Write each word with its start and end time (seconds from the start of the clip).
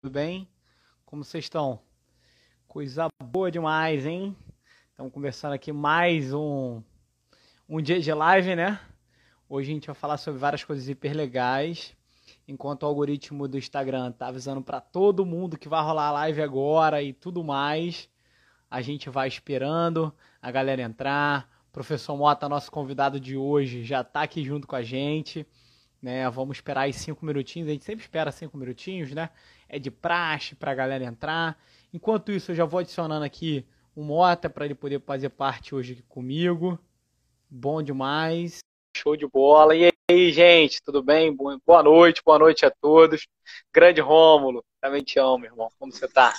tudo 0.00 0.12
bem? 0.12 0.48
Como 1.04 1.24
vocês 1.24 1.46
estão? 1.46 1.80
Coisa 2.68 3.08
boa 3.20 3.50
demais, 3.50 4.06
hein? 4.06 4.36
Estamos 4.90 5.12
conversando 5.12 5.54
aqui 5.54 5.72
mais 5.72 6.32
um, 6.32 6.80
um 7.68 7.82
dia 7.82 7.98
de 8.00 8.12
live, 8.12 8.54
né? 8.54 8.80
Hoje 9.48 9.72
a 9.72 9.74
gente 9.74 9.86
vai 9.88 9.96
falar 9.96 10.16
sobre 10.16 10.38
várias 10.38 10.62
coisas 10.62 10.88
hiper 10.88 11.16
legais. 11.16 11.96
Enquanto 12.46 12.84
o 12.84 12.86
algoritmo 12.86 13.48
do 13.48 13.58
Instagram 13.58 14.12
tá 14.12 14.28
avisando 14.28 14.62
para 14.62 14.80
todo 14.80 15.26
mundo 15.26 15.58
que 15.58 15.68
vai 15.68 15.82
rolar 15.82 16.06
a 16.08 16.12
live 16.12 16.42
agora 16.42 17.02
e 17.02 17.12
tudo 17.12 17.42
mais, 17.42 18.08
a 18.70 18.80
gente 18.80 19.10
vai 19.10 19.26
esperando 19.26 20.14
a 20.40 20.52
galera 20.52 20.80
entrar. 20.80 21.50
O 21.70 21.72
professor 21.72 22.16
Mota, 22.16 22.48
nosso 22.48 22.70
convidado 22.70 23.18
de 23.18 23.36
hoje, 23.36 23.82
já 23.82 24.02
está 24.02 24.22
aqui 24.22 24.44
junto 24.44 24.64
com 24.64 24.76
a 24.76 24.82
gente. 24.82 25.44
Né? 26.00 26.28
Vamos 26.30 26.58
esperar 26.58 26.82
aí 26.82 26.92
cinco 26.92 27.26
minutinhos. 27.26 27.68
A 27.68 27.72
gente 27.72 27.84
sempre 27.84 28.04
espera 28.04 28.30
cinco 28.30 28.56
minutinhos, 28.56 29.12
né? 29.12 29.30
É 29.68 29.78
de 29.78 29.90
praxe 29.90 30.54
para 30.54 30.70
a 30.70 30.74
galera 30.74 31.04
entrar. 31.04 31.58
Enquanto 31.92 32.30
isso, 32.30 32.52
eu 32.52 32.56
já 32.56 32.64
vou 32.64 32.80
adicionando 32.80 33.24
aqui 33.24 33.66
o 33.96 34.02
Mota 34.02 34.48
para 34.48 34.64
ele 34.64 34.74
poder 34.74 35.00
fazer 35.00 35.30
parte 35.30 35.74
hoje 35.74 35.94
aqui 35.94 36.02
comigo. 36.02 36.78
Bom 37.50 37.82
demais. 37.82 38.60
Show 38.96 39.16
de 39.16 39.26
bola. 39.26 39.74
E 39.74 39.90
aí, 40.08 40.32
gente, 40.32 40.80
tudo 40.84 41.02
bem? 41.02 41.34
Boa 41.34 41.82
noite, 41.82 42.22
boa 42.24 42.38
noite 42.38 42.64
a 42.64 42.70
todos. 42.70 43.26
Grande 43.72 44.00
Rômulo, 44.00 44.62
também 44.80 45.02
te 45.02 45.18
amo, 45.18 45.44
irmão. 45.44 45.68
Como 45.78 45.92
você 45.92 46.06
tá? 46.06 46.32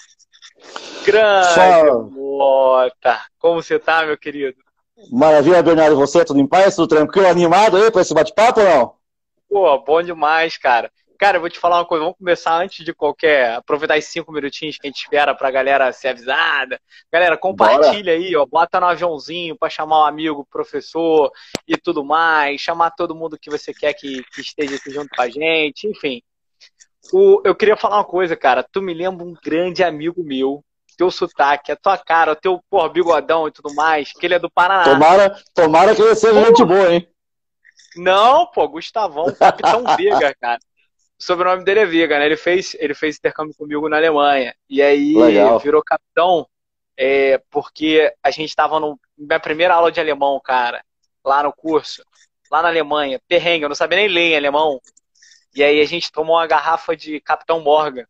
Grande 1.06 2.12
Mota. 2.12 3.26
Como 3.38 3.62
você 3.62 3.78
tá, 3.78 4.06
meu 4.06 4.18
querido? 4.18 4.58
Maravilha, 5.12 5.64
Bernardo. 5.64 5.96
Você, 5.96 6.24
tudo 6.24 6.40
em 6.40 6.48
paz? 6.48 6.76
Tudo 6.76 6.88
tranquilo? 6.88 7.28
Animado 7.28 7.78
aí 7.78 7.92
para 7.92 8.02
esse 8.02 8.14
bate-papo 8.14 8.60
ou 8.62 8.66
não? 8.66 8.99
Pô, 9.50 9.78
bom 9.80 10.02
demais, 10.02 10.58
cara. 10.58 10.92
Cara, 11.20 11.36
eu 11.36 11.42
vou 11.42 11.50
te 11.50 11.60
falar 11.60 11.80
uma 11.80 11.86
coisa, 11.86 12.06
vamos 12.06 12.18
começar 12.18 12.56
antes 12.56 12.86
de 12.86 12.94
qualquer. 12.94 13.56
Aproveitar 13.56 13.98
esses 13.98 14.10
cinco 14.10 14.32
minutinhos 14.32 14.78
que 14.78 14.88
a 14.88 14.90
gente 14.90 15.02
espera 15.02 15.36
pra 15.36 15.52
galera 15.52 15.92
ser 15.92 16.10
avisada. 16.10 16.80
Galera, 17.12 17.36
compartilha 17.36 18.14
Bora. 18.14 18.26
aí, 18.26 18.36
ó. 18.38 18.46
Bota 18.46 18.80
no 18.80 18.86
aviãozinho 18.86 19.58
pra 19.58 19.70
chamar 19.70 19.98
o 19.98 20.02
um 20.04 20.06
amigo, 20.06 20.48
professor 20.50 21.30
e 21.68 21.76
tudo 21.76 22.06
mais. 22.06 22.62
Chamar 22.62 22.92
todo 22.92 23.14
mundo 23.14 23.38
que 23.38 23.50
você 23.50 23.74
quer 23.74 23.94
que, 23.96 24.24
que 24.34 24.40
esteja 24.40 24.78
aqui 24.78 24.92
junto 24.92 25.10
com 25.14 25.22
a 25.22 25.30
gente. 25.30 25.88
Enfim. 25.90 26.22
O, 27.12 27.42
eu 27.44 27.54
queria 27.54 27.76
falar 27.76 27.98
uma 27.98 28.06
coisa, 28.06 28.38
cara. 28.38 28.64
Tu 28.64 28.82
me 28.82 28.94
lembra 28.94 29.26
um 29.26 29.34
grande 29.44 29.84
amigo 29.84 30.24
meu, 30.24 30.64
teu 30.98 31.12
sotaque, 31.12 31.72
a 31.72 31.76
tua 31.76 31.98
cara, 31.98 32.32
o 32.32 32.36
teu 32.36 32.62
porra, 32.70 32.88
bigodão 32.88 33.46
e 33.46 33.52
tudo 33.52 33.74
mais, 33.76 34.14
que 34.14 34.26
ele 34.26 34.36
é 34.36 34.40
do 34.40 34.50
Paraná. 34.50 34.84
Tomara, 34.84 35.36
tomara 35.54 35.96
que 35.96 36.02
ele 36.02 36.16
seja 36.16 36.46
gente 36.46 36.64
boa, 36.64 36.94
hein? 36.94 37.10
Não, 37.96 38.46
pô, 38.48 38.68
Gustavão, 38.68 39.34
Capitão 39.34 39.84
Vega, 39.98 40.36
cara. 40.40 40.60
O 41.20 41.24
sobrenome 41.24 41.64
dele 41.64 41.82
é 41.82 41.86
Vega, 41.86 42.18
né? 42.18 42.26
Ele 42.26 42.38
fez, 42.38 42.76
ele 42.80 42.94
fez 42.94 43.18
intercâmbio 43.18 43.56
comigo 43.56 43.90
na 43.90 43.98
Alemanha. 43.98 44.56
E 44.70 44.82
aí 44.82 45.16
Legal. 45.16 45.60
virou 45.60 45.84
capitão 45.84 46.48
é, 46.98 47.42
porque 47.50 48.14
a 48.22 48.30
gente 48.30 48.50
estava 48.50 48.80
na 48.80 48.94
minha 49.18 49.40
primeira 49.40 49.74
aula 49.74 49.92
de 49.92 50.00
alemão, 50.00 50.40
cara, 50.44 50.84
lá 51.24 51.44
no 51.44 51.54
curso, 51.54 52.04
lá 52.52 52.62
na 52.62 52.68
Alemanha, 52.68 53.22
perrengue, 53.28 53.64
eu 53.64 53.70
não 53.70 53.76
sabia 53.76 53.98
nem 53.98 54.10
ler 54.10 54.34
em 54.34 54.36
alemão. 54.38 54.82
E 55.56 55.64
aí 55.64 55.80
a 55.80 55.86
gente 55.86 56.12
tomou 56.12 56.36
uma 56.36 56.46
garrafa 56.46 56.96
de 56.96 57.22
Capitão 57.22 57.62
Morgan 57.62 58.06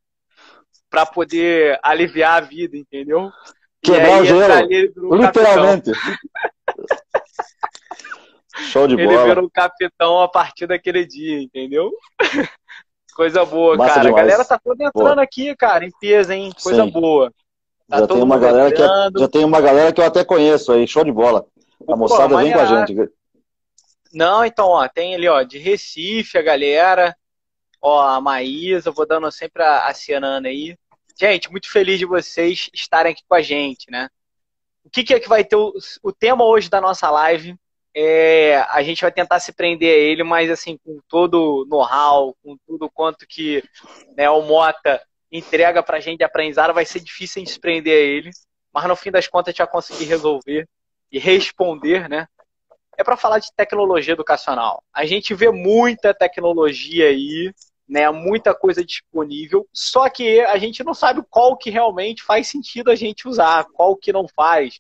para 0.90 1.06
poder 1.06 1.80
aliviar 1.84 2.38
a 2.38 2.46
vida, 2.46 2.76
entendeu? 2.76 3.32
Quebrar 3.82 4.22
o 4.22 4.26
gelo, 4.26 5.16
literalmente. 5.16 5.92
Show 8.70 8.88
de 8.88 8.96
bola. 8.96 9.14
Ele 9.14 9.24
virou 9.24 9.50
capitão 9.50 10.22
a 10.22 10.28
partir 10.28 10.68
daquele 10.68 11.06
dia, 11.06 11.42
entendeu? 11.42 11.92
Coisa 13.16 13.44
boa, 13.44 13.76
Massa 13.76 13.96
cara. 13.96 14.06
Demais. 14.06 14.24
A 14.24 14.28
galera 14.28 14.46
tá 14.46 14.60
toda 14.64 14.84
entrando 14.84 15.16
Pô. 15.16 15.22
aqui, 15.22 15.56
cara, 15.56 15.86
em 15.86 15.92
peso, 16.00 16.32
hein? 16.32 16.52
Coisa 16.64 16.84
Sim. 16.84 16.90
boa. 16.90 17.34
Tá 17.90 18.00
já, 18.00 18.08
tem 18.08 18.22
uma 18.22 18.38
galera 18.38 18.72
que, 18.72 18.82
é- 18.82 19.20
já 19.20 19.28
tem 19.28 19.44
uma 19.44 19.60
galera 19.60 19.92
que 19.92 20.00
eu 20.00 20.06
até 20.06 20.24
conheço 20.24 20.72
aí, 20.72 20.88
show 20.88 21.04
de 21.04 21.12
bola. 21.12 21.46
A 21.88 21.96
moçada 21.96 22.38
vem 22.38 22.54
com 22.54 22.60
a 22.60 22.66
gente. 22.66 23.10
Não, 24.14 24.46
então, 24.46 24.68
ó, 24.68 24.88
tem 24.88 25.16
ali, 25.16 25.28
ó, 25.28 25.42
de 25.42 25.58
Recife, 25.58 26.38
a 26.38 26.42
galera. 26.42 27.16
Ó, 27.82 28.00
a 28.02 28.22
Maísa, 28.22 28.92
vou 28.92 29.08
dando 29.08 29.32
sempre 29.32 29.64
a, 29.64 29.88
a 29.88 29.94
Cianana 29.94 30.50
aí. 30.50 30.78
Gente, 31.20 31.52
muito 31.52 31.70
feliz 31.70 32.00
de 32.00 32.06
vocês 32.06 32.70
estarem 32.74 33.12
aqui 33.12 33.24
com 33.28 33.36
a 33.36 33.42
gente, 33.42 33.90
né? 33.90 34.08
O 34.84 34.90
que, 34.90 35.04
que 35.04 35.14
é 35.14 35.20
que 35.20 35.30
vai 35.30 35.44
ter 35.44 35.56
o, 35.56 35.74
o 36.02 36.12
tema 36.12 36.46
hoje 36.46 36.70
da 36.70 36.80
nossa 36.80 37.10
live? 37.10 37.56
É, 37.96 38.58
a 38.70 38.82
gente 38.84 39.02
vai 39.02 39.12
tentar 39.12 39.40
se 39.40 39.52
prender 39.52 39.94
a 39.94 39.98
ele, 39.98 40.24
mas 40.24 40.50
assim, 40.50 40.78
com 40.78 41.00
todo 41.08 41.66
know-how, 41.70 42.36
com 42.44 42.58
tudo 42.66 42.90
quanto 42.90 43.26
que 43.28 43.64
né, 44.16 44.30
o 44.30 44.42
Mota 44.42 45.02
entrega 45.32 45.84
pra 45.84 46.00
gente 46.00 46.20
de 46.20 46.24
aprendizado, 46.24 46.74
vai 46.74 46.86
ser 46.86 47.00
difícil 47.00 47.42
a 47.42 47.46
gente 47.46 47.54
se 47.54 47.60
prender 47.60 47.94
a 47.94 48.02
ele, 48.02 48.32
mas 48.74 48.86
no 48.88 48.96
fim 48.96 49.12
das 49.12 49.28
contas 49.28 49.50
a 49.50 49.52
gente 49.52 49.60
vai 49.60 49.68
conseguir 49.68 50.06
resolver 50.06 50.68
e 51.12 51.20
responder, 51.20 52.08
né? 52.08 52.28
É 52.98 53.04
para 53.04 53.18
falar 53.18 53.40
de 53.40 53.48
tecnologia 53.56 54.14
educacional. 54.14 54.84
A 54.94 55.06
gente 55.06 55.34
vê 55.34 55.50
muita 55.50 56.14
tecnologia 56.14 57.08
aí, 57.08 57.54
né, 57.90 58.10
muita 58.12 58.54
coisa 58.54 58.86
disponível, 58.86 59.68
só 59.74 60.08
que 60.10 60.42
a 60.42 60.58
gente 60.60 60.84
não 60.84 60.94
sabe 60.94 61.24
qual 61.28 61.58
que 61.58 61.72
realmente 61.72 62.22
faz 62.22 62.48
sentido 62.48 62.92
a 62.92 62.96
gente 62.96 63.28
usar, 63.28 63.66
qual 63.74 63.98
que 63.98 64.14
não 64.14 64.28
faz, 64.28 64.76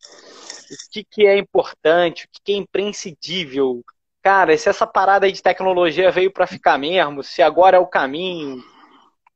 o 0.72 0.92
que, 0.92 1.04
que 1.04 1.26
é 1.26 1.36
importante, 1.36 2.26
o 2.26 2.30
que, 2.32 2.40
que 2.44 2.52
é 2.54 2.56
imprescindível. 2.56 3.84
Cara, 4.22 4.56
se 4.56 4.70
essa 4.70 4.86
parada 4.86 5.32
de 5.32 5.42
tecnologia 5.42 6.12
veio 6.12 6.32
para 6.32 6.46
ficar 6.46 6.78
mesmo, 6.78 7.24
se 7.24 7.42
agora 7.42 7.78
é 7.78 7.80
o 7.80 7.88
caminho. 7.88 8.64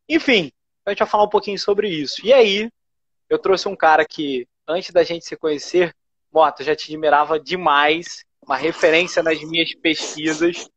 Enfim, 0.07 0.51
a 0.85 0.91
gente 0.91 0.99
vai 0.99 1.07
falar 1.07 1.23
um 1.23 1.29
pouquinho 1.29 1.57
sobre 1.57 1.89
isso. 1.89 2.23
E 2.23 2.31
aí, 2.31 2.69
eu 3.27 3.39
trouxe 3.39 3.67
um 3.67 3.75
cara 3.75 4.05
que, 4.05 4.47
antes 4.67 4.91
da 4.91 5.03
gente 5.03 5.25
se 5.25 5.35
conhecer, 5.35 5.95
Mota, 6.31 6.63
já 6.63 6.75
te 6.75 6.91
admirava 6.91 7.39
demais, 7.39 8.23
uma 8.45 8.57
referência 8.57 9.23
nas 9.23 9.41
minhas 9.43 9.73
pesquisas 9.73 10.69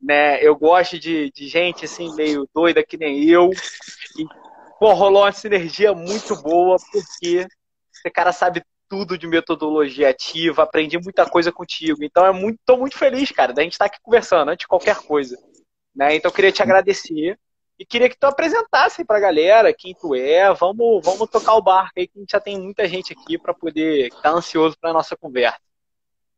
né? 0.00 0.42
Eu 0.42 0.56
gosto 0.56 0.98
de, 0.98 1.30
de 1.32 1.48
gente 1.48 1.84
assim, 1.84 2.14
meio 2.14 2.48
doida 2.54 2.84
que 2.84 2.96
nem 2.96 3.24
eu. 3.28 3.50
E, 4.18 4.24
pô, 4.78 4.92
rolou 4.94 5.22
uma 5.22 5.32
sinergia 5.32 5.92
muito 5.92 6.34
boa, 6.40 6.76
porque 6.90 7.46
esse 7.92 8.10
cara 8.12 8.32
sabe 8.32 8.62
tudo 8.88 9.16
de 9.16 9.26
metodologia 9.26 10.08
ativa, 10.08 10.64
aprendi 10.64 10.98
muita 10.98 11.28
coisa 11.28 11.52
contigo. 11.52 12.02
Então 12.02 12.26
é 12.26 12.32
muito, 12.32 12.58
tô 12.64 12.76
muito 12.76 12.98
feliz, 12.98 13.30
cara, 13.30 13.52
da 13.52 13.62
gente 13.62 13.72
estar 13.72 13.88
tá 13.88 13.94
aqui 13.94 14.02
conversando 14.02 14.48
antes 14.48 14.64
de 14.64 14.68
qualquer 14.68 14.96
coisa. 14.96 15.36
Né? 15.94 16.16
Então 16.16 16.30
eu 16.30 16.34
queria 16.34 16.50
te 16.50 16.62
agradecer 16.62 17.38
e 17.78 17.86
queria 17.86 18.08
que 18.08 18.18
tu 18.18 18.24
apresentasse 18.24 19.04
para 19.04 19.18
a 19.18 19.20
galera 19.20 19.72
quem 19.72 19.94
tu 19.94 20.14
é. 20.14 20.52
Vamos, 20.54 21.04
vamos 21.04 21.30
tocar 21.30 21.54
o 21.54 21.62
barco 21.62 21.92
aí, 21.98 22.08
que 22.08 22.18
a 22.18 22.20
gente 22.20 22.32
já 22.32 22.40
tem 22.40 22.58
muita 22.58 22.88
gente 22.88 23.12
aqui 23.12 23.38
para 23.38 23.54
poder 23.54 24.08
estar 24.08 24.22
tá 24.22 24.30
ansioso 24.30 24.76
para 24.78 24.92
nossa 24.92 25.16
conversa. 25.16 25.69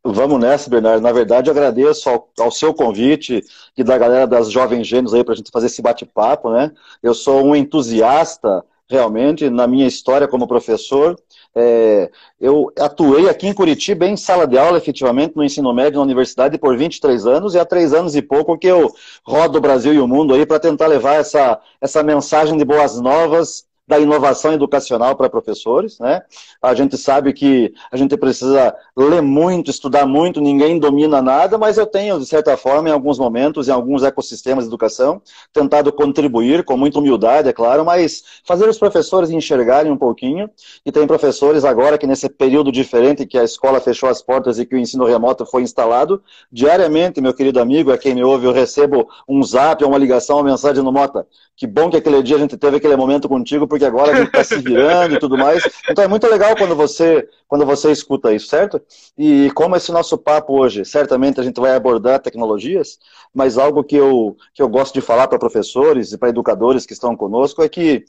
Vamos 0.05 0.41
nessa, 0.41 0.69
Bernardo. 0.69 1.01
Na 1.01 1.13
verdade, 1.13 1.49
eu 1.49 1.53
agradeço 1.53 2.11
ao, 2.11 2.29
ao, 2.41 2.51
seu 2.51 2.75
convite 2.75 3.43
e 3.77 3.85
da 3.85 3.97
galera 3.97 4.27
das 4.27 4.51
Jovens 4.51 4.87
Gênios 4.87 5.15
aí 5.15 5.23
para 5.23 5.35
a 5.35 5.37
gente 5.37 5.51
fazer 5.53 5.67
esse 5.67 5.81
bate-papo, 5.81 6.51
né? 6.51 6.73
Eu 7.01 7.15
sou 7.15 7.45
um 7.45 7.55
entusiasta, 7.55 8.65
realmente, 8.91 9.49
na 9.49 9.67
minha 9.67 9.87
história 9.87 10.27
como 10.27 10.49
professor. 10.49 11.17
É, 11.55 12.11
eu 12.41 12.73
atuei 12.81 13.29
aqui 13.29 13.47
em 13.47 13.55
Curitiba 13.55 14.05
em 14.05 14.17
sala 14.17 14.45
de 14.45 14.59
aula, 14.59 14.77
efetivamente, 14.77 15.37
no 15.37 15.45
ensino 15.45 15.73
médio 15.73 15.99
na 15.99 16.05
universidade 16.05 16.59
por 16.59 16.77
23 16.77 17.25
anos, 17.25 17.55
e 17.55 17.61
há 17.61 17.65
três 17.65 17.95
anos 17.95 18.17
e 18.17 18.23
pouco 18.23 18.59
que 18.59 18.67
eu 18.67 18.93
rodo 19.25 19.59
o 19.59 19.61
Brasil 19.61 19.95
e 19.95 20.01
o 20.01 20.09
mundo 20.09 20.35
aí 20.35 20.45
para 20.45 20.59
tentar 20.59 20.89
levar 20.89 21.15
essa, 21.15 21.61
essa 21.81 22.03
mensagem 22.03 22.57
de 22.57 22.65
boas 22.65 23.01
novas 23.01 23.71
da 23.87 23.99
inovação 23.99 24.53
educacional 24.53 25.17
para 25.17 25.29
professores, 25.29 25.99
né? 25.99 26.23
A 26.63 26.73
gente 26.75 26.97
sabe 26.97 27.33
que 27.33 27.75
a 27.91 27.97
gente 27.97 28.17
precisa 28.17 28.75
ler 28.97 29.21
muito, 29.21 29.71
estudar 29.71 30.07
muito, 30.07 30.41
ninguém 30.41 30.79
domina 30.79 31.21
nada, 31.21 31.59
mas 31.59 31.77
eu 31.77 31.87
tenho, 31.87 32.19
de 32.19 32.27
certa 32.27 32.57
forma, 32.57 32.89
em 32.89 32.93
alguns 32.93 33.19
momentos, 33.19 33.69
em 33.69 33.73
alguns 33.73 34.05
ecossistemas 34.05 34.65
de 34.65 34.71
educação, 34.71 35.21
tentado 35.53 35.93
contribuir 35.93 36.65
com 36.65 36.77
muita 36.77 37.01
humildade, 37.01 37.49
é 37.49 37.53
claro, 37.53 37.85
mas 37.85 38.23
fazer 38.45 38.69
os 38.69 38.79
professores 38.79 39.31
enxergarem 39.31 39.91
um 39.91 39.97
pouquinho. 39.97 40.49
E 40.87 40.93
tem 40.93 41.07
professores 41.07 41.65
agora 41.65 41.99
que 41.99 42.07
nesse 42.07 42.29
período 42.29 42.71
diferente 42.71 43.27
que 43.27 43.37
a 43.37 43.45
escola 43.45 43.81
fechou 43.81 44.09
as 44.09 44.23
portas 44.23 44.59
e 44.59 44.65
que 44.65 44.77
o 44.77 44.79
ensino 44.79 45.05
remoto 45.05 45.45
foi 45.45 45.63
instalado, 45.63 46.23
diariamente, 46.51 47.21
meu 47.21 47.35
querido 47.35 47.61
amigo, 47.61 47.91
a 47.91 47.99
quem 47.99 48.15
me 48.15 48.23
ouve, 48.23 48.47
eu 48.47 48.53
recebo 48.53 49.09
um 49.29 49.43
zap, 49.43 49.85
uma 49.85 49.99
ligação, 49.99 50.37
uma 50.37 50.45
mensagem 50.45 50.83
no 50.85 50.93
Mota. 50.93 51.27
Que 51.63 51.67
bom 51.69 51.89
que 51.89 51.97
aquele 51.97 52.21
dia 52.25 52.35
a 52.35 52.41
gente 52.41 52.57
teve 52.57 52.79
aquele 52.79 52.97
momento 52.97 53.29
contigo, 53.29 53.69
porque 53.69 53.85
agora 53.85 54.11
a 54.11 54.17
gente 54.17 54.27
está 54.27 54.43
se 54.43 54.59
virando 54.59 55.15
e 55.15 55.19
tudo 55.21 55.39
mais. 55.39 55.63
Então 55.89 56.05
é 56.05 56.09
muito 56.09 56.27
legal 56.27 56.57
quando 56.57 56.75
você, 56.75 57.29
quando 57.47 57.65
você 57.65 57.93
escuta 57.93 58.35
isso, 58.35 58.49
certo? 58.49 58.83
E 59.17 59.49
como 59.55 59.77
esse 59.77 59.93
nosso 59.93 60.19
papo 60.19 60.61
hoje, 60.61 60.85
certamente 60.85 61.39
a 61.39 61.45
gente 61.45 61.61
vai 61.61 61.77
abordar 61.77 62.19
tecnologias, 62.19 62.99
mas 63.33 63.59
algo 63.59 63.85
que 63.85 63.95
eu, 63.95 64.37
que 64.53 64.61
eu 64.61 64.69
gosto 64.69 64.95
de 64.95 65.01
falar 65.01 65.29
para 65.29 65.39
professores 65.39 66.11
e 66.11 66.19
para 66.19 66.31
educadores 66.31 66.85
que 66.85 66.95
estão 66.95 67.17
conosco 67.17 67.63
é 67.63 67.69
que 67.69 68.05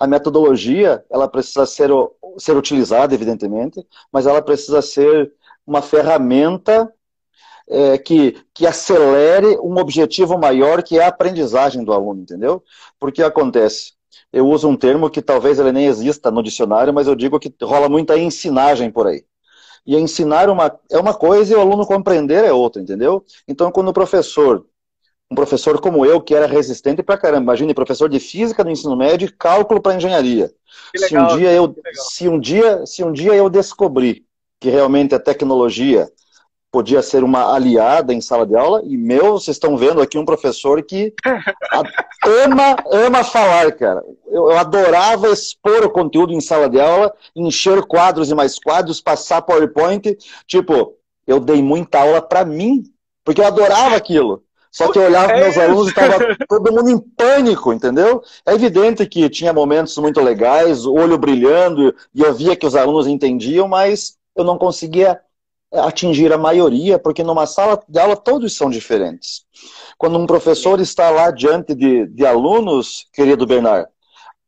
a 0.00 0.06
metodologia, 0.06 1.04
ela 1.10 1.28
precisa 1.28 1.66
ser, 1.66 1.90
ser 2.38 2.56
utilizada, 2.56 3.12
evidentemente, 3.12 3.86
mas 4.10 4.26
ela 4.26 4.40
precisa 4.40 4.80
ser 4.80 5.30
uma 5.66 5.82
ferramenta 5.82 6.90
é, 7.68 7.98
que, 7.98 8.36
que 8.52 8.66
acelere 8.66 9.58
um 9.62 9.78
objetivo 9.78 10.38
maior 10.38 10.82
que 10.82 10.98
é 10.98 11.04
a 11.04 11.08
aprendizagem 11.08 11.84
do 11.84 11.92
aluno, 11.92 12.22
entendeu? 12.22 12.62
Porque 12.98 13.22
acontece, 13.22 13.92
eu 14.32 14.46
uso 14.48 14.68
um 14.68 14.76
termo 14.76 15.08
que 15.08 15.22
talvez 15.22 15.58
ele 15.58 15.72
nem 15.72 15.86
exista 15.86 16.30
no 16.30 16.42
dicionário, 16.42 16.92
mas 16.92 17.06
eu 17.06 17.14
digo 17.14 17.38
que 17.38 17.52
rola 17.62 17.88
muita 17.88 18.18
ensinagem 18.18 18.90
por 18.90 19.06
aí. 19.06 19.24
E 19.86 19.96
ensinar 19.96 20.48
uma, 20.48 20.76
é 20.90 20.98
uma 20.98 21.14
coisa 21.14 21.52
e 21.52 21.56
o 21.56 21.60
aluno 21.60 21.86
compreender 21.86 22.42
é 22.44 22.52
outra, 22.52 22.80
entendeu? 22.80 23.24
Então, 23.46 23.70
quando 23.70 23.88
o 23.88 23.92
professor, 23.92 24.66
um 25.30 25.34
professor 25.34 25.80
como 25.80 26.06
eu, 26.06 26.20
que 26.20 26.34
era 26.34 26.46
resistente 26.46 27.02
pra 27.02 27.18
caramba, 27.18 27.42
imagine, 27.42 27.74
professor 27.74 28.08
de 28.08 28.18
física 28.18 28.64
no 28.64 28.70
ensino 28.70 28.96
médio 28.96 29.26
e 29.26 29.30
cálculo 29.30 29.80
para 29.80 29.96
engenharia. 29.96 30.50
Legal, 30.98 31.08
se 31.08 31.16
um 31.16 31.38
dia 31.38 31.52
eu, 31.52 31.74
se 31.92 32.28
um 32.28 32.40
dia, 32.40 32.86
se 32.86 33.04
um 33.04 33.12
dia 33.12 33.34
eu 33.34 33.50
descobrir 33.50 34.24
que 34.58 34.70
realmente 34.70 35.14
a 35.14 35.20
tecnologia 35.20 36.10
podia 36.74 37.02
ser 37.02 37.22
uma 37.22 37.54
aliada 37.54 38.12
em 38.12 38.20
sala 38.20 38.44
de 38.44 38.56
aula, 38.56 38.82
e 38.84 38.96
meu, 38.96 39.34
vocês 39.34 39.54
estão 39.54 39.76
vendo 39.76 40.02
aqui 40.02 40.18
um 40.18 40.24
professor 40.24 40.82
que 40.82 41.14
ama, 42.42 42.74
ama 42.90 43.22
falar, 43.22 43.70
cara. 43.70 44.02
Eu, 44.26 44.50
eu, 44.50 44.58
adorava 44.58 45.28
expor 45.28 45.84
o 45.84 45.90
conteúdo 45.90 46.32
em 46.32 46.40
sala 46.40 46.68
de 46.68 46.80
aula, 46.80 47.14
encher 47.36 47.80
quadros 47.82 48.28
e 48.28 48.34
mais 48.34 48.58
quadros, 48.58 49.00
passar 49.00 49.42
PowerPoint. 49.42 50.18
Tipo, 50.48 50.94
eu 51.28 51.38
dei 51.38 51.62
muita 51.62 52.00
aula 52.00 52.20
para 52.20 52.44
mim, 52.44 52.82
porque 53.24 53.40
eu 53.40 53.46
adorava 53.46 53.94
aquilo. 53.94 54.42
Só 54.72 54.90
que 54.90 54.98
eu 54.98 55.04
olhava 55.04 55.28
para 55.28 55.42
meus 55.42 55.56
é 55.56 55.66
alunos 55.66 55.86
e 55.86 55.90
estava 55.90 56.18
todo 56.48 56.72
mundo 56.72 56.90
em 56.90 56.98
pânico, 56.98 57.72
entendeu? 57.72 58.20
É 58.44 58.52
evidente 58.52 59.06
que 59.06 59.30
tinha 59.30 59.52
momentos 59.52 59.96
muito 59.98 60.20
legais, 60.20 60.84
o 60.84 60.94
olho 60.94 61.16
brilhando, 61.16 61.94
e 62.12 62.20
eu 62.20 62.34
via 62.34 62.56
que 62.56 62.66
os 62.66 62.74
alunos 62.74 63.06
entendiam, 63.06 63.68
mas 63.68 64.16
eu 64.34 64.42
não 64.42 64.58
conseguia 64.58 65.20
atingir 65.74 66.32
a 66.32 66.38
maioria, 66.38 66.98
porque 66.98 67.22
numa 67.22 67.46
sala 67.46 67.80
de 67.88 67.98
aula 67.98 68.16
todos 68.16 68.56
são 68.56 68.70
diferentes. 68.70 69.44
Quando 69.98 70.18
um 70.18 70.26
professor 70.26 70.80
está 70.80 71.10
lá 71.10 71.30
diante 71.30 71.74
de, 71.74 72.06
de 72.06 72.26
alunos, 72.26 73.06
querido 73.12 73.46
Bernard, 73.46 73.88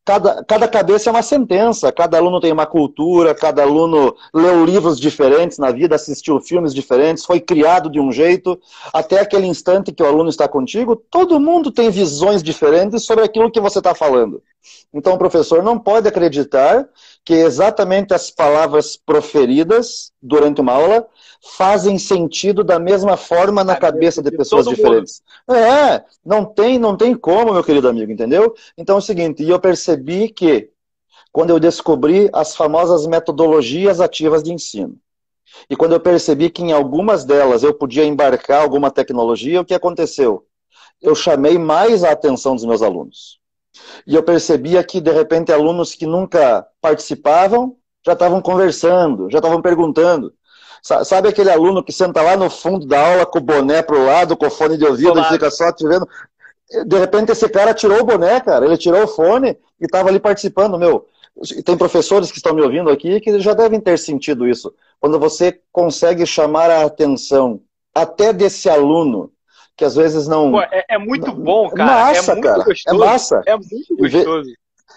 cada, 0.06 0.44
cada 0.44 0.69
cabeça 0.69 1.11
é 1.11 1.12
uma 1.12 1.23
sentença, 1.23 1.90
cada 1.90 2.17
aluno 2.17 2.38
tem 2.40 2.52
uma 2.52 2.64
cultura, 2.64 3.34
cada 3.34 3.62
aluno 3.62 4.14
leu 4.32 4.64
livros 4.64 5.00
diferentes 5.00 5.58
na 5.58 5.73
vida, 5.73 5.96
assistiu 5.96 6.40
filmes 6.40 6.73
diferentes, 6.73 7.25
foi 7.25 7.40
criado 7.40 7.90
de 7.90 7.99
um 7.99 8.12
jeito, 8.12 8.58
até 8.93 9.20
aquele 9.20 9.49
instante 9.49 9.90
que 9.93 10.05
o 10.05 10.06
aluno 10.06 10.31
está 10.31 10.46
contigo, 10.46 10.94
todo 11.11 11.40
mundo 11.40 11.73
tem 11.73 11.90
visões 11.90 12.40
diferentes 12.40 13.05
sobre 13.05 13.25
aquilo 13.25 13.50
que 13.50 13.61
você 13.61 13.78
está 13.78 13.96
falando. 13.96 14.40
Então 14.94 15.14
o 15.14 15.19
professor 15.19 15.62
não 15.62 15.76
pode 15.78 16.08
acreditar 16.08 16.88
que 17.26 17.34
exatamente 17.34 18.14
as 18.14 18.31
palavras 18.31 18.96
proferidas 18.96 20.12
durante 20.23 20.61
uma 20.61 20.75
aula 20.75 21.05
fazem 21.56 21.99
sentido 21.99 22.62
da 22.62 22.78
mesma 22.78 23.17
forma 23.17 23.64
na 23.64 23.75
cabeça 23.75 24.23
de 24.23 24.31
pessoas 24.31 24.67
diferentes. 24.67 25.25
É, 25.50 26.05
não 26.25 26.44
tem, 26.44 26.78
não 26.78 26.96
tem 26.96 27.17
como, 27.17 27.52
meu 27.52 27.64
querido 27.64 27.88
amigo, 27.88 28.12
entendeu? 28.12 28.55
Então 28.78 28.94
é 28.94 28.99
o 29.00 29.02
seguinte, 29.02 29.43
e 29.43 29.50
eu 29.50 29.58
percebi 29.58 30.28
que 30.28 30.70
quando 31.32 31.50
eu 31.50 31.58
descobri 31.58 32.31
as 32.32 32.55
famosas 32.55 33.08
metodologias 33.08 34.00
ativas 34.00 34.40
de 34.44 34.52
ensino, 34.52 34.96
e 35.69 35.75
quando 35.75 35.94
eu 35.94 36.00
percebi 36.00 36.49
que 36.49 36.62
em 36.62 36.70
algumas 36.70 37.25
delas 37.25 37.64
eu 37.64 37.75
podia 37.75 38.05
embarcar 38.05 38.62
alguma 38.62 38.88
tecnologia, 38.88 39.61
o 39.61 39.64
que 39.64 39.75
aconteceu? 39.75 40.46
Eu 41.02 41.17
chamei 41.17 41.58
mais 41.58 42.05
a 42.05 42.12
atenção 42.12 42.55
dos 42.55 42.64
meus 42.64 42.82
alunos. 42.82 43.40
E 44.06 44.14
eu 44.14 44.23
percebia 44.23 44.82
que, 44.84 45.00
de 45.00 45.11
repente, 45.11 45.52
alunos 45.52 45.94
que 45.94 46.06
nunca 46.06 46.67
participavam 46.81 47.76
já 48.05 48.12
estavam 48.12 48.40
conversando, 48.40 49.28
já 49.31 49.38
estavam 49.38 49.61
perguntando. 49.61 50.32
Sabe 51.05 51.28
aquele 51.28 51.50
aluno 51.50 51.82
que 51.82 51.93
senta 51.93 52.23
lá 52.23 52.37
no 52.37 52.49
fundo 52.49 52.87
da 52.87 53.05
aula 53.05 53.26
com 53.26 53.38
o 53.38 53.43
boné 53.43 53.82
pro 53.82 54.05
lado, 54.06 54.37
com 54.37 54.46
o 54.46 54.50
fone 54.50 54.78
de 54.78 54.84
ouvido, 54.84 55.19
e 55.19 55.25
fica 55.25 55.50
só 55.50 55.73
te 55.73 55.87
vendo? 55.87 56.08
De 56.87 56.99
repente 56.99 57.32
esse 57.32 57.49
cara 57.49 57.75
tirou 57.75 58.00
o 58.00 58.05
boné, 58.05 58.40
cara. 58.40 58.64
Ele 58.64 58.76
tirou 58.76 59.02
o 59.02 59.08
fone 59.08 59.58
e 59.81 59.84
estava 59.84 60.08
ali 60.08 60.20
participando, 60.20 60.78
meu. 60.78 61.06
Tem 61.64 61.76
professores 61.76 62.31
que 62.31 62.38
estão 62.38 62.55
me 62.55 62.62
ouvindo 62.62 62.88
aqui 62.88 63.20
que 63.20 63.40
já 63.40 63.52
devem 63.52 63.81
ter 63.81 63.99
sentido 63.99 64.46
isso. 64.46 64.73
Quando 65.00 65.19
você 65.19 65.61
consegue 65.73 66.25
chamar 66.25 66.70
a 66.70 66.84
atenção 66.84 67.61
até 67.93 68.32
desse 68.32 68.70
aluno, 68.70 69.32
que 69.76 69.84
às 69.84 69.94
vezes 69.94 70.26
não. 70.26 70.52
Pô, 70.52 70.61
é, 70.62 70.84
é, 70.88 70.99
muito 70.99 71.32
bom, 71.32 71.69
cara. 71.70 71.90
É 71.90 72.14
massa, 72.14 72.32
é 72.32 72.34
muito 72.34 72.46
cara. 72.46 72.64
Gostoso. 72.64 72.82
É 72.87 73.06
massa. 73.06 73.43
É 73.46 73.56
muito 73.56 73.96
gostoso. 73.96 74.50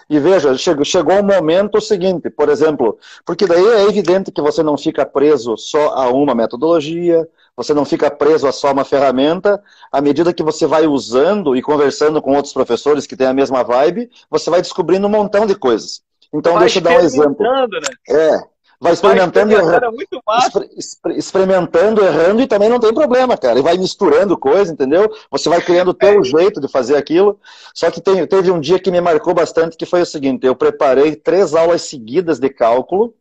E 0.08 0.18
veja, 0.18 0.56
chegou, 0.56 0.84
chegou 0.84 1.14
um 1.14 1.22
momento 1.22 1.80
seguinte, 1.80 2.30
por 2.30 2.48
exemplo, 2.48 2.98
porque 3.24 3.46
daí 3.46 3.64
é 3.64 3.84
evidente 3.84 4.32
que 4.32 4.42
você 4.42 4.60
não 4.60 4.76
fica 4.76 5.06
preso 5.06 5.56
só 5.56 5.94
a 5.94 6.08
uma 6.10 6.34
metodologia, 6.34 7.28
você 7.56 7.72
não 7.72 7.84
fica 7.84 8.10
preso 8.10 8.48
a 8.48 8.52
só 8.52 8.72
uma 8.72 8.84
ferramenta, 8.84 9.62
à 9.92 10.00
medida 10.00 10.32
que 10.32 10.42
você 10.42 10.66
vai 10.66 10.86
usando 10.86 11.54
e 11.54 11.62
conversando 11.62 12.20
com 12.20 12.34
outros 12.34 12.52
professores 12.52 13.06
que 13.06 13.16
têm 13.16 13.28
a 13.28 13.34
mesma 13.34 13.62
vibe, 13.62 14.10
você 14.28 14.50
vai 14.50 14.60
descobrindo 14.60 15.06
um 15.06 15.10
montão 15.10 15.46
de 15.46 15.54
coisas. 15.54 16.02
Então, 16.32 16.54
vai 16.54 16.62
deixa 16.62 16.78
eu 16.78 16.82
dar 16.82 16.96
um 16.96 17.00
exemplo. 17.00 17.36
Né? 17.38 17.66
É, 18.08 18.40
vai 18.80 18.94
experimentando, 18.94 19.52
errando, 19.52 19.84
é 19.84 21.18
experimentando, 21.18 22.02
errando 22.02 22.40
e 22.40 22.46
também 22.46 22.70
não 22.70 22.80
tem 22.80 22.94
problema, 22.94 23.36
cara. 23.36 23.58
E 23.58 23.62
vai 23.62 23.76
misturando 23.76 24.38
coisa, 24.38 24.72
entendeu? 24.72 25.12
Você 25.30 25.50
vai 25.50 25.60
criando 25.60 25.88
o 25.88 25.94
teu 25.94 26.20
é. 26.20 26.24
jeito 26.24 26.60
de 26.60 26.66
fazer 26.66 26.96
aquilo. 26.96 27.38
Só 27.74 27.90
que 27.90 28.00
tem, 28.00 28.26
teve 28.26 28.50
um 28.50 28.58
dia 28.58 28.78
que 28.78 28.90
me 28.90 29.00
marcou 29.00 29.34
bastante, 29.34 29.76
que 29.76 29.84
foi 29.84 30.00
o 30.00 30.06
seguinte: 30.06 30.46
eu 30.46 30.56
preparei 30.56 31.14
três 31.14 31.54
aulas 31.54 31.82
seguidas 31.82 32.38
de 32.38 32.48
cálculo, 32.48 33.14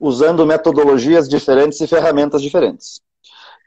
usando 0.00 0.44
metodologias 0.44 1.28
diferentes 1.28 1.80
e 1.80 1.86
ferramentas 1.86 2.42
diferentes. 2.42 3.00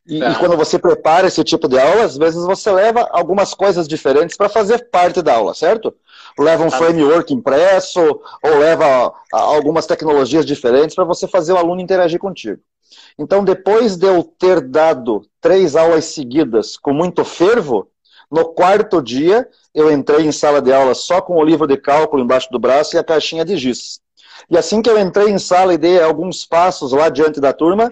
E, 0.05 0.19
tá. 0.19 0.31
e, 0.31 0.35
quando 0.35 0.57
você 0.57 0.77
prepara 0.77 1.27
esse 1.27 1.43
tipo 1.43 1.67
de 1.67 1.79
aula, 1.79 2.03
às 2.03 2.17
vezes 2.17 2.43
você 2.45 2.71
leva 2.71 3.07
algumas 3.11 3.53
coisas 3.53 3.87
diferentes 3.87 4.35
para 4.35 4.49
fazer 4.49 4.89
parte 4.89 5.21
da 5.21 5.35
aula, 5.35 5.53
certo? 5.53 5.93
Leva 6.37 6.63
um 6.63 6.69
tá. 6.69 6.77
framework 6.77 7.33
impresso, 7.33 7.99
ou 7.99 8.57
leva 8.59 9.13
algumas 9.31 9.85
tecnologias 9.85 10.45
diferentes 10.45 10.95
para 10.95 11.03
você 11.03 11.27
fazer 11.27 11.53
o 11.53 11.57
aluno 11.57 11.81
interagir 11.81 12.19
contigo. 12.19 12.61
Então, 13.17 13.43
depois 13.43 13.97
de 13.97 14.05
eu 14.05 14.23
ter 14.23 14.61
dado 14.61 15.25
três 15.41 15.75
aulas 15.75 16.05
seguidas 16.05 16.77
com 16.77 16.93
muito 16.93 17.25
fervo, 17.25 17.89
no 18.29 18.45
quarto 18.45 19.01
dia 19.01 19.47
eu 19.73 19.91
entrei 19.91 20.25
em 20.25 20.31
sala 20.31 20.61
de 20.61 20.71
aula 20.73 20.93
só 20.93 21.21
com 21.21 21.37
o 21.37 21.43
livro 21.43 21.65
de 21.65 21.77
cálculo 21.77 22.21
embaixo 22.21 22.51
do 22.51 22.59
braço 22.59 22.95
e 22.95 22.99
a 22.99 23.03
caixinha 23.03 23.45
de 23.45 23.57
giz. 23.57 24.01
E 24.49 24.57
assim 24.57 24.81
que 24.81 24.89
eu 24.89 24.99
entrei 24.99 25.29
em 25.29 25.39
sala 25.39 25.73
e 25.73 25.77
dei 25.77 26.01
alguns 26.01 26.45
passos 26.45 26.91
lá 26.91 27.09
diante 27.09 27.39
da 27.39 27.53
turma, 27.53 27.91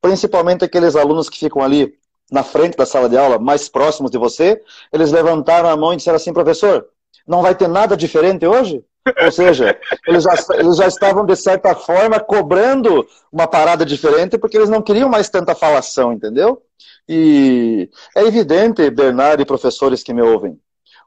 principalmente 0.00 0.64
aqueles 0.64 0.96
alunos 0.96 1.28
que 1.28 1.38
ficam 1.38 1.62
ali 1.62 1.94
na 2.30 2.42
frente 2.42 2.76
da 2.76 2.84
sala 2.84 3.08
de 3.08 3.16
aula, 3.16 3.38
mais 3.38 3.68
próximos 3.68 4.10
de 4.10 4.18
você, 4.18 4.60
eles 4.92 5.12
levantaram 5.12 5.68
a 5.68 5.76
mão 5.76 5.92
e 5.92 5.96
disseram 5.96 6.16
assim, 6.16 6.32
professor, 6.32 6.86
não 7.26 7.42
vai 7.42 7.54
ter 7.54 7.68
nada 7.68 7.96
diferente 7.96 8.46
hoje? 8.46 8.84
Ou 9.24 9.30
seja, 9.30 9.78
eles 10.06 10.24
já, 10.24 10.34
eles 10.54 10.76
já 10.76 10.86
estavam, 10.86 11.24
de 11.24 11.36
certa 11.36 11.74
forma, 11.74 12.18
cobrando 12.18 13.06
uma 13.30 13.46
parada 13.46 13.84
diferente 13.84 14.36
porque 14.36 14.56
eles 14.56 14.68
não 14.68 14.82
queriam 14.82 15.08
mais 15.08 15.28
tanta 15.28 15.54
falação, 15.54 16.12
entendeu? 16.12 16.60
E 17.08 17.88
é 18.16 18.22
evidente, 18.22 18.90
Bernardo 18.90 19.40
e 19.40 19.46
professores 19.46 20.02
que 20.02 20.12
me 20.12 20.22
ouvem, 20.22 20.58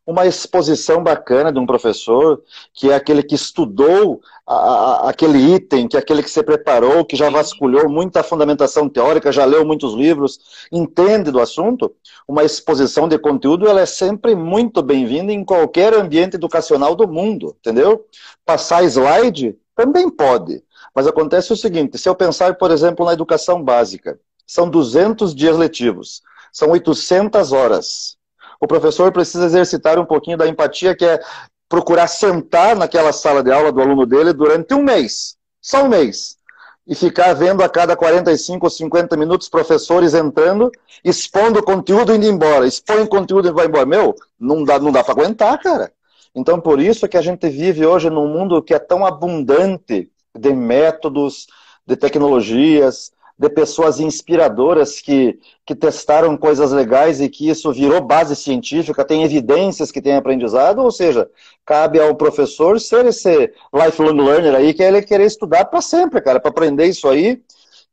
uma 0.06 0.26
exposição 0.26 1.04
bacana 1.04 1.52
de 1.52 1.60
um 1.60 1.66
professor, 1.66 2.42
que 2.74 2.90
é 2.90 2.96
aquele 2.96 3.22
que 3.22 3.36
estudou 3.36 4.22
a, 4.46 4.56
a, 4.56 5.10
aquele 5.10 5.38
item, 5.56 5.88
que 5.88 5.96
é 5.96 6.00
aquele 6.00 6.24
que 6.24 6.32
se 6.32 6.42
preparou, 6.42 7.06
que 7.06 7.16
já 7.16 7.30
vasculhou 7.30 7.88
muita 7.88 8.24
fundamentação 8.24 8.90
teórica, 8.90 9.32
já 9.32 9.46
leu 9.46 9.64
muitos 9.64 9.94
livros, 9.94 10.40
entende 10.72 11.30
do 11.30 11.40
assunto, 11.40 11.94
uma 12.28 12.44
exposição 12.44 13.08
de 13.08 13.20
conteúdo, 13.20 13.68
ela 13.68 13.82
é 13.82 13.86
sempre 13.86 14.34
muito 14.34 14.82
bem-vinda 14.82 15.32
em 15.32 15.44
qualquer 15.46 15.94
ambiente 15.94 16.36
educacional 16.36 16.96
do 16.96 17.08
mundo, 17.08 17.56
entendeu? 17.60 18.06
Passar 18.46 18.84
slide 18.84 19.56
também 19.76 20.10
pode, 20.10 20.64
mas 20.96 21.08
acontece 21.08 21.54
o 21.54 21.56
seguinte, 21.56 21.98
se 21.98 22.10
eu 22.10 22.16
pensar, 22.16 22.56
por 22.56 22.72
exemplo, 22.72 23.06
na 23.06 23.14
educação 23.14 23.64
básica, 23.64 24.20
são 24.46 24.68
200 24.68 25.36
dias 25.36 25.56
letivos, 25.56 26.24
são 26.52 26.72
800 26.72 27.52
horas, 27.52 28.18
o 28.60 28.68
professor 28.68 29.12
precisa 29.12 29.46
exercitar 29.46 29.98
um 30.00 30.06
pouquinho 30.06 30.38
da 30.38 30.48
empatia, 30.48 30.96
que 30.96 31.06
é 31.06 31.20
procurar 31.68 32.08
sentar 32.08 32.76
naquela 32.76 33.14
sala 33.14 33.44
de 33.44 33.52
aula 33.52 33.72
do 33.72 33.82
aluno 33.82 34.06
dele 34.06 34.34
durante 34.34 34.74
um 34.74 34.82
mês, 34.82 35.38
só 35.62 35.84
um 35.84 35.88
mês, 35.88 36.38
e 36.86 36.96
ficar 36.96 37.34
vendo 37.34 37.64
a 37.64 37.70
cada 37.70 37.96
45 37.96 38.66
ou 38.66 38.70
50 38.70 39.16
minutos 39.16 39.48
professores 39.48 40.16
entrando, 40.16 40.72
expondo 41.04 41.62
conteúdo 41.62 42.12
e 42.12 42.18
indo 42.18 42.26
embora, 42.26 42.66
expõe 42.66 43.06
conteúdo 43.06 43.48
e 43.48 43.52
vai 43.52 43.68
embora. 43.68 43.86
Meu, 43.86 44.16
não 44.40 44.64
dá, 44.64 44.80
não 44.80 44.92
dá 44.92 45.04
para 45.04 45.14
aguentar, 45.14 45.60
cara. 45.62 45.92
Então, 46.34 46.60
por 46.60 46.80
isso 46.82 47.08
que 47.08 47.18
a 47.18 47.22
gente 47.22 47.48
vive 47.48 47.86
hoje 47.86 48.10
num 48.10 48.28
mundo 48.28 48.62
que 48.62 48.74
é 48.74 48.80
tão 48.80 49.06
abundante 49.06 50.12
de 50.36 50.54
métodos, 50.54 51.48
de 51.86 51.96
tecnologias, 51.96 53.12
de 53.40 53.50
pessoas 53.50 54.02
inspiradoras 54.02 55.00
que, 55.00 55.40
que 55.66 55.74
testaram 55.74 56.36
coisas 56.36 56.74
legais 56.74 57.22
e 57.22 57.30
que 57.30 57.50
isso 57.50 57.72
virou 57.72 58.02
base 58.02 58.36
científica, 58.36 59.06
tem 59.06 59.24
evidências 59.24 59.94
que 59.94 60.02
tem 60.02 60.18
aprendizado, 60.18 60.80
ou 60.80 60.92
seja, 60.92 61.30
cabe 61.66 62.02
ao 62.02 62.14
professor 62.16 62.82
ser 62.82 63.06
esse 63.06 63.54
lifelong 63.74 64.22
learner 64.22 64.54
aí, 64.54 64.74
que 64.74 64.84
é 64.84 64.90
ele 64.90 65.02
querer 65.02 65.26
estudar 65.26 65.64
para 65.66 65.80
sempre, 65.80 66.20
cara, 66.20 66.42
para 66.42 66.52
aprender 66.52 66.88
isso 66.88 67.08
aí 67.08 67.42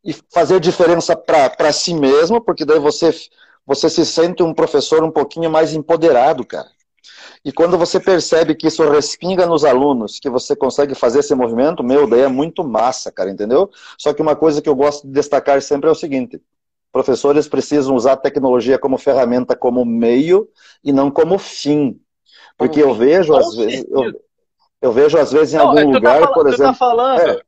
e 0.04 0.12
fazer 0.32 0.58
diferença 0.58 1.14
para 1.14 1.72
si 1.72 1.94
mesmo, 1.94 2.40
porque 2.40 2.64
daí 2.64 2.80
você, 2.80 3.14
você 3.64 3.88
se 3.88 4.04
sente 4.04 4.42
um 4.42 4.52
professor 4.52 5.04
um 5.04 5.12
pouquinho 5.12 5.48
mais 5.48 5.72
empoderado, 5.72 6.44
cara. 6.44 6.75
E 7.44 7.52
quando 7.52 7.78
você 7.78 8.00
percebe 8.00 8.54
que 8.54 8.66
isso 8.66 8.88
respinga 8.88 9.46
nos 9.46 9.64
alunos, 9.64 10.18
que 10.18 10.28
você 10.28 10.56
consegue 10.56 10.94
fazer 10.94 11.20
esse 11.20 11.34
movimento, 11.34 11.82
meu, 11.82 12.08
daí 12.08 12.22
é 12.22 12.28
muito 12.28 12.64
massa, 12.64 13.12
cara, 13.12 13.30
entendeu? 13.30 13.70
Só 13.98 14.12
que 14.12 14.22
uma 14.22 14.34
coisa 14.34 14.60
que 14.60 14.68
eu 14.68 14.74
gosto 14.74 15.06
de 15.06 15.12
destacar 15.12 15.60
sempre 15.62 15.88
é 15.88 15.92
o 15.92 15.94
seguinte: 15.94 16.40
professores 16.92 17.46
precisam 17.48 17.94
usar 17.94 18.12
a 18.12 18.16
tecnologia 18.16 18.78
como 18.78 18.98
ferramenta, 18.98 19.54
como 19.54 19.84
meio 19.84 20.48
e 20.82 20.92
não 20.92 21.10
como 21.10 21.38
fim. 21.38 22.00
Porque 22.56 22.82
eu 22.82 22.94
vejo, 22.94 23.34
às 23.34 23.54
vezes, 23.54 23.84
eu, 23.90 24.12
eu, 24.80 24.92
vejo 24.92 25.18
às 25.18 25.30
vezes 25.30 25.54
em 25.54 25.58
não, 25.58 25.68
algum 25.68 25.92
tá 25.92 25.98
lugar, 25.98 26.20
tá 26.20 26.32
por 26.32 26.46
exemplo. 26.46 26.72
Tá 26.72 26.74
falando. 26.74 27.20
É. 27.20 27.42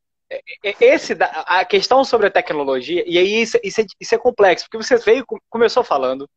Esse, 0.62 1.16
a 1.18 1.64
questão 1.64 2.04
sobre 2.04 2.26
a 2.26 2.30
tecnologia, 2.30 3.02
e 3.06 3.16
aí 3.16 3.40
isso, 3.40 3.58
isso, 3.64 3.80
é, 3.80 3.86
isso 3.98 4.14
é 4.14 4.18
complexo, 4.18 4.66
porque 4.66 4.84
você 4.84 4.96
veio, 4.98 5.24
começou 5.48 5.82
falando, 5.82 6.28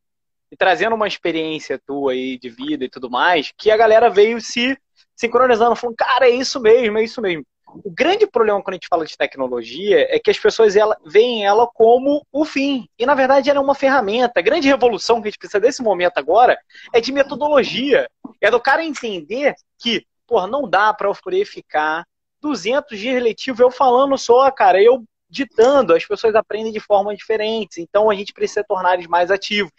e 0.51 0.55
trazendo 0.57 0.95
uma 0.95 1.07
experiência 1.07 1.79
tua 1.85 2.11
aí 2.11 2.37
de 2.37 2.49
vida 2.49 2.83
e 2.83 2.89
tudo 2.89 3.09
mais, 3.09 3.53
que 3.57 3.71
a 3.71 3.77
galera 3.77 4.09
veio 4.09 4.41
se 4.41 4.77
sincronizando, 5.15 5.75
falando, 5.75 5.95
cara, 5.95 6.27
é 6.27 6.31
isso 6.31 6.59
mesmo, 6.59 6.97
é 6.97 7.03
isso 7.03 7.21
mesmo. 7.21 7.45
O 7.83 7.89
grande 7.89 8.27
problema 8.27 8.61
quando 8.61 8.73
a 8.73 8.75
gente 8.75 8.87
fala 8.89 9.05
de 9.05 9.17
tecnologia 9.17 10.05
é 10.09 10.19
que 10.19 10.29
as 10.29 10.37
pessoas 10.37 10.75
ela, 10.75 10.97
veem 11.05 11.45
ela 11.45 11.65
como 11.67 12.25
o 12.31 12.43
fim. 12.43 12.85
E 12.99 13.05
na 13.05 13.15
verdade 13.15 13.49
ela 13.49 13.59
é 13.59 13.61
uma 13.61 13.75
ferramenta. 13.75 14.39
A 14.39 14.43
grande 14.43 14.67
revolução 14.67 15.21
que 15.21 15.27
a 15.27 15.31
gente 15.31 15.39
precisa 15.39 15.59
desse 15.59 15.81
momento 15.81 16.17
agora 16.17 16.57
é 16.93 16.99
de 16.99 17.13
metodologia. 17.13 18.09
É 18.41 18.51
do 18.51 18.59
cara 18.59 18.83
entender 18.83 19.55
que, 19.79 20.05
porra, 20.27 20.47
não 20.47 20.69
dá 20.69 20.93
para 20.93 21.07
eu 21.07 21.45
ficar 21.45 22.03
200 22.41 22.99
dias 22.99 23.23
letivo 23.23 23.63
eu 23.63 23.71
falando 23.71 24.17
só, 24.17 24.51
cara, 24.51 24.81
eu 24.81 25.03
ditando, 25.29 25.95
as 25.95 26.05
pessoas 26.05 26.35
aprendem 26.35 26.73
de 26.73 26.79
forma 26.81 27.15
diferente. 27.15 27.81
Então 27.81 28.09
a 28.09 28.15
gente 28.15 28.33
precisa 28.33 28.65
tornar 28.67 28.95
eles 28.95 29.07
mais 29.07 29.31
ativos. 29.31 29.71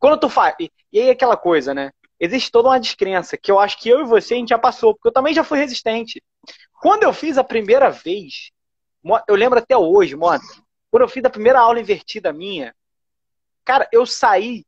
Quando 0.00 0.18
tu 0.18 0.28
faz. 0.30 0.56
E 0.58 0.98
aí 0.98 1.10
aquela 1.10 1.36
coisa, 1.36 1.74
né? 1.74 1.92
Existe 2.18 2.50
toda 2.50 2.68
uma 2.68 2.80
descrença 2.80 3.36
que 3.36 3.50
eu 3.50 3.58
acho 3.58 3.78
que 3.78 3.88
eu 3.88 4.00
e 4.00 4.04
você 4.04 4.34
a 4.34 4.36
gente 4.38 4.48
já 4.48 4.58
passou, 4.58 4.94
porque 4.94 5.08
eu 5.08 5.12
também 5.12 5.32
já 5.34 5.44
fui 5.44 5.58
resistente. 5.58 6.22
Quando 6.80 7.02
eu 7.02 7.12
fiz 7.12 7.38
a 7.38 7.44
primeira 7.44 7.90
vez, 7.90 8.50
eu 9.28 9.34
lembro 9.34 9.58
até 9.58 9.76
hoje, 9.76 10.16
mano, 10.16 10.42
quando 10.90 11.02
eu 11.02 11.08
fiz 11.08 11.24
a 11.24 11.30
primeira 11.30 11.60
aula 11.60 11.80
invertida 11.80 12.32
minha, 12.32 12.74
cara, 13.64 13.88
eu 13.92 14.04
saí, 14.04 14.64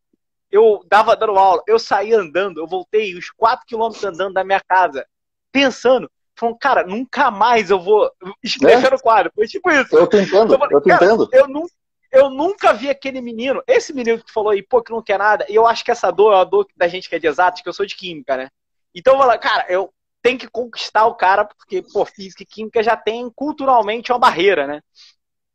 eu 0.51 0.85
dava 0.87 1.17
dando 1.17 1.37
aula, 1.37 1.62
eu 1.67 1.79
saí 1.79 2.12
andando, 2.12 2.61
eu 2.61 2.67
voltei 2.67 3.17
os 3.17 3.31
4 3.31 3.67
quilômetros 3.67 4.05
andando 4.05 4.35
da 4.35 4.45
minha 4.45 4.61
casa, 4.61 5.07
pensando, 5.51 6.11
falando, 6.39 6.59
cara, 6.59 6.87
nunca 6.87 7.31
mais 7.31 7.71
eu 7.71 7.81
vou 7.81 8.11
escrever 8.43 8.87
é? 8.87 8.91
no 8.91 9.01
quadro. 9.01 9.33
Foi 9.35 9.47
tipo 9.47 9.71
isso. 9.71 9.97
Eu 9.97 10.07
tentando, 10.07 10.55
eu, 10.55 10.59
falei, 10.59 10.77
eu 10.77 10.81
tentando. 10.81 11.29
Eu, 11.33 11.49
nunca 11.49 11.73
eu 12.12 12.31
nunca 12.31 12.73
vi 12.75 12.90
aquele 12.90 13.21
menino, 13.21 13.62
esse 13.66 13.92
menino 13.92 14.23
que 14.23 14.33
falou 14.33 14.50
aí, 14.50 14.62
pô, 14.62 14.83
que 14.83 14.92
não 14.92 15.02
quer 15.02 15.19
nada, 15.19 15.47
e 15.49 15.54
eu 15.54 15.66
acho 15.66 15.85
que 15.85 15.90
essa 15.90 16.11
dor 16.11 16.35
é 16.35 16.40
a 16.40 16.45
dor 16.45 16.66
da 16.76 16.87
gente 16.87 17.09
que 17.09 17.14
é 17.16 17.19
de 17.19 17.26
exatos, 17.26 17.62
que 17.62 17.69
eu 17.69 17.73
sou 17.73 17.87
de 17.87 17.97
química, 17.97 18.37
né? 18.37 18.50
Então, 18.95 19.21
eu 19.23 19.38
cara, 19.38 19.66
eu 19.69 19.92
tenho 20.23 20.38
que 20.38 20.49
conquistar 20.49 21.07
o 21.07 21.14
cara, 21.14 21.45
porque, 21.45 21.83
pô, 21.83 22.04
física 22.04 22.42
e 22.42 22.47
química 22.47 22.83
já 22.83 22.97
tem 22.97 23.31
culturalmente 23.35 24.12
uma 24.12 24.19
barreira, 24.19 24.66
né? 24.66 24.83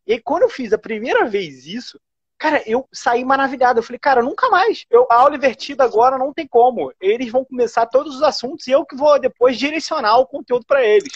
E 0.05 0.13
aí, 0.13 0.21
quando 0.21 0.43
eu 0.43 0.49
fiz 0.49 0.73
a 0.73 0.77
primeira 0.77 1.25
vez 1.25 1.65
isso, 1.65 1.99
cara, 2.37 2.61
eu 2.65 2.87
saí 2.93 3.23
maravilhado. 3.25 3.79
Eu 3.79 3.83
falei, 3.83 3.99
cara, 3.99 4.21
nunca 4.21 4.49
mais. 4.49 4.85
Eu, 4.89 5.05
a 5.09 5.15
aula 5.15 5.35
invertida 5.35 5.83
agora 5.83 6.17
não 6.17 6.33
tem 6.33 6.47
como. 6.47 6.93
Eles 6.99 7.31
vão 7.31 7.45
começar 7.45 7.85
todos 7.87 8.15
os 8.15 8.23
assuntos 8.23 8.67
e 8.67 8.71
eu 8.71 8.85
que 8.85 8.95
vou 8.95 9.19
depois 9.19 9.57
direcionar 9.57 10.17
o 10.17 10.27
conteúdo 10.27 10.65
para 10.65 10.83
eles. 10.85 11.13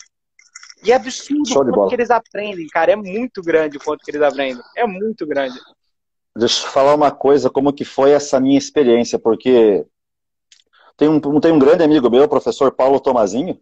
E 0.84 0.92
é 0.92 0.96
absurdo 0.96 1.70
o 1.70 1.74
quanto 1.74 1.90
que 1.90 1.96
eles 1.96 2.10
aprendem, 2.10 2.68
cara. 2.68 2.92
É 2.92 2.96
muito 2.96 3.42
grande 3.42 3.78
o 3.78 3.80
quanto 3.80 4.04
que 4.04 4.12
eles 4.12 4.22
aprendem. 4.22 4.64
É 4.76 4.86
muito 4.86 5.26
grande. 5.26 5.60
Deixa 6.36 6.66
eu 6.66 6.72
falar 6.72 6.96
uma 6.96 7.12
coisa, 7.12 7.50
como 7.50 7.74
que 7.74 7.84
foi 7.84 8.12
essa 8.12 8.40
minha 8.40 8.58
experiência, 8.58 9.20
porque 9.20 9.86
tem 10.96 11.10
um, 11.10 11.20
tem 11.20 11.52
um 11.52 11.60
grande 11.60 11.84
amigo 11.84 12.10
meu, 12.10 12.24
o 12.24 12.30
professor 12.30 12.72
Paulo 12.72 13.00
Tomazinho, 13.00 13.60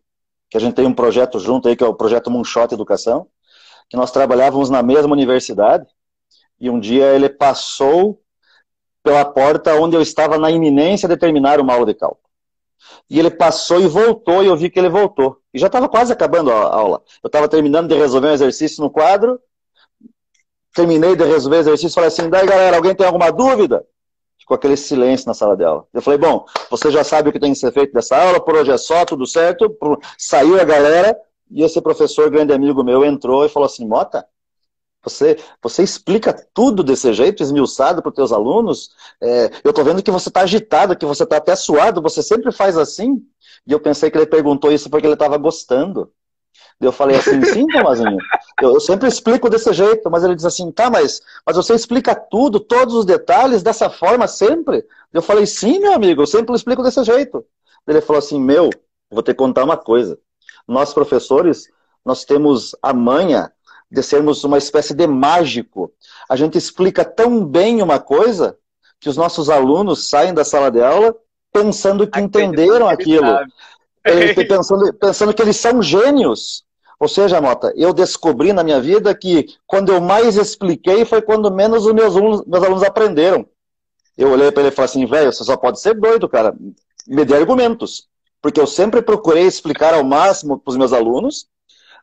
que 0.49 0.57
a 0.57 0.59
gente 0.59 0.75
tem 0.75 0.85
um 0.85 0.93
projeto 0.93 1.39
junto 1.39 1.67
aí, 1.67 1.75
que 1.75 1.83
é 1.83 1.87
o 1.87 1.95
projeto 1.95 2.29
Moonshot 2.29 2.73
Educação, 2.73 3.27
que 3.89 3.97
nós 3.97 4.11
trabalhávamos 4.11 4.69
na 4.69 4.83
mesma 4.83 5.13
universidade, 5.13 5.87
e 6.59 6.69
um 6.69 6.79
dia 6.79 7.05
ele 7.15 7.29
passou 7.29 8.21
pela 9.01 9.25
porta 9.25 9.73
onde 9.75 9.95
eu 9.95 10.01
estava 10.01 10.37
na 10.37 10.51
iminência 10.51 11.07
de 11.07 11.17
terminar 11.17 11.59
uma 11.59 11.73
aula 11.73 11.85
de 11.85 11.95
cálculo. 11.95 12.29
E 13.09 13.17
ele 13.17 13.31
passou 13.31 13.79
e 13.79 13.87
voltou, 13.87 14.43
e 14.43 14.47
eu 14.47 14.55
vi 14.55 14.69
que 14.69 14.77
ele 14.77 14.89
voltou. 14.89 15.38
E 15.53 15.59
já 15.59 15.67
estava 15.67 15.89
quase 15.89 16.13
acabando 16.13 16.51
a 16.51 16.73
aula. 16.73 17.01
Eu 17.23 17.27
estava 17.27 17.47
terminando 17.47 17.87
de 17.87 17.95
resolver 17.95 18.27
um 18.27 18.33
exercício 18.33 18.83
no 18.83 18.89
quadro, 18.89 19.39
terminei 20.73 21.15
de 21.15 21.23
resolver 21.23 21.57
o 21.57 21.59
exercício, 21.61 21.95
falei 21.95 22.07
assim, 22.07 22.29
daí 22.29 22.45
galera, 22.45 22.77
alguém 22.77 22.95
tem 22.95 23.05
alguma 23.05 23.31
dúvida? 23.31 23.85
Ficou 24.37 24.55
aquele 24.55 24.77
silêncio 24.77 25.27
na 25.27 25.33
sala 25.33 25.57
de 25.57 25.63
aula. 25.63 25.85
Eu 25.93 26.01
falei, 26.01 26.19
bom, 26.19 26.45
você 26.69 26.91
já 26.91 27.03
sabe 27.03 27.29
o 27.29 27.31
que 27.31 27.39
tem 27.39 27.53
que 27.53 27.59
ser 27.59 27.71
feito 27.71 27.93
dessa 27.93 28.15
aula, 28.15 28.39
por 28.39 28.55
hoje 28.55 28.71
é 28.71 28.77
só, 28.77 29.05
tudo 29.05 29.25
certo. 29.25 29.75
Saiu 30.17 30.59
a 30.59 30.63
galera, 30.63 31.17
e 31.49 31.63
esse 31.63 31.81
professor, 31.81 32.29
grande 32.29 32.53
amigo 32.53 32.83
meu, 32.83 33.03
entrou 33.03 33.45
e 33.45 33.49
falou 33.49 33.65
assim, 33.65 33.87
Mota, 33.87 34.25
você, 35.03 35.37
você 35.61 35.81
explica 35.81 36.33
tudo 36.53 36.83
desse 36.83 37.13
jeito, 37.13 37.41
esmiuçado 37.41 38.01
para 38.01 38.09
os 38.09 38.15
teus 38.15 38.31
alunos. 38.31 38.91
É, 39.21 39.49
eu 39.63 39.69
estou 39.69 39.83
vendo 39.83 40.03
que 40.03 40.11
você 40.11 40.29
está 40.29 40.41
agitado, 40.41 40.95
que 40.95 41.05
você 41.05 41.23
está 41.23 41.37
até 41.37 41.55
suado, 41.55 42.01
você 42.01 42.21
sempre 42.21 42.51
faz 42.51 42.77
assim. 42.77 43.23
E 43.65 43.71
eu 43.71 43.79
pensei 43.79 44.09
que 44.09 44.17
ele 44.17 44.25
perguntou 44.25 44.71
isso 44.71 44.89
porque 44.89 45.05
ele 45.05 45.13
estava 45.13 45.37
gostando. 45.37 46.11
Eu 46.79 46.91
falei 46.91 47.17
assim, 47.17 47.43
sim, 47.43 47.67
Tomazinho, 47.67 48.17
eu, 48.61 48.73
eu, 48.73 48.79
sempre 48.79 49.07
explico 49.07 49.49
desse 49.49 49.71
jeito, 49.73 50.09
mas 50.09 50.23
ele 50.23 50.35
diz 50.35 50.45
assim, 50.45 50.71
tá, 50.71 50.89
mas, 50.89 51.21
mas 51.45 51.55
você 51.57 51.73
explica 51.73 52.15
tudo, 52.15 52.59
todos 52.59 52.95
os 52.95 53.05
detalhes, 53.05 53.61
dessa 53.61 53.89
forma 53.89 54.27
sempre? 54.27 54.85
Eu 55.11 55.21
falei, 55.21 55.45
sim, 55.45 55.79
meu 55.79 55.93
amigo, 55.93 56.21
eu 56.21 56.27
sempre 56.27 56.55
explico 56.55 56.81
desse 56.81 57.03
jeito. 57.03 57.45
Ele 57.87 58.01
falou 58.01 58.19
assim, 58.19 58.39
meu, 58.39 58.69
vou 59.09 59.21
te 59.21 59.33
contar 59.33 59.63
uma 59.63 59.77
coisa. 59.77 60.17
Nós, 60.67 60.93
professores, 60.93 61.69
nós 62.05 62.23
temos 62.23 62.75
a 62.81 62.93
manha 62.93 63.51
de 63.91 64.03
sermos 64.03 64.43
uma 64.43 64.57
espécie 64.57 64.93
de 64.93 65.07
mágico. 65.07 65.91
A 66.29 66.35
gente 66.35 66.57
explica 66.57 67.03
tão 67.03 67.43
bem 67.45 67.81
uma 67.81 67.99
coisa 67.99 68.57
que 68.99 69.09
os 69.09 69.17
nossos 69.17 69.49
alunos 69.49 70.09
saem 70.09 70.33
da 70.33 70.45
sala 70.45 70.69
de 70.69 70.81
aula 70.81 71.15
pensando 71.51 72.07
que 72.07 72.19
entenderam 72.19 72.87
aquilo. 72.87 73.27
Pensando, 74.47 74.93
pensando 74.93 75.33
que 75.33 75.41
eles 75.41 75.57
são 75.57 75.83
gênios. 75.83 76.63
Ou 76.99 77.07
seja, 77.07 77.39
Mota, 77.39 77.71
eu 77.75 77.93
descobri 77.93 78.51
na 78.51 78.63
minha 78.63 78.81
vida 78.81 79.13
que 79.13 79.45
quando 79.67 79.91
eu 79.91 80.01
mais 80.01 80.35
expliquei 80.35 81.05
foi 81.05 81.21
quando 81.21 81.51
menos 81.51 81.85
os 81.85 81.93
meus 81.93 82.15
alunos, 82.15 82.43
meus 82.45 82.63
alunos 82.63 82.83
aprenderam. 82.83 83.45
Eu 84.17 84.31
olhei 84.31 84.51
para 84.51 84.63
ele 84.63 84.71
e 84.71 84.75
falei 84.75 84.89
assim, 84.89 85.05
velho, 85.05 85.31
você 85.31 85.43
só 85.43 85.55
pode 85.55 85.79
ser 85.79 85.93
doido, 85.93 86.27
cara. 86.27 86.55
Me 87.07 87.23
dê 87.23 87.35
argumentos. 87.35 88.07
Porque 88.41 88.59
eu 88.59 88.67
sempre 88.67 89.01
procurei 89.01 89.45
explicar 89.45 89.93
ao 89.93 90.03
máximo 90.03 90.59
para 90.59 90.71
os 90.71 90.77
meus 90.77 90.91
alunos 90.91 91.47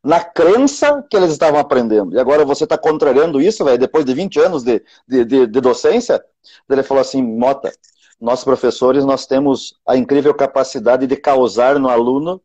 na 0.02 0.20
crença 0.20 1.04
que 1.10 1.16
eles 1.16 1.32
estavam 1.32 1.58
aprendendo. 1.58 2.14
E 2.14 2.18
agora 2.18 2.44
você 2.44 2.64
está 2.64 2.78
contrariando 2.78 3.40
isso, 3.40 3.64
velho, 3.64 3.78
depois 3.78 4.04
de 4.04 4.14
20 4.14 4.40
anos 4.40 4.62
de, 4.62 4.82
de, 5.06 5.24
de, 5.24 5.46
de 5.46 5.60
docência? 5.60 6.22
Ele 6.70 6.82
falou 6.82 7.00
assim, 7.00 7.22
Mota, 7.22 7.72
nós 8.20 8.42
professores, 8.42 9.04
nós 9.04 9.26
temos 9.26 9.74
a 9.86 9.96
incrível 9.96 10.34
capacidade 10.34 11.06
de 11.06 11.16
causar 11.16 11.78
no 11.78 11.88
aluno 11.88 12.40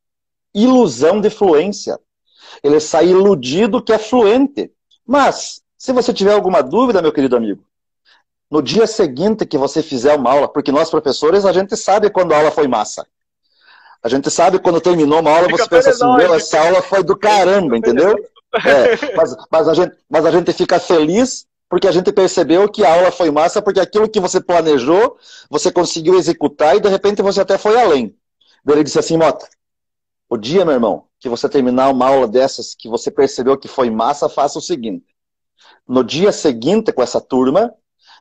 ilusão 0.53 1.21
de 1.21 1.29
fluência. 1.29 1.99
Ele 2.61 2.79
sai 2.79 3.07
iludido 3.07 3.81
que 3.81 3.93
é 3.93 3.97
fluente. 3.97 4.71
Mas, 5.05 5.61
se 5.77 5.93
você 5.93 6.13
tiver 6.13 6.33
alguma 6.33 6.61
dúvida, 6.61 7.01
meu 7.01 7.13
querido 7.13 7.35
amigo, 7.35 7.63
no 8.49 8.61
dia 8.61 8.85
seguinte 8.85 9.45
que 9.45 9.57
você 9.57 9.81
fizer 9.81 10.13
uma 10.15 10.31
aula, 10.31 10.47
porque 10.47 10.71
nós 10.71 10.89
professores, 10.89 11.45
a 11.45 11.53
gente 11.53 11.77
sabe 11.77 12.09
quando 12.09 12.33
a 12.33 12.37
aula 12.37 12.51
foi 12.51 12.67
massa. 12.67 13.07
A 14.03 14.09
gente 14.09 14.29
sabe 14.29 14.59
quando 14.59 14.81
terminou 14.81 15.21
uma 15.21 15.31
aula, 15.31 15.47
você 15.47 15.69
pensa 15.69 15.91
assim, 15.91 16.17
meu, 16.17 16.33
essa 16.33 16.59
aula 16.59 16.81
foi 16.81 17.03
do 17.03 17.17
caramba, 17.17 17.77
entendeu? 17.77 18.15
É, 18.53 19.15
mas, 19.15 19.33
mas, 19.49 19.69
a 19.69 19.73
gente, 19.73 19.95
mas 20.09 20.25
a 20.25 20.31
gente 20.31 20.51
fica 20.51 20.77
feliz 20.77 21.47
porque 21.71 21.87
a 21.87 21.91
gente 21.93 22.11
percebeu 22.11 22.67
que 22.67 22.83
a 22.83 22.93
aula 22.93 23.13
foi 23.13 23.31
massa, 23.31 23.61
porque 23.61 23.79
aquilo 23.79 24.09
que 24.09 24.19
você 24.19 24.41
planejou, 24.41 25.17
você 25.49 25.71
conseguiu 25.71 26.15
executar 26.15 26.75
e 26.75 26.81
de 26.81 26.89
repente 26.89 27.21
você 27.21 27.39
até 27.39 27.57
foi 27.57 27.79
além. 27.79 28.13
Ele 28.67 28.83
disse 28.83 28.99
assim, 28.99 29.15
Mota, 29.15 29.47
o 30.29 30.35
dia, 30.35 30.65
meu 30.65 30.73
irmão, 30.73 31.05
que 31.17 31.29
você 31.29 31.47
terminar 31.47 31.87
uma 31.89 32.09
aula 32.09 32.27
dessas, 32.27 32.75
que 32.75 32.89
você 32.89 33.09
percebeu 33.09 33.57
que 33.57 33.69
foi 33.69 33.89
massa, 33.89 34.27
faça 34.27 34.59
o 34.59 34.61
seguinte. 34.61 35.05
No 35.87 36.03
dia 36.03 36.33
seguinte, 36.33 36.91
com 36.91 37.01
essa 37.01 37.21
turma, 37.21 37.73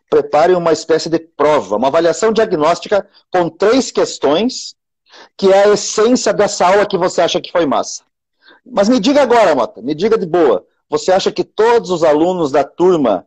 prepare 0.08 0.54
uma 0.54 0.70
espécie 0.70 1.10
de 1.10 1.18
prova, 1.18 1.74
uma 1.74 1.88
avaliação 1.88 2.32
diagnóstica 2.32 3.04
com 3.32 3.48
três 3.48 3.90
questões 3.90 4.76
que 5.36 5.52
é 5.52 5.64
a 5.64 5.72
essência 5.72 6.32
dessa 6.32 6.68
aula 6.68 6.86
que 6.86 6.96
você 6.96 7.20
acha 7.20 7.40
que 7.40 7.50
foi 7.50 7.66
massa. 7.66 8.04
Mas 8.64 8.88
me 8.88 9.00
diga 9.00 9.20
agora, 9.20 9.56
Mota, 9.56 9.82
me 9.82 9.92
diga 9.92 10.16
de 10.16 10.24
boa. 10.24 10.64
Você 10.88 11.10
acha 11.10 11.32
que 11.32 11.42
todos 11.42 11.90
os 11.90 12.04
alunos 12.04 12.52
da 12.52 12.62
turma 12.62 13.26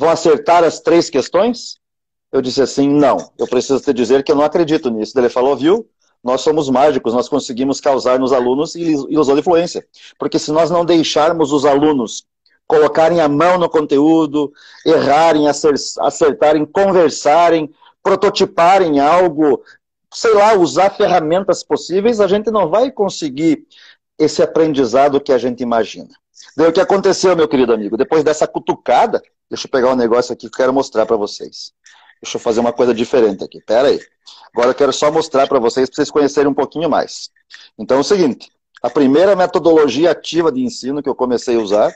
vão 0.00 0.08
acertar 0.08 0.64
as 0.64 0.80
três 0.80 1.10
questões? 1.10 1.78
Eu 2.32 2.40
disse 2.40 2.62
assim, 2.62 2.88
não. 2.88 3.18
Eu 3.38 3.46
preciso 3.46 3.78
te 3.80 3.92
dizer 3.92 4.24
que 4.24 4.32
eu 4.32 4.36
não 4.36 4.44
acredito 4.44 4.88
nisso. 4.90 5.18
Ele 5.18 5.28
falou, 5.28 5.54
viu? 5.54 5.86
Nós 6.24 6.40
somos 6.40 6.70
mágicos, 6.70 7.12
nós 7.12 7.28
conseguimos 7.28 7.82
causar 7.82 8.18
nos 8.18 8.32
alunos 8.32 8.74
ilusão 8.74 9.34
de 9.34 9.40
influência. 9.42 9.86
Porque 10.18 10.38
se 10.38 10.50
nós 10.52 10.70
não 10.70 10.86
deixarmos 10.86 11.52
os 11.52 11.66
alunos 11.66 12.24
colocarem 12.66 13.20
a 13.20 13.28
mão 13.28 13.58
no 13.58 13.68
conteúdo, 13.68 14.50
errarem, 14.86 15.46
acertarem, 15.48 16.64
conversarem, 16.64 17.70
prototiparem 18.02 19.00
algo, 19.00 19.62
sei 20.14 20.32
lá, 20.32 20.54
usar 20.54 20.90
ferramentas 20.90 21.62
possíveis, 21.62 22.20
a 22.20 22.26
gente 22.26 22.50
não 22.50 22.70
vai 22.70 22.90
conseguir 22.90 23.66
esse 24.18 24.42
aprendizado 24.42 25.20
que 25.20 25.32
a 25.32 25.38
gente 25.38 25.62
imagina. 25.62 26.10
Daí 26.56 26.68
o 26.68 26.72
que 26.72 26.80
aconteceu, 26.80 27.36
meu 27.36 27.48
querido 27.48 27.72
amigo? 27.72 27.96
Depois 27.96 28.24
dessa 28.24 28.46
cutucada, 28.46 29.22
deixa 29.48 29.66
eu 29.66 29.70
pegar 29.70 29.90
um 29.90 29.96
negócio 29.96 30.32
aqui 30.32 30.48
que 30.48 30.54
eu 30.54 30.58
quero 30.58 30.72
mostrar 30.72 31.06
para 31.06 31.16
vocês. 31.16 31.72
Deixa 32.20 32.36
eu 32.36 32.40
fazer 32.40 32.60
uma 32.60 32.72
coisa 32.72 32.94
diferente 32.94 33.44
aqui. 33.44 33.60
Pera 33.60 33.88
aí. 33.88 34.00
Agora 34.52 34.70
eu 34.70 34.74
quero 34.74 34.92
só 34.92 35.10
mostrar 35.10 35.46
para 35.46 35.58
vocês, 35.58 35.88
para 35.88 35.96
vocês 35.96 36.10
conhecerem 36.10 36.50
um 36.50 36.54
pouquinho 36.54 36.88
mais. 36.88 37.30
Então 37.78 37.96
é 37.96 38.00
o 38.00 38.04
seguinte, 38.04 38.50
a 38.82 38.90
primeira 38.90 39.34
metodologia 39.36 40.10
ativa 40.10 40.50
de 40.50 40.60
ensino 40.60 41.02
que 41.02 41.08
eu 41.08 41.14
comecei 41.14 41.56
a 41.56 41.60
usar 41.60 41.94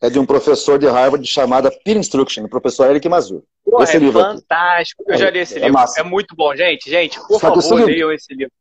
é 0.00 0.10
de 0.10 0.18
um 0.18 0.26
professor 0.26 0.78
de 0.78 0.86
Harvard 0.86 1.26
chamada 1.26 1.70
Peer 1.84 1.96
Instruction, 1.96 2.44
o 2.44 2.48
professor 2.48 2.90
Eric 2.90 3.08
Mazur. 3.08 3.42
Esse 3.80 3.96
é 3.96 4.00
livro 4.00 4.20
fantástico. 4.20 5.02
Aqui. 5.02 5.12
Eu 5.12 5.18
já 5.18 5.30
li 5.30 5.38
esse 5.38 5.58
é 5.58 5.66
livro. 5.66 5.78
É, 5.78 6.00
é, 6.00 6.02
muito 6.02 6.34
bom, 6.36 6.54
gente. 6.54 6.88
Gente, 6.88 7.18
por 7.26 7.40
Só 7.40 7.54
favor, 7.54 7.84
leiam 7.84 8.12
esse 8.12 8.32
livro. 8.34 8.52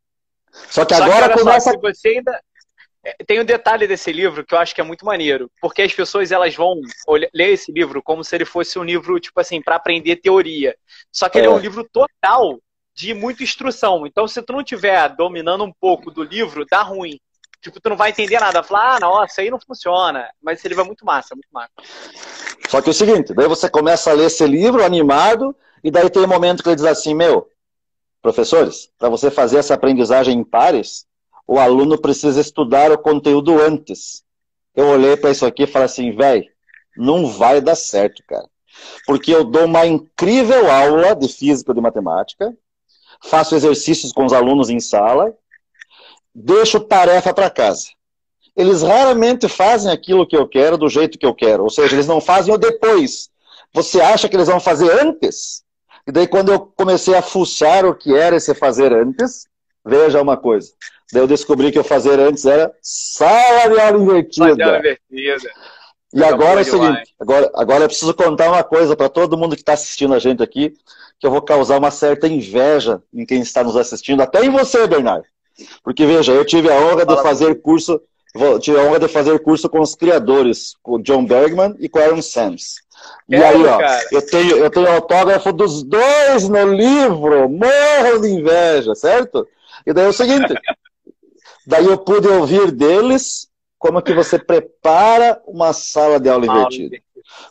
Só 0.70 0.86
que 0.86 0.94
agora 0.94 1.28
Só 1.28 1.34
que, 1.34 1.40
começa... 1.40 1.72
Só, 1.72 1.72
se 1.72 1.78
você 1.78 2.10
ainda... 2.10 2.42
É, 3.06 3.16
tem 3.24 3.40
um 3.40 3.46
detalhe 3.46 3.88
desse 3.88 4.12
livro 4.12 4.44
que 4.44 4.56
eu 4.56 4.58
acho 4.58 4.74
que 4.74 4.82
é 4.82 4.84
muito 4.84 5.06
maneiro, 5.06 5.50
porque 5.62 5.84
as 5.84 5.94
pessoas 5.94 6.32
elas 6.32 6.56
vão 6.56 6.82
ler 7.32 7.54
esse 7.54 7.72
livro 7.72 8.02
como 8.02 8.24
se 8.24 8.36
ele 8.36 8.46
fosse 8.46 8.80
um 8.80 8.84
livro 8.84 9.20
tipo 9.20 9.40
assim 9.40 9.62
para 9.62 9.76
aprender 9.76 10.16
teoria. 10.16 10.76
Só 11.12 11.30
que 11.30 11.38
é. 11.38 11.42
ele 11.42 11.48
é 11.48 11.52
um 11.52 11.60
livro 11.60 11.88
total 11.94 12.60
de 12.96 13.14
muita 13.14 13.44
instrução. 13.44 14.08
Então, 14.08 14.28
se 14.28 14.42
tu 14.42 14.54
não 14.54 14.64
tiver 14.64 15.10
dominando 15.16 15.64
um 15.64 15.72
pouco 15.72 16.10
do 16.10 16.24
livro, 16.24 16.66
dá 16.66 16.82
ruim. 16.82 17.20
Tipo, 17.62 17.80
tu 17.80 17.90
não 17.90 17.98
vai 17.98 18.10
entender 18.10 18.40
nada. 18.40 18.64
Falar, 18.64 18.96
ah, 18.96 19.00
nossa, 19.00 19.42
aí 19.42 19.52
não 19.52 19.60
funciona. 19.60 20.30
Mas 20.42 20.60
esse 20.60 20.68
livro 20.68 20.84
é 20.84 20.88
muito 20.88 21.06
massa, 21.06 21.36
muito 21.36 21.50
massa. 21.52 21.72
Só 22.70 22.82
que 22.82 22.90
é 22.90 22.92
o 22.92 22.94
seguinte, 22.94 23.34
daí 23.34 23.48
você 23.48 23.70
começa 23.70 24.10
a 24.10 24.14
ler 24.14 24.28
esse 24.28 24.46
livro 24.48 24.84
animado, 24.84 25.56
e 25.84 25.92
daí 25.92 26.10
tem 26.10 26.24
um 26.24 26.28
momento 26.28 26.64
que 26.64 26.70
ele 26.70 26.76
diz 26.76 26.86
assim, 26.86 27.14
meu, 27.14 27.48
professores, 28.22 28.90
para 28.98 29.10
você 29.10 29.30
fazer 29.30 29.58
essa 29.58 29.74
aprendizagem 29.74 30.40
em 30.40 30.44
pares, 30.44 31.06
o 31.48 31.60
aluno 31.60 31.98
precisa 31.98 32.42
estudar 32.42 32.92
o 32.92 32.98
conteúdo 32.98 33.62
antes. 33.62 34.24
Eu 34.76 34.88
olhei 34.88 35.16
para 35.16 35.32
isso 35.32 35.46
aqui 35.46 35.64
e 35.64 35.68
falei 35.68 35.86
assim, 35.86 36.12
velho, 36.16 36.46
não 36.98 37.28
vai 37.28 37.62
dar 37.62 37.76
certo, 37.76 38.24
cara. 38.28 38.48
Porque 39.06 39.34
eu 39.34 39.44
dou 39.44 39.66
uma 39.66 39.86
incrível 39.86 40.70
aula 40.70 41.16
de 41.16 41.28
física 41.28 41.72
e 41.72 41.76
de 41.76 41.82
matemática, 41.82 42.54
faço 43.24 43.56
exercícios 43.56 44.12
com 44.12 44.26
os 44.26 44.34
alunos 44.34 44.70
em 44.70 44.80
sala, 44.80 45.34
deixo 46.34 46.80
tarefa 46.80 47.34
para 47.34 47.50
casa. 47.50 47.88
Eles 48.56 48.82
raramente 48.82 49.48
fazem 49.48 49.92
aquilo 49.92 50.28
que 50.28 50.36
eu 50.36 50.48
quero 50.48 50.78
do 50.78 50.90
jeito 50.90 51.18
que 51.18 51.26
eu 51.26 51.34
quero, 51.34 51.64
ou 51.64 51.70
seja, 51.70 51.96
eles 51.96 52.08
não 52.08 52.20
fazem 52.20 52.54
o 52.54 52.58
depois. 52.58 53.30
Você 53.74 54.02
acha 54.02 54.28
que 54.30 54.36
eles 54.36 54.48
vão 54.48 54.60
fazer 54.60 54.90
antes? 55.02 55.64
E 56.08 56.12
daí, 56.12 56.28
quando 56.28 56.52
eu 56.52 56.60
comecei 56.60 57.16
a 57.16 57.22
fuçar 57.22 57.86
o 57.86 57.96
que 57.96 58.16
era 58.16 58.36
esse 58.36 58.54
fazer 58.54 58.94
antes, 58.94 59.48
veja 59.84 60.22
uma 60.22 60.38
coisa. 60.38 60.72
Daí 61.12 61.22
eu 61.22 61.28
descobri 61.28 61.72
que 61.72 61.80
o 61.80 61.84
fazer 61.84 62.20
antes 62.20 62.46
era 62.46 62.72
sala 62.82 63.70
de 63.70 63.80
aula 63.80 64.00
invertida. 64.00 64.46
Sala 64.46 64.56
de 64.56 64.64
aula 64.64 64.78
invertida. 64.80 65.52
E 66.14 66.24
agora 66.24 66.62
é 66.62 66.62
o 66.62 66.66
seguinte, 66.66 67.14
agora, 67.20 67.52
agora 67.56 67.84
eu 67.84 67.88
preciso 67.90 68.14
contar 68.14 68.50
uma 68.50 68.64
coisa 68.64 68.96
para 68.96 69.10
todo 69.10 69.38
mundo 69.38 69.54
que 69.54 69.62
está 69.62 69.74
assistindo 69.74 70.14
a 70.14 70.20
gente 70.20 70.42
aqui, 70.42 70.74
que 71.20 71.28
eu 71.28 71.32
vou 71.32 71.42
causar 71.42 71.78
uma 71.78 71.92
certa 71.92 72.26
inveja 72.26 73.02
em 73.14 73.26
quem 73.26 73.42
está 73.42 73.64
nos 73.64 73.76
assistindo, 73.76 74.22
até 74.22 74.44
em 74.46 74.50
você, 74.50 74.88
Bernardo. 74.88 75.26
Porque, 75.84 76.06
veja, 76.06 76.32
eu 76.32 76.46
tive 76.46 76.72
a 76.72 76.80
honra 76.80 77.06
de 77.06 77.22
fazer 77.22 77.62
curso, 77.62 78.02
tive 78.62 78.80
a 78.80 78.84
honra 78.84 79.00
de 79.00 79.08
fazer 79.10 79.38
curso 79.40 79.68
com 79.68 79.82
os 79.82 79.94
criadores, 79.94 80.76
com 80.82 80.94
o 80.94 81.02
John 81.04 81.26
Bergman 81.26 81.76
e 81.80 81.90
com 81.90 82.00
o 82.00 82.02
Aaron 82.02 82.22
Sams. 82.22 82.76
E 83.28 83.36
é, 83.36 83.46
aí, 83.46 83.66
ó, 83.66 83.80
eu 84.12 84.22
tenho, 84.26 84.58
eu 84.58 84.70
tenho 84.70 84.88
autógrafo 84.88 85.52
dos 85.52 85.84
dois 85.84 86.48
no 86.48 86.74
livro, 86.74 87.50
morro 87.50 88.22
de 88.22 88.30
inveja, 88.30 88.96
certo? 88.96 89.46
E 89.86 89.94
daí 89.94 90.06
é 90.06 90.10
o 90.10 90.14
seguinte, 90.14 90.54
daí 91.66 91.86
eu 91.86 91.98
pude 91.98 92.28
ouvir 92.28 92.72
deles 92.72 93.48
como 93.78 94.02
que 94.02 94.14
você 94.14 94.40
prepara 94.40 95.42
uma 95.46 95.74
sala 95.74 96.20
de 96.20 96.30
aula 96.30 96.46
invertida. 96.46 96.98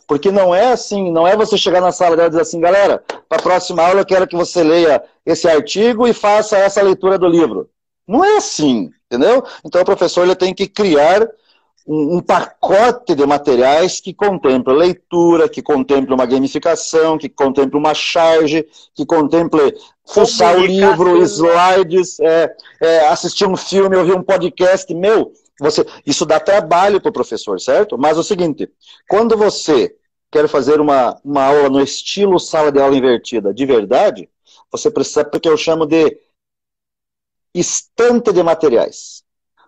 Porque 0.07 0.31
não 0.31 0.53
é 0.53 0.71
assim, 0.71 1.11
não 1.11 1.27
é 1.27 1.35
você 1.35 1.57
chegar 1.57 1.81
na 1.81 1.91
sala 1.91 2.15
dela 2.15 2.27
e 2.27 2.31
dizer 2.31 2.41
assim, 2.41 2.59
galera, 2.59 3.03
para 3.27 3.39
a 3.39 3.41
próxima 3.41 3.83
aula 3.83 4.01
eu 4.01 4.05
quero 4.05 4.27
que 4.27 4.35
você 4.35 4.63
leia 4.63 5.03
esse 5.25 5.47
artigo 5.47 6.07
e 6.07 6.13
faça 6.13 6.57
essa 6.57 6.81
leitura 6.81 7.17
do 7.17 7.27
livro. 7.27 7.69
Não 8.07 8.23
é 8.23 8.37
assim, 8.37 8.91
entendeu? 9.05 9.43
Então 9.63 9.81
o 9.81 9.85
professor 9.85 10.23
ele 10.23 10.35
tem 10.35 10.53
que 10.53 10.67
criar 10.67 11.27
um, 11.85 12.17
um 12.17 12.21
pacote 12.21 13.13
de 13.13 13.25
materiais 13.25 13.99
que 13.99 14.13
contemple 14.13 14.73
leitura, 14.73 15.47
que 15.47 15.61
contemple 15.61 16.13
uma 16.13 16.25
gamificação, 16.25 17.17
que 17.17 17.29
contemple 17.29 17.77
uma 17.77 17.93
charge, 17.93 18.67
que 18.93 19.05
contemple 19.05 19.75
fuçar 20.05 20.57
o 20.57 20.65
livro, 20.65 21.21
slides, 21.23 22.19
é, 22.19 22.55
é, 22.81 23.07
assistir 23.07 23.47
um 23.47 23.55
filme, 23.55 23.95
ouvir 23.95 24.15
um 24.15 24.23
podcast. 24.23 24.91
Meu, 24.93 25.31
você, 25.59 25.85
isso 26.05 26.25
dá 26.25 26.39
trabalho 26.39 26.99
para 26.99 27.09
o 27.09 27.13
professor, 27.13 27.59
certo? 27.59 27.97
Mas 27.97 28.17
é 28.17 28.19
o 28.19 28.23
seguinte, 28.23 28.69
quando 29.07 29.37
você 29.37 29.95
quer 30.31 30.47
fazer 30.49 30.81
uma, 30.81 31.19
uma 31.23 31.45
aula 31.45 31.69
no 31.69 31.81
estilo 31.81 32.39
sala 32.39 32.71
de 32.71 32.79
aula 32.79 32.95
invertida 32.95 33.53
de 33.53 33.65
verdade, 33.65 34.29
você 34.71 34.89
precisa, 34.89 35.23
porque 35.23 35.47
eu 35.47 35.55
chamo 35.55 35.85
de 35.85 36.17
estante 37.53 38.33
de 38.33 38.43
materiais. 38.43 39.23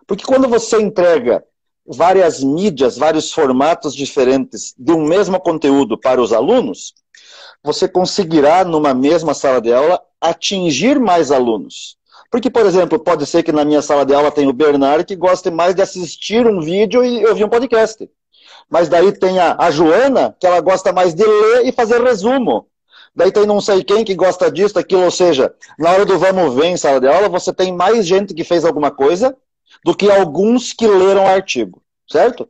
Porque 0.06 0.24
quando 0.24 0.48
você 0.48 0.80
entrega 0.80 1.44
várias 1.88 2.42
mídias, 2.44 2.98
vários 2.98 3.32
formatos 3.32 3.94
diferentes 3.94 4.74
de 4.78 4.92
um 4.92 5.04
mesmo 5.06 5.40
conteúdo 5.40 5.96
para 5.96 6.20
os 6.20 6.32
alunos, 6.32 6.94
você 7.62 7.88
conseguirá, 7.88 8.64
numa 8.64 8.92
mesma 8.92 9.34
sala 9.34 9.60
de 9.60 9.72
aula, 9.72 10.00
atingir 10.20 11.00
mais 11.00 11.32
alunos. 11.32 11.96
Porque, 12.30 12.50
por 12.50 12.66
exemplo, 12.66 12.98
pode 12.98 13.24
ser 13.24 13.42
que 13.42 13.52
na 13.52 13.64
minha 13.64 13.80
sala 13.80 14.04
de 14.04 14.14
aula 14.14 14.30
tenha 14.30 14.50
o 14.50 14.52
Bernardo 14.52 15.04
que 15.04 15.16
goste 15.16 15.50
mais 15.50 15.74
de 15.74 15.80
assistir 15.80 16.46
um 16.46 16.60
vídeo 16.60 17.04
e 17.04 17.24
ouvir 17.26 17.44
um 17.44 17.48
podcast. 17.48 18.08
Mas 18.68 18.88
daí 18.88 19.10
tem 19.12 19.38
a, 19.38 19.56
a 19.58 19.70
Joana, 19.70 20.36
que 20.38 20.46
ela 20.46 20.60
gosta 20.60 20.92
mais 20.92 21.14
de 21.14 21.24
ler 21.24 21.66
e 21.66 21.72
fazer 21.72 22.02
resumo. 22.02 22.66
Daí 23.16 23.32
tem 23.32 23.46
não 23.46 23.60
sei 23.60 23.82
quem 23.82 24.04
que 24.04 24.14
gosta 24.14 24.50
disso, 24.50 24.74
daquilo, 24.74 25.04
ou 25.04 25.10
seja, 25.10 25.52
na 25.78 25.90
hora 25.90 26.04
do 26.04 26.18
vamos 26.18 26.54
ver 26.54 26.66
em 26.66 26.76
sala 26.76 27.00
de 27.00 27.08
aula, 27.08 27.28
você 27.30 27.52
tem 27.52 27.72
mais 27.72 28.06
gente 28.06 28.34
que 28.34 28.44
fez 28.44 28.64
alguma 28.64 28.90
coisa 28.90 29.34
do 29.84 29.94
que 29.94 30.10
alguns 30.10 30.72
que 30.72 30.86
leram 30.86 31.24
o 31.24 31.28
artigo, 31.28 31.82
certo? 32.10 32.48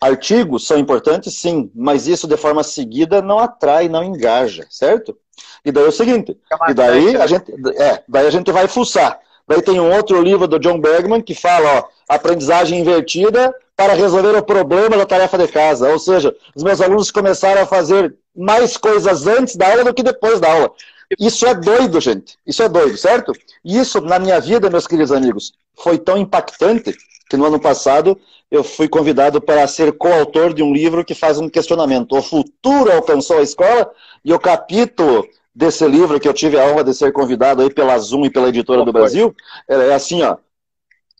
Artigos 0.00 0.66
são 0.66 0.78
importantes, 0.78 1.34
sim, 1.34 1.70
mas 1.74 2.06
isso 2.06 2.26
de 2.26 2.36
forma 2.36 2.62
seguida 2.62 3.22
não 3.22 3.38
atrai, 3.38 3.88
não 3.88 4.02
engaja, 4.02 4.66
certo? 4.68 5.16
E 5.64 5.70
daí 5.70 5.84
é 5.84 5.88
o 5.88 5.92
seguinte, 5.92 6.36
é 6.50 6.70
e 6.70 6.74
daí 6.74 7.16
a 7.16 7.26
gente, 7.26 7.52
é, 7.76 8.02
daí 8.08 8.26
a 8.26 8.30
gente 8.30 8.50
vai 8.50 8.66
fuçar. 8.66 9.20
Daí 9.46 9.62
tem 9.62 9.80
um 9.80 9.94
outro 9.94 10.20
livro 10.20 10.46
do 10.46 10.58
John 10.58 10.80
Bergman 10.80 11.20
que 11.20 11.34
fala, 11.34 11.78
ó, 11.78 11.84
aprendizagem 12.08 12.80
invertida 12.80 13.54
para 13.76 13.94
resolver 13.94 14.36
o 14.36 14.42
problema 14.42 14.96
da 14.96 15.06
tarefa 15.06 15.38
de 15.38 15.48
casa. 15.48 15.90
Ou 15.90 15.98
seja, 15.98 16.34
os 16.54 16.62
meus 16.62 16.80
alunos 16.80 17.10
começaram 17.10 17.62
a 17.62 17.66
fazer 17.66 18.14
mais 18.34 18.76
coisas 18.76 19.26
antes 19.26 19.56
da 19.56 19.70
aula 19.70 19.84
do 19.84 19.94
que 19.94 20.02
depois 20.02 20.40
da 20.40 20.52
aula. 20.52 20.72
Isso 21.18 21.46
é 21.46 21.54
doido, 21.54 22.00
gente. 22.00 22.36
Isso 22.46 22.62
é 22.62 22.68
doido, 22.68 22.96
certo? 22.96 23.32
E 23.64 23.78
isso, 23.78 24.00
na 24.00 24.18
minha 24.18 24.40
vida, 24.40 24.70
meus 24.70 24.86
queridos 24.86 25.12
amigos, 25.12 25.52
foi 25.76 25.98
tão 25.98 26.16
impactante 26.16 26.96
que 27.28 27.36
no 27.36 27.46
ano 27.46 27.60
passado 27.60 28.18
eu 28.50 28.62
fui 28.62 28.88
convidado 28.88 29.40
para 29.40 29.66
ser 29.66 29.92
coautor 29.92 30.52
de 30.52 30.62
um 30.62 30.72
livro 30.72 31.04
que 31.04 31.14
faz 31.14 31.38
um 31.38 31.48
questionamento. 31.48 32.16
O 32.16 32.22
futuro 32.22 32.92
alcançou 32.92 33.38
a 33.38 33.42
escola 33.42 33.90
e 34.24 34.32
o 34.32 34.38
capítulo 34.38 35.26
desse 35.54 35.86
livro, 35.86 36.18
que 36.18 36.28
eu 36.28 36.34
tive 36.34 36.58
a 36.58 36.66
honra 36.66 36.84
de 36.84 36.94
ser 36.94 37.12
convidado 37.12 37.62
aí 37.62 37.70
pela 37.72 37.98
Zoom 37.98 38.26
e 38.26 38.30
pela 38.30 38.48
editora 38.48 38.84
do 38.84 38.92
Brasil, 38.92 39.34
é 39.68 39.94
assim, 39.94 40.22
ó. 40.22 40.36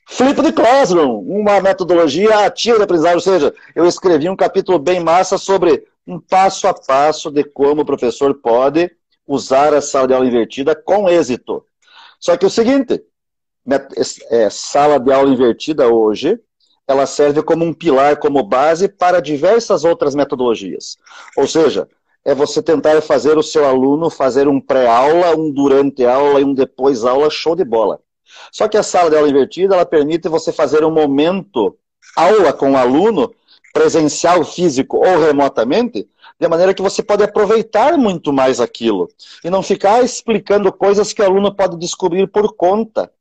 Flip 0.07 0.42
the 0.42 0.52
Classroom, 0.52 1.20
uma 1.20 1.61
metodologia 1.61 2.44
ativa 2.44 2.76
de 2.76 2.85
aprendizagem, 2.85 3.16
ou 3.16 3.20
seja, 3.20 3.55
eu 3.74 3.87
escrevi 3.87 4.28
um 4.28 4.37
capítulo 4.37 4.78
bem 4.78 5.00
massa 5.00 5.38
sobre 5.38 5.85
um 6.07 6.18
passo 6.18 6.66
a 6.66 6.74
passo 6.74 7.31
de 7.31 7.44
como 7.44 7.83
o 7.83 7.87
professor 7.87 8.35
pode 8.35 8.90
usar 9.26 9.74
a 9.74 9.80
sala 9.80 10.08
de 10.08 10.14
aula 10.14 10.26
invertida 10.26 10.74
com 10.74 11.08
êxito. 11.08 11.64
Só 12.18 12.37
que 12.37 12.44
é 12.44 12.48
o 12.48 12.50
seguinte, 12.50 13.02
é, 14.30 14.50
sala 14.50 14.98
de 14.98 15.12
aula 15.12 15.30
invertida 15.30 15.88
hoje, 15.88 16.38
ela 16.87 17.06
serve 17.06 17.42
como 17.42 17.64
um 17.64 17.72
pilar, 17.72 18.18
como 18.18 18.42
base 18.42 18.88
para 18.88 19.20
diversas 19.20 19.85
outras 19.85 20.14
metodologias. 20.14 20.96
Ou 21.37 21.46
seja, 21.46 21.88
é 22.24 22.35
você 22.35 22.62
tentar 22.62 23.00
fazer 23.02 23.37
o 23.37 23.42
seu 23.42 23.64
aluno 23.64 24.11
fazer 24.11 24.46
um 24.46 24.61
pré-aula, 24.61 25.37
um 25.37 25.50
durante 25.50 26.04
aula 26.04 26.40
e 26.40 26.44
um 26.44 26.54
depois 26.54 27.04
aula 27.04 27.30
show 27.30 27.56
de 27.56 27.64
bola. 27.64 28.00
Só 28.50 28.68
que 28.68 28.76
a 28.76 28.82
sala 28.82 29.11
de 29.11 29.16
aula 29.16 29.28
invertida, 29.28 29.74
ela 29.74 29.87
permite 29.87 30.28
você 30.28 30.52
fazer 30.52 30.85
um 30.85 30.90
momento 30.90 31.76
aula 32.16 32.52
com 32.52 32.72
o 32.72 32.76
aluno 32.76 33.32
presencial, 33.72 34.44
físico 34.44 34.98
ou 34.98 35.18
remotamente, 35.18 36.08
de 36.42 36.48
maneira 36.48 36.74
que 36.74 36.83
você 36.83 37.05
pode 37.05 37.22
aproveitar 37.22 37.96
muito 37.96 38.33
mais 38.33 38.61
aquilo 38.61 39.09
e 39.44 39.48
não 39.48 39.62
ficar 39.62 40.02
explicando 40.02 40.72
coisas 40.72 41.12
que 41.12 41.22
o 41.22 41.24
aluno 41.24 41.55
pode 41.55 41.78
descobrir 41.78 42.26
por 42.26 42.57
conta. 42.57 43.12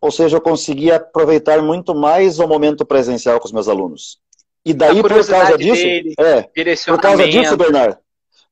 Ou 0.00 0.10
seja, 0.10 0.38
eu 0.38 0.40
consegui 0.40 0.90
aproveitar 0.90 1.60
muito 1.60 1.94
mais 1.94 2.38
o 2.38 2.48
momento 2.48 2.86
presencial 2.86 3.38
com 3.38 3.44
os 3.44 3.52
meus 3.52 3.68
alunos. 3.68 4.18
E 4.64 4.72
daí, 4.72 5.02
por 5.02 5.10
causa 5.10 5.58
disso, 5.58 5.82
dele, 5.82 6.14
é, 6.18 6.42
por 6.86 7.00
causa 7.00 7.28
disso, 7.28 7.54
Bernardo, 7.54 7.98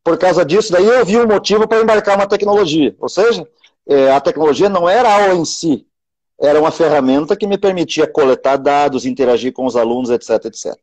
por 0.05 0.19
causa 0.19 0.45
disso, 0.45 0.73
daí 0.73 0.87
eu 0.87 1.07
vi 1.07 1.17
um 1.17 1.27
motivo 1.27 1.67
para 1.67 1.81
embarcar 1.81 2.17
uma 2.17 2.27
tecnologia. 2.27 2.95
Ou 3.01 3.09
seja, 3.09 3.49
é, 3.88 4.11
a 4.11 4.21
tecnologia 4.21 4.69
não 4.69 4.87
era 4.87 5.09
a 5.09 5.23
aula 5.23 5.35
em 5.37 5.45
si, 5.47 5.87
era 6.40 6.61
uma 6.61 6.70
ferramenta 6.70 7.37
que 7.37 7.46
me 7.46 7.59
permitia 7.59 8.07
coletar 8.07 8.57
dados, 8.57 9.05
interagir 9.05 9.53
com 9.53 9.66
os 9.66 9.77
alunos, 9.77 10.11
etc, 10.11 10.44
etc. 10.44 10.74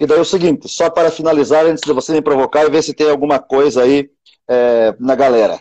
E 0.00 0.06
daí 0.06 0.18
é 0.18 0.20
o 0.20 0.24
seguinte, 0.24 0.68
só 0.68 0.88
para 0.88 1.10
finalizar, 1.10 1.66
antes 1.66 1.82
de 1.84 1.92
você 1.92 2.12
me 2.12 2.22
provocar 2.22 2.64
e 2.64 2.70
ver 2.70 2.82
se 2.82 2.94
tem 2.94 3.10
alguma 3.10 3.38
coisa 3.38 3.82
aí 3.82 4.10
é, 4.48 4.94
na 4.98 5.14
galera. 5.14 5.60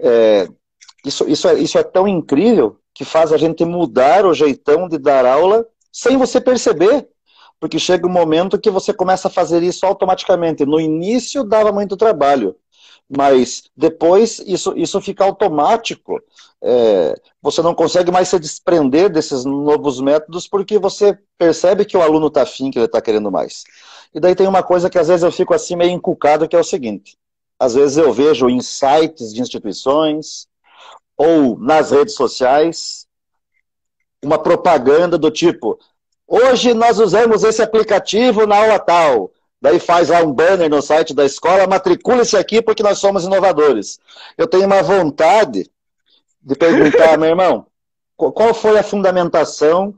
É, 0.00 0.48
isso, 1.04 1.28
isso, 1.28 1.48
é, 1.48 1.54
isso 1.54 1.78
é 1.78 1.82
tão 1.82 2.08
incrível 2.08 2.78
que 2.94 3.04
faz 3.04 3.32
a 3.32 3.36
gente 3.36 3.64
mudar 3.64 4.24
o 4.24 4.34
jeitão 4.34 4.88
de 4.88 4.98
dar 4.98 5.26
aula 5.26 5.66
sem 5.92 6.16
você 6.16 6.40
perceber. 6.40 7.06
Porque 7.60 7.78
chega 7.78 8.06
um 8.06 8.10
momento 8.10 8.58
que 8.58 8.70
você 8.70 8.92
começa 8.92 9.26
a 9.26 9.30
fazer 9.30 9.62
isso 9.64 9.84
automaticamente. 9.84 10.64
No 10.64 10.80
início 10.80 11.42
dava 11.42 11.72
muito 11.72 11.96
trabalho, 11.96 12.54
mas 13.08 13.64
depois 13.76 14.38
isso, 14.40 14.74
isso 14.76 15.00
fica 15.00 15.24
automático. 15.24 16.20
É, 16.60 17.14
você 17.40 17.62
não 17.62 17.74
consegue 17.74 18.10
mais 18.10 18.28
se 18.28 18.38
desprender 18.38 19.08
desses 19.08 19.44
novos 19.44 20.00
métodos 20.00 20.48
porque 20.48 20.78
você 20.78 21.18
percebe 21.38 21.84
que 21.84 21.96
o 21.96 22.02
aluno 22.02 22.26
está 22.26 22.42
afim, 22.42 22.70
que 22.70 22.78
ele 22.78 22.86
está 22.86 23.00
querendo 23.00 23.30
mais. 23.30 23.64
E 24.14 24.20
daí 24.20 24.34
tem 24.34 24.46
uma 24.46 24.62
coisa 24.62 24.90
que 24.90 24.98
às 24.98 25.08
vezes 25.08 25.22
eu 25.22 25.32
fico 25.32 25.54
assim 25.54 25.76
meio 25.76 25.92
encucado, 25.92 26.48
que 26.48 26.56
é 26.56 26.60
o 26.60 26.64
seguinte. 26.64 27.16
Às 27.58 27.74
vezes 27.74 27.96
eu 27.96 28.12
vejo 28.12 28.48
em 28.48 28.60
sites 28.60 29.32
de 29.32 29.40
instituições 29.40 30.46
ou 31.16 31.58
nas 31.58 31.90
redes 31.90 32.14
sociais 32.14 33.06
uma 34.22 34.38
propaganda 34.38 35.16
do 35.16 35.30
tipo 35.30 35.78
hoje 36.28 36.74
nós 36.74 37.00
usamos 37.00 37.42
esse 37.42 37.62
aplicativo 37.62 38.46
na 38.46 38.58
aula 38.58 38.78
tal. 38.78 39.32
Daí 39.60 39.80
faz 39.80 40.08
lá 40.08 40.22
um 40.22 40.32
banner 40.32 40.70
no 40.70 40.80
site 40.80 41.12
da 41.12 41.24
escola, 41.24 41.66
matricule-se 41.66 42.36
aqui 42.36 42.62
porque 42.62 42.82
nós 42.82 42.98
somos 42.98 43.24
inovadores. 43.24 43.98
Eu 44.36 44.46
tenho 44.46 44.66
uma 44.66 44.82
vontade 44.82 45.68
de 46.40 46.54
perguntar, 46.54 47.16
meu 47.18 47.30
irmão, 47.30 47.66
qual 48.16 48.54
foi 48.54 48.78
a 48.78 48.82
fundamentação, 48.84 49.94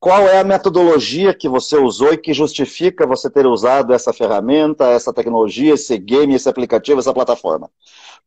qual 0.00 0.26
é 0.26 0.38
a 0.38 0.44
metodologia 0.44 1.34
que 1.34 1.48
você 1.48 1.76
usou 1.76 2.12
e 2.12 2.18
que 2.18 2.32
justifica 2.32 3.06
você 3.06 3.30
ter 3.30 3.46
usado 3.46 3.92
essa 3.92 4.12
ferramenta, 4.12 4.86
essa 4.86 5.12
tecnologia, 5.12 5.74
esse 5.74 5.96
game, 5.98 6.34
esse 6.34 6.48
aplicativo, 6.48 6.98
essa 6.98 7.14
plataforma? 7.14 7.70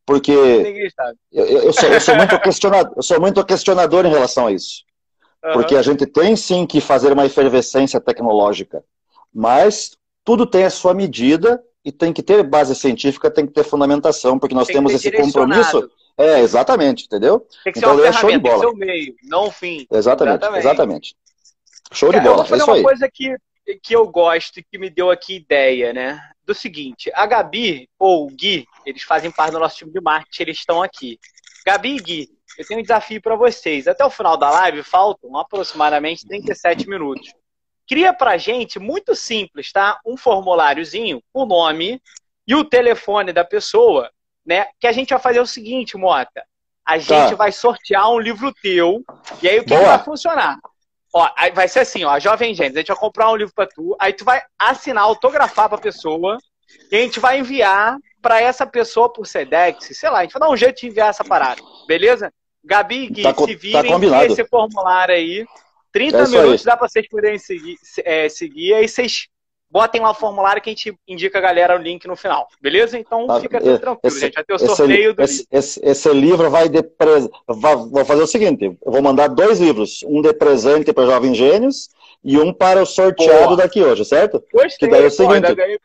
Porque 0.06 0.30
eu, 1.32 1.44
eu, 1.44 1.72
sou, 1.72 1.88
eu, 1.88 2.00
sou, 2.00 2.16
muito 2.16 2.40
questionador, 2.40 2.92
eu 2.96 3.02
sou 3.02 3.20
muito 3.20 3.44
questionador 3.44 4.06
em 4.06 4.10
relação 4.10 4.46
a 4.46 4.52
isso. 4.52 4.84
Uhum. 5.44 5.52
Porque 5.52 5.74
a 5.74 5.82
gente 5.82 6.06
tem 6.06 6.36
sim 6.36 6.64
que 6.64 6.80
fazer 6.80 7.12
uma 7.12 7.26
efervescência 7.26 8.00
tecnológica, 8.00 8.84
mas 9.34 9.96
tudo 10.26 10.44
tem 10.44 10.64
a 10.64 10.70
sua 10.70 10.92
medida 10.92 11.62
e 11.84 11.92
tem 11.92 12.12
que 12.12 12.20
ter 12.20 12.42
base 12.42 12.74
científica, 12.74 13.30
tem 13.30 13.46
que 13.46 13.52
ter 13.52 13.62
fundamentação, 13.62 14.40
porque 14.40 14.56
nós 14.56 14.66
tem 14.66 14.74
temos 14.74 14.92
esse 14.92 15.12
compromisso. 15.12 15.88
É, 16.18 16.40
exatamente, 16.40 17.04
entendeu? 17.04 17.46
Tem 17.62 17.72
que 17.72 17.78
então, 17.78 17.94
ser 17.94 18.02
uma 18.02 18.12
ferramenta, 18.12 18.20
show 18.20 18.30
de 18.30 18.38
bola. 18.38 18.60
tem 18.60 18.60
que 18.60 18.66
ser 18.66 18.74
o 18.74 18.86
meio, 18.86 19.14
não 19.22 19.46
o 19.46 19.50
fim. 19.52 19.86
Exatamente, 19.88 20.38
exatamente. 20.38 20.66
exatamente. 20.66 21.16
Show 21.92 22.10
de 22.10 22.18
bola. 22.18 22.30
Eu 22.30 22.36
vou 22.38 22.44
fazer 22.44 22.62
é 22.62 22.64
uma 22.64 22.82
coisa 22.82 23.08
que, 23.12 23.36
que 23.80 23.94
eu 23.94 24.08
gosto 24.08 24.58
e 24.58 24.64
que 24.64 24.78
me 24.78 24.90
deu 24.90 25.12
aqui 25.12 25.36
ideia, 25.36 25.92
né? 25.92 26.20
Do 26.44 26.54
seguinte, 26.54 27.08
a 27.14 27.24
Gabi 27.24 27.88
ou 27.96 28.26
o 28.26 28.30
Gui, 28.30 28.66
eles 28.84 29.04
fazem 29.04 29.30
parte 29.30 29.52
do 29.52 29.60
nosso 29.60 29.76
time 29.76 29.92
de 29.92 30.00
marketing, 30.00 30.42
eles 30.42 30.58
estão 30.58 30.82
aqui. 30.82 31.20
Gabi 31.64 31.96
e 31.96 32.00
Gui, 32.00 32.28
eu 32.58 32.66
tenho 32.66 32.80
um 32.80 32.82
desafio 32.82 33.22
para 33.22 33.36
vocês. 33.36 33.86
Até 33.86 34.04
o 34.04 34.10
final 34.10 34.36
da 34.36 34.50
live 34.50 34.82
faltam 34.82 35.36
aproximadamente 35.36 36.26
37 36.26 36.88
minutos. 36.88 37.32
Cria 37.88 38.12
para 38.12 38.36
gente, 38.36 38.78
muito 38.78 39.14
simples, 39.14 39.70
tá? 39.72 39.98
Um 40.04 40.16
formuláriozinho, 40.16 41.22
o 41.32 41.44
nome 41.44 42.00
e 42.46 42.54
o 42.54 42.64
telefone 42.64 43.32
da 43.32 43.44
pessoa, 43.44 44.10
né? 44.44 44.66
Que 44.80 44.86
a 44.86 44.92
gente 44.92 45.10
vai 45.10 45.18
fazer 45.18 45.40
o 45.40 45.46
seguinte, 45.46 45.96
Mota. 45.96 46.44
A 46.84 46.98
gente 46.98 47.30
tá. 47.30 47.34
vai 47.34 47.50
sortear 47.50 48.10
um 48.10 48.18
livro 48.18 48.54
teu, 48.62 49.04
e 49.42 49.48
aí 49.48 49.58
o 49.58 49.64
que, 49.64 49.76
que 49.76 49.84
vai 49.84 50.02
funcionar? 50.04 50.58
Ó, 51.12 51.28
vai 51.52 51.66
ser 51.66 51.80
assim, 51.80 52.04
ó, 52.04 52.18
Jovem 52.18 52.54
Gênesis, 52.54 52.76
a 52.76 52.80
gente 52.80 52.88
vai 52.88 52.96
comprar 52.96 53.30
um 53.30 53.36
livro 53.36 53.52
para 53.54 53.66
tu, 53.66 53.96
aí 53.98 54.12
tu 54.12 54.24
vai 54.24 54.40
assinar, 54.58 55.02
autografar 55.02 55.68
pra 55.68 55.78
pessoa, 55.78 56.38
e 56.90 56.96
a 56.96 57.00
gente 57.00 57.18
vai 57.18 57.38
enviar 57.38 57.96
para 58.20 58.40
essa 58.40 58.66
pessoa 58.66 59.12
por 59.12 59.26
Sedex, 59.26 59.88
sei 59.92 60.10
lá, 60.10 60.18
a 60.18 60.22
gente 60.22 60.32
vai 60.32 60.40
dar 60.40 60.50
um 60.50 60.56
jeito 60.56 60.80
de 60.80 60.88
enviar 60.88 61.10
essa 61.10 61.24
parada, 61.24 61.60
beleza? 61.88 62.32
Gabi, 62.64 63.08
Gui, 63.08 63.22
tá, 63.22 63.34
se 63.34 63.54
virem 63.56 64.10
tá 64.10 64.26
esse 64.26 64.44
formulário 64.44 65.14
aí, 65.14 65.46
30 65.96 66.18
é 66.18 66.28
minutos 66.28 66.62
dá 66.62 66.76
para 66.76 66.86
vocês 66.86 67.08
poderem 67.08 67.38
seguir, 67.38 67.78
é, 68.04 68.28
seguir, 68.28 68.74
aí 68.74 68.86
vocês 68.86 69.28
botem 69.70 69.98
lá 70.00 70.10
o 70.10 70.14
formulário 70.14 70.60
que 70.60 70.68
a 70.68 70.72
gente 70.72 70.94
indica 71.08 71.38
a 71.38 71.40
galera 71.40 71.74
o 71.74 71.82
link 71.82 72.06
no 72.06 72.14
final, 72.14 72.46
beleza? 72.60 72.98
Então 72.98 73.26
tá, 73.26 73.40
fica 73.40 73.58
tudo 73.58 73.78
tranquilo, 73.78 74.00
esse, 74.04 74.20
gente. 74.20 74.34
Vai 74.34 74.44
ter 74.44 74.54
o 74.54 74.58
sorteio 74.58 75.14
do 75.14 75.22
esse, 75.22 75.46
esse, 75.50 75.80
esse, 75.82 76.12
livro 76.12 76.50
vai 76.50 76.68
de. 76.68 76.84
Vou 77.46 78.04
fazer 78.04 78.22
o 78.22 78.26
seguinte: 78.26 78.64
eu 78.64 78.92
vou 78.92 79.00
mandar 79.00 79.28
dois 79.28 79.58
livros, 79.58 80.04
um 80.06 80.20
de 80.20 80.34
presente 80.34 80.92
para 80.92 81.06
Jovens 81.06 81.34
Gênios 81.34 81.88
e 82.22 82.38
um 82.38 82.52
para 82.52 82.82
o 82.82 82.86
sorteado 82.86 83.44
Boa. 83.44 83.56
daqui 83.56 83.82
hoje, 83.82 84.04
certo? 84.04 84.44
Gostei, 84.52 84.76
que 84.78 84.88
daí 84.88 85.04
é 85.04 85.06
o 85.06 85.10
seguinte. 85.10 85.48
Pô, 85.48 85.54
ganhei, 85.54 85.78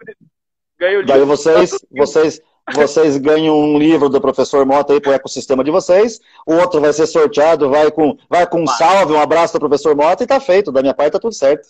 ganhei 0.77 1.03
daí 1.05 1.23
vocês, 1.23 1.77
vocês, 1.89 2.41
vocês 2.73 3.17
ganham 3.17 3.57
um 3.57 3.77
livro 3.77 4.09
do 4.09 4.21
professor 4.21 4.65
Mota 4.65 4.93
aí 4.93 5.01
para 5.01 5.11
o 5.11 5.13
ecossistema 5.13 5.63
de 5.63 5.71
vocês, 5.71 6.19
o 6.45 6.55
outro 6.55 6.81
vai 6.81 6.93
ser 6.93 7.07
sorteado, 7.07 7.69
vai 7.69 7.91
com, 7.91 8.17
vai 8.29 8.47
com 8.47 8.61
um 8.61 8.67
salve, 8.67 9.13
um 9.13 9.19
abraço 9.19 9.53
do 9.53 9.59
professor 9.59 9.95
Mota 9.95 10.23
e 10.23 10.27
tá 10.27 10.39
feito. 10.39 10.71
Da 10.71 10.81
minha 10.81 10.93
parte 10.93 11.13
tá 11.13 11.19
tudo 11.19 11.33
certo. 11.33 11.69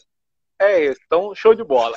É 0.60 0.86
isso, 0.86 1.00
então 1.06 1.34
show 1.34 1.56
de 1.56 1.64
bola. 1.64 1.96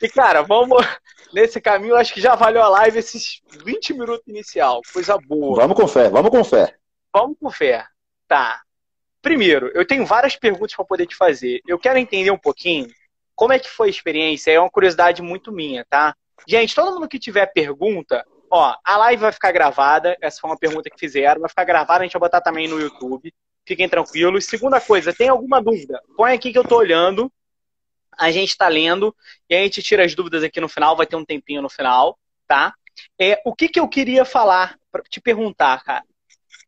E 0.00 0.08
cara, 0.08 0.42
vamos 0.42 0.84
nesse 1.32 1.60
caminho, 1.60 1.96
acho 1.96 2.14
que 2.14 2.20
já 2.20 2.34
valeu 2.34 2.62
a 2.62 2.68
live 2.68 2.98
esses 2.98 3.42
20 3.64 3.94
minutos 3.94 4.26
inicial, 4.26 4.80
coisa 4.92 5.18
boa. 5.18 5.56
Vamos 5.56 5.76
com 5.76 5.88
fé, 5.88 6.08
vamos 6.08 6.30
com 6.30 6.44
fé. 6.44 6.74
Vamos 7.12 7.36
com 7.40 7.50
fé. 7.50 7.84
Tá. 8.28 8.60
Primeiro, 9.22 9.70
eu 9.74 9.86
tenho 9.86 10.06
várias 10.06 10.36
perguntas 10.36 10.74
para 10.76 10.84
poder 10.84 11.06
te 11.06 11.16
fazer. 11.16 11.60
Eu 11.66 11.78
quero 11.78 11.98
entender 11.98 12.30
um 12.30 12.38
pouquinho 12.38 12.86
como 13.34 13.52
é 13.52 13.58
que 13.58 13.68
foi 13.68 13.88
a 13.88 13.90
experiência, 13.90 14.50
é 14.50 14.58
uma 14.58 14.70
curiosidade 14.70 15.20
muito 15.20 15.52
minha, 15.52 15.84
tá? 15.88 16.14
Gente, 16.48 16.74
todo 16.74 16.94
mundo 16.94 17.08
que 17.08 17.18
tiver 17.18 17.46
pergunta, 17.46 18.24
ó, 18.50 18.74
a 18.84 18.96
live 18.96 19.22
vai 19.22 19.32
ficar 19.32 19.52
gravada. 19.52 20.16
Essa 20.20 20.40
foi 20.40 20.50
uma 20.50 20.58
pergunta 20.58 20.90
que 20.90 20.98
fizeram, 20.98 21.40
vai 21.40 21.48
ficar 21.48 21.64
gravada, 21.64 22.00
a 22.00 22.02
gente 22.04 22.12
vai 22.12 22.20
botar 22.20 22.40
também 22.40 22.68
no 22.68 22.80
YouTube. 22.80 23.32
Fiquem 23.66 23.88
tranquilos. 23.88 24.44
Segunda 24.46 24.80
coisa, 24.80 25.12
tem 25.12 25.28
alguma 25.28 25.60
dúvida? 25.60 26.00
Põe 26.16 26.34
aqui 26.34 26.52
que 26.52 26.58
eu 26.58 26.64
tô 26.64 26.76
olhando. 26.76 27.30
A 28.16 28.30
gente 28.30 28.50
está 28.50 28.68
lendo 28.68 29.14
e 29.48 29.54
a 29.54 29.62
gente 29.62 29.82
tira 29.82 30.04
as 30.04 30.14
dúvidas 30.14 30.42
aqui 30.42 30.60
no 30.60 30.68
final, 30.68 30.96
vai 30.96 31.06
ter 31.06 31.16
um 31.16 31.24
tempinho 31.24 31.60
no 31.60 31.68
final, 31.68 32.18
tá? 32.46 32.72
É, 33.20 33.42
o 33.44 33.54
que, 33.54 33.68
que 33.68 33.78
eu 33.78 33.86
queria 33.86 34.24
falar, 34.24 34.78
para 34.90 35.02
te 35.02 35.20
perguntar, 35.20 35.84
cara? 35.84 36.02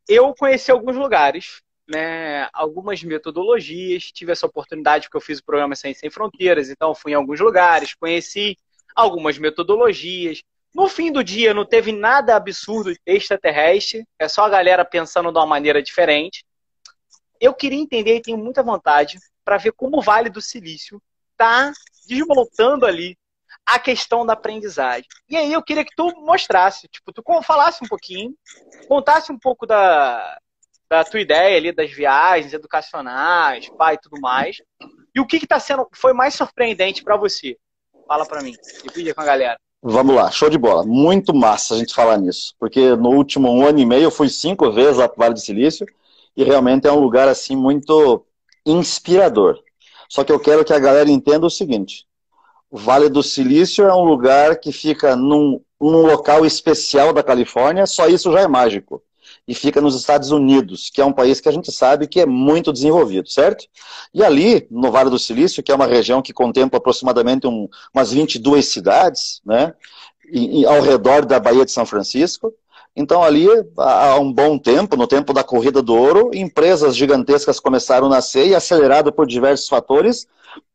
Eu 0.06 0.34
conheci 0.34 0.70
alguns 0.70 0.96
lugares, 0.96 1.62
né, 1.88 2.48
algumas 2.52 3.02
metodologias, 3.02 4.12
tive 4.12 4.32
essa 4.32 4.46
oportunidade 4.46 5.06
porque 5.06 5.16
eu 5.16 5.22
fiz 5.22 5.38
o 5.38 5.44
programa 5.44 5.74
Sem 5.74 5.94
Sem 5.94 6.10
Fronteiras, 6.10 6.68
então 6.68 6.94
fui 6.94 7.12
em 7.12 7.14
alguns 7.14 7.40
lugares, 7.40 7.94
conheci 7.94 8.56
algumas 8.94 9.38
metodologias. 9.38 10.42
No 10.74 10.88
fim 10.88 11.10
do 11.10 11.24
dia, 11.24 11.54
não 11.54 11.64
teve 11.64 11.92
nada 11.92 12.36
absurdo 12.36 12.94
extraterrestre, 13.06 14.06
é 14.18 14.28
só 14.28 14.44
a 14.44 14.48
galera 14.48 14.84
pensando 14.84 15.32
de 15.32 15.38
uma 15.38 15.46
maneira 15.46 15.82
diferente. 15.82 16.44
Eu 17.40 17.54
queria 17.54 17.78
entender 17.78 18.16
e 18.16 18.22
tenho 18.22 18.38
muita 18.38 18.62
vontade 18.62 19.18
para 19.44 19.56
ver 19.56 19.72
como 19.72 19.98
o 19.98 20.02
Vale 20.02 20.28
do 20.28 20.42
Silício 20.42 21.00
está 21.32 21.72
desmontando 22.06 22.84
ali 22.84 23.16
a 23.64 23.78
questão 23.78 24.24
da 24.24 24.32
aprendizagem. 24.32 25.06
E 25.28 25.36
aí 25.36 25.52
eu 25.52 25.62
queria 25.62 25.84
que 25.84 25.94
tu 25.94 26.10
mostrasse, 26.22 26.88
tipo, 26.88 27.12
tu 27.12 27.22
falasse 27.42 27.84
um 27.84 27.88
pouquinho, 27.88 28.34
contasse 28.88 29.30
um 29.30 29.38
pouco 29.38 29.66
da, 29.66 30.38
da 30.88 31.04
tua 31.04 31.20
ideia 31.20 31.56
ali 31.56 31.72
das 31.72 31.90
viagens 31.92 32.52
educacionais, 32.52 33.68
pai 33.70 33.94
e 33.94 34.00
tudo 34.00 34.20
mais. 34.20 34.56
E 35.14 35.20
o 35.20 35.26
que 35.26 35.36
está 35.36 35.60
sendo 35.60 35.88
foi 35.94 36.12
mais 36.12 36.34
surpreendente 36.34 37.02
para 37.02 37.16
você? 37.16 37.56
Fala 38.06 38.26
para 38.26 38.42
mim. 38.42 38.54
Divide 38.82 39.14
com 39.14 39.20
a 39.20 39.24
galera. 39.24 39.60
Vamos 39.82 40.14
lá, 40.14 40.30
show 40.30 40.50
de 40.50 40.58
bola. 40.58 40.84
Muito 40.84 41.34
massa 41.34 41.74
a 41.74 41.78
gente 41.78 41.94
falar 41.94 42.18
nisso. 42.18 42.54
Porque 42.58 42.96
no 42.96 43.10
último 43.10 43.50
um 43.50 43.66
ano 43.66 43.78
e 43.78 43.86
meio 43.86 44.04
eu 44.04 44.10
fui 44.10 44.28
cinco 44.28 44.70
vezes 44.72 44.96
lá 44.96 45.08
para 45.08 45.24
Vale 45.24 45.34
do 45.34 45.40
Silício 45.40 45.86
e 46.36 46.42
realmente 46.44 46.86
é 46.86 46.92
um 46.92 47.00
lugar 47.00 47.28
assim 47.28 47.56
muito 47.56 48.24
inspirador. 48.66 49.58
Só 50.08 50.24
que 50.24 50.32
eu 50.32 50.40
quero 50.40 50.64
que 50.64 50.72
a 50.72 50.78
galera 50.78 51.10
entenda 51.10 51.46
o 51.46 51.50
seguinte: 51.50 52.06
o 52.70 52.76
Vale 52.76 53.08
do 53.08 53.22
Silício 53.22 53.84
é 53.84 53.94
um 53.94 54.04
lugar 54.04 54.58
que 54.58 54.72
fica 54.72 55.14
num, 55.14 55.60
num 55.80 56.06
local 56.06 56.44
especial 56.44 57.12
da 57.12 57.22
Califórnia, 57.22 57.86
só 57.86 58.08
isso 58.08 58.32
já 58.32 58.40
é 58.40 58.48
mágico 58.48 59.02
e 59.48 59.54
fica 59.54 59.80
nos 59.80 59.96
Estados 59.96 60.30
Unidos, 60.30 60.90
que 60.90 61.00
é 61.00 61.04
um 61.04 61.12
país 61.12 61.40
que 61.40 61.48
a 61.48 61.52
gente 61.52 61.72
sabe 61.72 62.06
que 62.06 62.20
é 62.20 62.26
muito 62.26 62.70
desenvolvido, 62.70 63.30
certo? 63.30 63.64
E 64.12 64.22
ali, 64.22 64.66
no 64.70 64.92
Vale 64.92 65.08
do 65.08 65.18
Silício, 65.18 65.62
que 65.62 65.72
é 65.72 65.74
uma 65.74 65.86
região 65.86 66.20
que 66.20 66.34
contempla 66.34 66.76
aproximadamente 66.76 67.46
um, 67.46 67.66
umas 67.94 68.12
22 68.12 68.66
cidades, 68.66 69.40
né, 69.46 69.72
e, 70.30 70.60
e, 70.60 70.66
ao 70.66 70.82
redor 70.82 71.24
da 71.24 71.40
Baía 71.40 71.64
de 71.64 71.72
São 71.72 71.86
Francisco, 71.86 72.52
então 72.94 73.22
ali, 73.22 73.46
há 73.78 74.18
um 74.18 74.30
bom 74.30 74.58
tempo, 74.58 74.96
no 74.96 75.06
tempo 75.06 75.32
da 75.32 75.42
corrida 75.42 75.80
do 75.80 75.96
ouro, 75.96 76.30
empresas 76.34 76.94
gigantescas 76.94 77.58
começaram 77.58 78.08
a 78.08 78.10
nascer 78.10 78.48
e, 78.48 78.54
acelerado 78.54 79.10
por 79.10 79.26
diversos 79.26 79.66
fatores, 79.66 80.26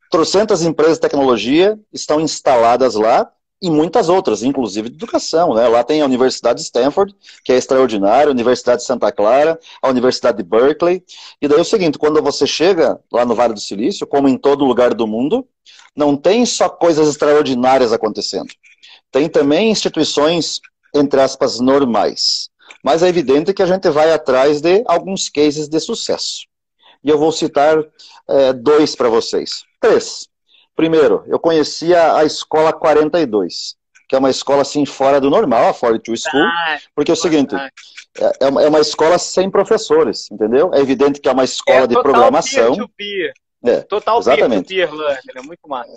trocentas 0.09 0.63
empresas 0.63 0.95
de 0.97 1.01
tecnologia 1.01 1.77
estão 1.91 2.19
instaladas 2.19 2.95
lá 2.95 3.29
e 3.63 3.71
muitas 3.71 4.09
outras, 4.09 4.43
inclusive 4.43 4.89
de 4.89 4.95
educação. 4.95 5.53
Né? 5.53 5.65
Lá 5.69 5.85
tem 5.85 6.01
a 6.01 6.05
Universidade 6.05 6.59
de 6.59 6.65
Stanford, 6.65 7.15
que 7.45 7.53
é 7.53 7.55
extraordinária, 7.55 8.27
a 8.27 8.31
Universidade 8.31 8.81
de 8.81 8.87
Santa 8.87 9.09
Clara, 9.09 9.57
a 9.81 9.87
Universidade 9.87 10.37
de 10.37 10.43
Berkeley. 10.43 11.01
E 11.41 11.47
daí 11.47 11.59
é 11.59 11.61
o 11.61 11.65
seguinte, 11.65 11.97
quando 11.97 12.21
você 12.21 12.45
chega 12.45 12.99
lá 13.09 13.25
no 13.25 13.33
Vale 13.33 13.53
do 13.53 13.61
Silício, 13.61 14.05
como 14.05 14.27
em 14.27 14.37
todo 14.37 14.65
lugar 14.65 14.93
do 14.93 15.07
mundo, 15.07 15.47
não 15.95 16.17
tem 16.17 16.45
só 16.45 16.67
coisas 16.67 17.07
extraordinárias 17.07 17.93
acontecendo. 17.93 18.49
Tem 19.09 19.29
também 19.29 19.71
instituições, 19.71 20.59
entre 20.93 21.21
aspas, 21.21 21.61
normais. 21.61 22.49
Mas 22.83 23.01
é 23.01 23.07
evidente 23.07 23.53
que 23.53 23.63
a 23.63 23.65
gente 23.65 23.89
vai 23.89 24.11
atrás 24.11 24.59
de 24.59 24.83
alguns 24.85 25.29
cases 25.29 25.69
de 25.69 25.79
sucesso. 25.79 26.47
E 27.01 27.09
eu 27.09 27.17
vou 27.17 27.31
citar 27.31 27.77
é, 28.29 28.51
dois 28.51 28.93
para 28.93 29.07
vocês. 29.07 29.63
Três. 29.79 30.27
Primeiro, 30.75 31.23
eu 31.27 31.39
conhecia 31.39 32.15
a 32.15 32.23
Escola 32.23 32.73
42, 32.73 33.75
que 34.09 34.15
é 34.15 34.19
uma 34.19 34.29
escola 34.29 34.61
assim 34.63 34.85
fora 34.85 35.21
do 35.21 35.29
normal, 35.29 35.69
a 35.69 35.73
42 35.73 36.21
School, 36.21 36.41
ah, 36.41 36.79
porque 36.95 37.11
é 37.11 37.13
o 37.13 37.17
seguinte, 37.17 37.55
é, 37.55 38.25
é, 38.25 38.47
é 38.47 38.69
uma 38.69 38.79
escola 38.79 39.17
sem 39.17 39.49
professores, 39.49 40.29
entendeu? 40.31 40.71
É 40.73 40.79
evidente 40.79 41.19
que 41.19 41.29
é 41.29 41.31
uma 41.31 41.43
escola 41.43 41.83
é, 41.83 41.87
de 41.87 42.01
programação. 42.01 42.75
Peer 42.75 42.89
peer. 42.97 43.33
É, 43.65 43.81
total 43.81 44.19
exatamente. 44.19 44.67
peer 44.67 44.89
to 44.89 44.97
peer, 44.97 45.19
é 45.35 45.41
muito 45.41 45.67
massa. 45.67 45.91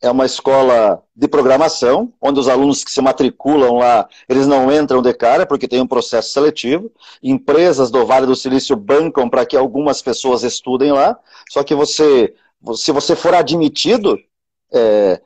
É 0.00 0.08
uma 0.08 0.24
escola 0.24 1.02
de 1.14 1.26
programação, 1.26 2.12
onde 2.22 2.38
os 2.38 2.48
alunos 2.48 2.84
que 2.84 2.90
se 2.92 3.00
matriculam 3.00 3.78
lá, 3.78 4.08
eles 4.28 4.46
não 4.46 4.72
entram 4.72 5.02
de 5.02 5.12
cara, 5.12 5.44
porque 5.44 5.66
tem 5.66 5.80
um 5.80 5.88
processo 5.88 6.32
seletivo. 6.32 6.92
Empresas 7.20 7.90
do 7.90 8.06
Vale 8.06 8.24
do 8.24 8.36
Silício 8.36 8.76
bancam 8.76 9.28
para 9.28 9.44
que 9.44 9.56
algumas 9.56 10.00
pessoas 10.00 10.44
estudem 10.44 10.92
lá, 10.92 11.18
só 11.50 11.64
que 11.64 11.74
você 11.74 12.32
se 12.74 12.92
você 12.92 13.14
for 13.14 13.34
admitido, 13.34 14.18
é, 14.72 15.20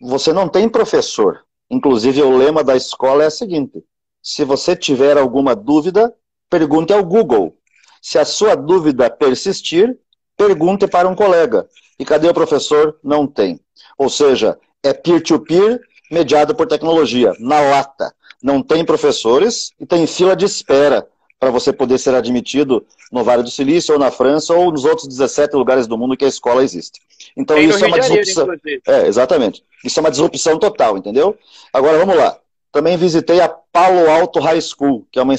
você 0.00 0.32
não 0.32 0.48
tem 0.48 0.68
professor. 0.68 1.44
Inclusive, 1.70 2.22
o 2.22 2.36
lema 2.36 2.64
da 2.64 2.76
escola 2.76 3.24
é 3.24 3.28
o 3.28 3.30
seguinte: 3.30 3.84
se 4.22 4.44
você 4.44 4.76
tiver 4.76 5.16
alguma 5.16 5.54
dúvida, 5.54 6.14
pergunte 6.48 6.92
ao 6.92 7.04
Google. 7.04 7.56
Se 8.02 8.18
a 8.18 8.24
sua 8.24 8.54
dúvida 8.54 9.10
persistir, 9.10 9.98
pergunte 10.36 10.86
para 10.86 11.08
um 11.08 11.14
colega. 11.14 11.68
E 11.98 12.04
cadê 12.04 12.28
o 12.28 12.34
professor? 12.34 12.98
Não 13.04 13.26
tem. 13.26 13.60
Ou 13.98 14.08
seja, 14.08 14.58
é 14.82 14.92
peer-to-peer 14.92 15.78
-peer, 15.78 15.80
mediado 16.10 16.54
por 16.54 16.66
tecnologia, 16.66 17.34
na 17.38 17.60
lata. 17.60 18.14
Não 18.42 18.62
tem 18.62 18.84
professores 18.84 19.70
e 19.78 19.84
tem 19.84 20.06
fila 20.06 20.34
de 20.34 20.46
espera 20.46 21.06
para 21.40 21.50
você 21.50 21.72
poder 21.72 21.98
ser 21.98 22.14
admitido 22.14 22.86
no 23.10 23.24
Vale 23.24 23.42
do 23.42 23.50
Silício, 23.50 23.94
ou 23.94 23.98
na 23.98 24.10
França, 24.10 24.54
ou 24.54 24.70
nos 24.70 24.84
outros 24.84 25.08
17 25.08 25.56
lugares 25.56 25.86
do 25.86 25.96
mundo 25.96 26.14
que 26.14 26.24
a 26.26 26.28
escola 26.28 26.62
existe. 26.62 27.00
Então 27.34 27.56
Tem 27.56 27.66
isso 27.66 27.82
é 27.82 27.88
uma 27.88 27.98
disrupção. 27.98 28.46
É, 28.86 29.06
exatamente. 29.06 29.64
Isso 29.82 29.98
é 29.98 30.02
uma 30.02 30.10
disrupção 30.10 30.58
total, 30.58 30.98
entendeu? 30.98 31.36
Agora 31.72 31.98
vamos 31.98 32.14
lá. 32.14 32.36
Também 32.70 32.96
visitei 32.98 33.40
a 33.40 33.48
Palo 33.48 34.08
Alto 34.10 34.38
High 34.38 34.60
School, 34.60 35.06
que 35.10 35.18
é 35.18 35.22
uma, 35.22 35.34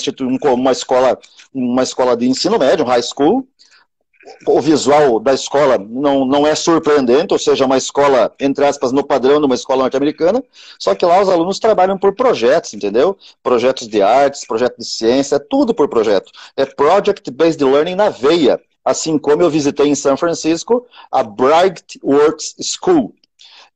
uma, 0.54 0.72
escola, 0.72 1.18
uma 1.54 1.84
escola 1.84 2.18
de 2.18 2.28
ensino 2.28 2.58
médio, 2.58 2.84
high 2.84 3.04
school, 3.04 3.48
o 4.46 4.62
visual 4.62 5.20
da 5.20 5.34
escola 5.34 5.78
não, 5.78 6.26
não 6.26 6.46
é 6.46 6.54
surpreendente, 6.54 7.34
ou 7.34 7.40
seja, 7.40 7.66
uma 7.66 7.78
escola, 7.78 8.34
entre 8.40 8.66
aspas, 8.66 8.92
no 8.92 9.04
padrão 9.04 9.40
de 9.40 9.46
uma 9.46 9.56
escola 9.56 9.84
norte-americana, 9.84 10.44
só 10.80 10.94
que 10.94 11.06
lá 11.06 11.22
os 11.22 11.30
alunos 11.30 11.60
trabalham 11.60 11.98
por 11.98 12.14
projetos, 12.14 12.74
entendeu? 12.74 13.18
Projetos 13.42 13.88
de 13.88 14.02
artes, 14.02 14.46
projetos 14.46 14.86
de 14.86 14.92
ciência, 14.92 15.36
é 15.36 15.40
tudo 15.40 15.74
por 15.74 15.88
projeto. 15.88 16.32
É 16.56 16.66
Project-Based 16.66 17.64
Learning 17.64 17.96
na 17.96 18.10
veia, 18.10 18.60
assim 18.86 19.18
como 19.18 19.42
eu 19.42 19.50
visitei 19.50 19.88
em 19.88 19.96
São 19.96 20.16
Francisco 20.16 20.86
a 21.12 21.24
Bright 21.24 22.00
Works 22.04 22.56
School. 22.62 23.14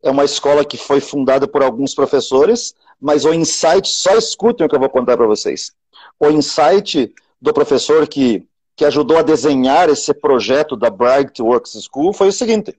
É 0.04 0.12
uma 0.12 0.26
escola 0.26 0.64
que 0.64 0.78
foi 0.78 1.00
fundada 1.00 1.48
por 1.48 1.64
alguns 1.64 1.96
professores, 1.96 2.76
mas 3.02 3.26
o 3.26 3.34
insight, 3.34 3.88
só 3.88 4.16
escutem 4.16 4.66
o 4.66 4.70
que 4.70 4.76
eu 4.76 4.80
vou 4.80 4.90
contar 4.90 5.18
para 5.18 5.26
vocês. 5.26 5.72
O 6.20 6.30
insight 6.30 7.12
do 7.42 7.54
professor 7.54 8.08
que 8.08 8.48
que 8.76 8.86
ajudou 8.86 9.18
a 9.18 9.22
desenhar 9.22 9.90
esse 9.90 10.14
projeto 10.14 10.76
da 10.76 10.90
Bright 10.90 11.42
Works 11.42 11.78
School 11.90 12.14
foi 12.14 12.28
o 12.28 12.34
seguinte: 12.34 12.76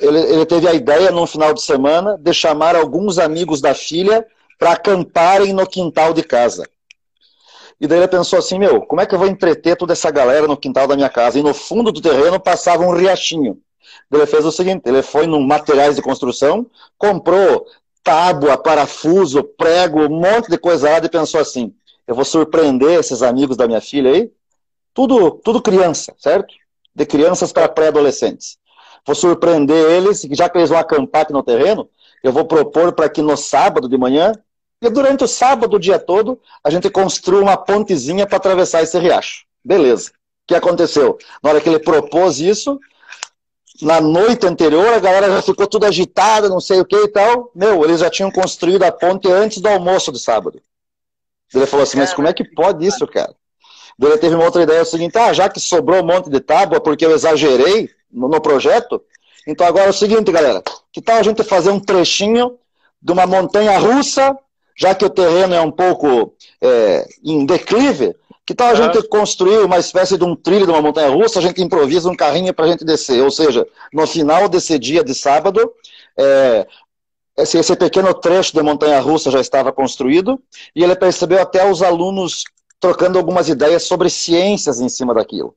ele, 0.00 0.18
ele 0.18 0.46
teve 0.46 0.68
a 0.68 0.74
ideia, 0.74 1.10
num 1.10 1.26
final 1.26 1.52
de 1.52 1.62
semana, 1.62 2.16
de 2.18 2.32
chamar 2.32 2.74
alguns 2.76 3.18
amigos 3.18 3.60
da 3.60 3.74
filha 3.74 4.26
para 4.58 4.72
acamparem 4.72 5.52
no 5.52 5.66
quintal 5.66 6.14
de 6.14 6.22
casa. 6.22 6.64
E 7.80 7.86
daí 7.86 7.98
ele 7.98 8.08
pensou 8.08 8.38
assim: 8.38 8.58
meu, 8.58 8.82
como 8.82 9.00
é 9.00 9.06
que 9.06 9.14
eu 9.14 9.18
vou 9.18 9.28
entreter 9.28 9.76
toda 9.76 9.92
essa 9.92 10.10
galera 10.10 10.46
no 10.46 10.56
quintal 10.56 10.86
da 10.86 10.96
minha 10.96 11.10
casa? 11.10 11.38
E 11.38 11.42
no 11.42 11.52
fundo 11.52 11.92
do 11.92 12.00
terreno 12.00 12.40
passava 12.40 12.84
um 12.84 12.94
riachinho. 12.94 13.58
Ele 14.12 14.26
fez 14.26 14.44
o 14.44 14.52
seguinte: 14.52 14.82
ele 14.86 15.02
foi 15.02 15.26
num 15.26 15.42
materiais 15.42 15.96
de 15.96 16.02
construção, 16.02 16.66
comprou 16.96 17.66
tábua, 18.02 18.56
parafuso, 18.56 19.42
prego, 19.42 20.02
um 20.02 20.20
monte 20.20 20.48
de 20.48 20.58
coisa 20.58 20.90
lá 20.90 20.98
e 20.98 21.08
pensou 21.08 21.40
assim: 21.40 21.74
eu 22.06 22.14
vou 22.14 22.24
surpreender 22.24 23.00
esses 23.00 23.22
amigos 23.22 23.56
da 23.56 23.66
minha 23.66 23.80
filha 23.80 24.10
aí, 24.12 24.30
tudo, 24.94 25.32
tudo 25.32 25.60
criança, 25.60 26.14
certo? 26.18 26.54
De 26.94 27.04
crianças 27.04 27.52
para 27.52 27.68
pré-adolescentes. 27.68 28.56
Vou 29.06 29.14
surpreender 29.14 29.90
eles, 29.90 30.22
já 30.30 30.48
que 30.48 30.56
eles 30.56 30.70
vão 30.70 30.78
acampar 30.78 31.22
aqui 31.22 31.32
no 31.32 31.42
terreno, 31.42 31.90
eu 32.22 32.32
vou 32.32 32.46
propor 32.46 32.92
para 32.92 33.08
que 33.08 33.20
no 33.20 33.36
sábado 33.36 33.88
de 33.88 33.98
manhã, 33.98 34.32
e 34.80 34.88
durante 34.88 35.24
o 35.24 35.28
sábado, 35.28 35.76
o 35.76 35.78
dia 35.78 35.98
todo, 35.98 36.40
a 36.62 36.70
gente 36.70 36.88
construa 36.90 37.42
uma 37.42 37.56
pontezinha 37.56 38.26
para 38.26 38.36
atravessar 38.36 38.82
esse 38.82 38.98
riacho. 38.98 39.44
Beleza. 39.64 40.10
O 40.10 40.48
que 40.48 40.54
aconteceu? 40.54 41.18
Na 41.42 41.50
hora 41.50 41.60
que 41.60 41.68
ele 41.68 41.78
propôs 41.78 42.38
isso, 42.38 42.78
na 43.80 44.00
noite 44.00 44.46
anterior, 44.46 44.92
a 44.92 45.00
galera 45.00 45.30
já 45.30 45.42
ficou 45.42 45.66
tudo 45.66 45.86
agitada, 45.86 46.48
não 46.48 46.60
sei 46.60 46.80
o 46.80 46.84
que 46.84 46.96
e 46.96 47.08
tal. 47.08 47.50
Meu, 47.54 47.82
eles 47.84 48.00
já 48.00 48.10
tinham 48.10 48.30
construído 48.30 48.82
a 48.84 48.92
ponte 48.92 49.30
antes 49.30 49.60
do 49.60 49.68
almoço 49.68 50.12
do 50.12 50.18
sábado. 50.18 50.60
Ele 51.52 51.66
falou 51.66 51.82
assim, 51.82 51.98
mas 51.98 52.12
como 52.12 52.28
é 52.28 52.32
que 52.32 52.44
pode 52.44 52.86
isso, 52.86 53.06
cara? 53.06 53.34
Ele 54.00 54.18
teve 54.18 54.34
uma 54.34 54.44
outra 54.44 54.62
ideia, 54.62 54.78
é 54.78 54.82
o 54.82 54.86
seguinte, 54.86 55.16
ah, 55.16 55.32
já 55.32 55.48
que 55.48 55.60
sobrou 55.60 56.02
um 56.02 56.06
monte 56.06 56.28
de 56.28 56.40
tábua 56.40 56.80
porque 56.80 57.04
eu 57.04 57.12
exagerei 57.12 57.90
no, 58.12 58.28
no 58.28 58.40
projeto, 58.40 59.02
então 59.46 59.66
agora 59.66 59.86
é 59.86 59.90
o 59.90 59.94
seguinte, 59.94 60.32
galera, 60.32 60.62
que 60.92 61.00
tal 61.00 61.16
a 61.16 61.22
gente 61.22 61.42
fazer 61.44 61.70
um 61.70 61.80
trechinho 61.80 62.58
de 63.00 63.12
uma 63.12 63.26
montanha 63.26 63.78
russa, 63.78 64.36
já 64.76 64.94
que 64.94 65.04
o 65.04 65.10
terreno 65.10 65.54
é 65.54 65.60
um 65.60 65.70
pouco 65.70 66.34
é, 66.62 67.06
em 67.22 67.44
declive, 67.44 68.14
que 68.46 68.54
tal 68.54 68.68
a 68.68 68.74
gente 68.74 69.02
construir 69.08 69.58
uma 69.58 69.78
espécie 69.78 70.18
de 70.18 70.24
um 70.24 70.34
trilho 70.34 70.66
de 70.66 70.72
uma 70.72 70.82
montanha 70.82 71.08
russa, 71.08 71.38
a 71.38 71.42
gente 71.42 71.62
improvisa 71.62 72.10
um 72.10 72.16
carrinho 72.16 72.52
para 72.52 72.66
a 72.66 72.68
gente 72.68 72.84
descer, 72.84 73.22
ou 73.22 73.30
seja, 73.30 73.66
no 73.92 74.06
final 74.06 74.48
desse 74.48 74.78
dia 74.78 75.02
de 75.04 75.14
sábado, 75.14 75.72
é, 76.18 76.66
esse, 77.38 77.58
esse 77.58 77.74
pequeno 77.76 78.12
trecho 78.14 78.52
de 78.54 78.62
montanha 78.62 79.00
russa 79.00 79.30
já 79.30 79.40
estava 79.40 79.72
construído, 79.72 80.40
e 80.74 80.82
ele 80.82 80.94
percebeu 80.94 81.40
até 81.40 81.68
os 81.68 81.82
alunos 81.82 82.44
trocando 82.84 83.18
algumas 83.18 83.48
ideias 83.48 83.84
sobre 83.84 84.10
ciências 84.10 84.78
em 84.78 84.90
cima 84.90 85.14
daquilo. 85.14 85.56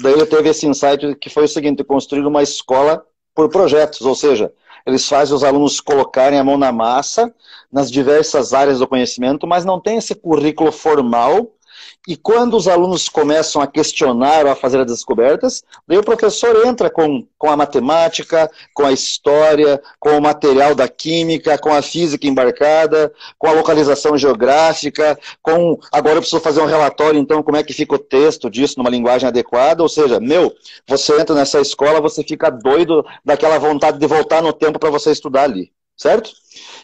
Daí 0.00 0.14
ele 0.14 0.24
teve 0.24 0.48
esse 0.48 0.66
insight 0.66 1.14
que 1.16 1.28
foi 1.28 1.44
o 1.44 1.48
seguinte, 1.48 1.84
construir 1.84 2.24
uma 2.24 2.42
escola 2.42 3.04
por 3.34 3.50
projetos, 3.50 4.00
ou 4.00 4.14
seja, 4.14 4.50
eles 4.86 5.06
fazem 5.06 5.36
os 5.36 5.44
alunos 5.44 5.80
colocarem 5.80 6.38
a 6.38 6.44
mão 6.44 6.56
na 6.56 6.72
massa 6.72 7.30
nas 7.70 7.90
diversas 7.90 8.54
áreas 8.54 8.78
do 8.78 8.88
conhecimento, 8.88 9.46
mas 9.46 9.66
não 9.66 9.78
tem 9.78 9.98
esse 9.98 10.14
currículo 10.14 10.72
formal 10.72 11.50
e 12.06 12.16
quando 12.16 12.56
os 12.56 12.66
alunos 12.66 13.08
começam 13.08 13.62
a 13.62 13.66
questionar 13.66 14.44
ou 14.44 14.50
a 14.50 14.56
fazer 14.56 14.80
as 14.80 14.86
descobertas, 14.86 15.62
daí 15.86 15.98
o 15.98 16.02
professor 16.02 16.66
entra 16.66 16.90
com, 16.90 17.24
com 17.38 17.48
a 17.48 17.56
matemática, 17.56 18.50
com 18.74 18.84
a 18.84 18.92
história, 18.92 19.80
com 20.00 20.18
o 20.18 20.20
material 20.20 20.74
da 20.74 20.88
química, 20.88 21.56
com 21.56 21.72
a 21.72 21.80
física 21.80 22.26
embarcada, 22.26 23.12
com 23.38 23.46
a 23.46 23.52
localização 23.52 24.18
geográfica, 24.18 25.16
com. 25.40 25.78
Agora 25.92 26.16
eu 26.16 26.20
preciso 26.20 26.42
fazer 26.42 26.60
um 26.60 26.66
relatório, 26.66 27.20
então, 27.20 27.40
como 27.40 27.56
é 27.56 27.62
que 27.62 27.72
fica 27.72 27.94
o 27.94 27.98
texto 27.98 28.50
disso 28.50 28.78
numa 28.78 28.90
linguagem 28.90 29.28
adequada. 29.28 29.80
Ou 29.80 29.88
seja, 29.88 30.18
meu, 30.18 30.52
você 30.88 31.20
entra 31.20 31.36
nessa 31.36 31.60
escola, 31.60 32.00
você 32.00 32.24
fica 32.24 32.50
doido 32.50 33.06
daquela 33.24 33.58
vontade 33.58 33.98
de 33.98 34.06
voltar 34.08 34.42
no 34.42 34.52
tempo 34.52 34.78
para 34.78 34.90
você 34.90 35.12
estudar 35.12 35.44
ali. 35.44 35.70
Certo? 35.96 36.32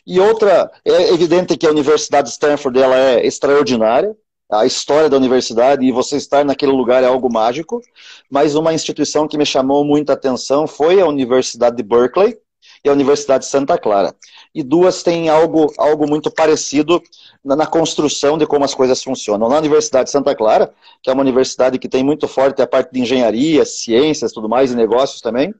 E 0.07 0.21
outra, 0.21 0.71
é 0.85 1.13
evidente 1.13 1.57
que 1.57 1.67
a 1.67 1.71
Universidade 1.71 2.29
de 2.29 2.35
Stanford 2.35 2.81
ela 2.81 2.97
é 2.97 3.27
extraordinária, 3.27 4.15
a 4.51 4.65
história 4.65 5.11
da 5.11 5.17
universidade 5.17 5.85
e 5.85 5.93
você 5.93 6.17
estar 6.17 6.45
naquele 6.45 6.73
lugar 6.73 7.03
é 7.03 7.07
algo 7.07 7.31
mágico, 7.31 7.83
mas 8.31 8.55
uma 8.55 8.73
instituição 8.73 9.29
que 9.29 9.37
me 9.37 9.45
chamou 9.45 9.85
muita 9.85 10.15
atenção 10.15 10.67
foi 10.67 11.01
a 11.01 11.07
Universidade 11.07 11.77
de 11.77 11.83
Berkeley 11.83 12.39
e 12.85 12.89
a 12.89 12.93
Universidade 12.93 13.45
de 13.45 13.51
Santa 13.51 13.77
Clara. 13.77 14.15
E 14.55 14.63
duas 14.63 15.03
têm 15.03 15.29
algo, 15.29 15.73
algo 15.77 16.09
muito 16.09 16.31
parecido 16.31 17.03
na, 17.45 17.57
na 17.57 17.67
construção 17.67 18.39
de 18.39 18.47
como 18.47 18.65
as 18.65 18.75
coisas 18.75 19.03
funcionam. 19.03 19.49
Na 19.49 19.59
Universidade 19.59 20.07
de 20.07 20.13
Santa 20.13 20.35
Clara, 20.35 20.73
que 21.03 21.11
é 21.11 21.13
uma 21.13 21.23
universidade 21.23 21.79
que 21.79 21.89
tem 21.89 22.03
muito 22.03 22.27
forte 22.27 22.63
a 22.63 22.67
parte 22.67 22.93
de 22.93 23.01
engenharia, 23.01 23.65
ciências, 23.67 24.33
tudo 24.33 24.49
mais, 24.49 24.73
e 24.73 24.77
negócios 24.77 25.21
também, 25.21 25.55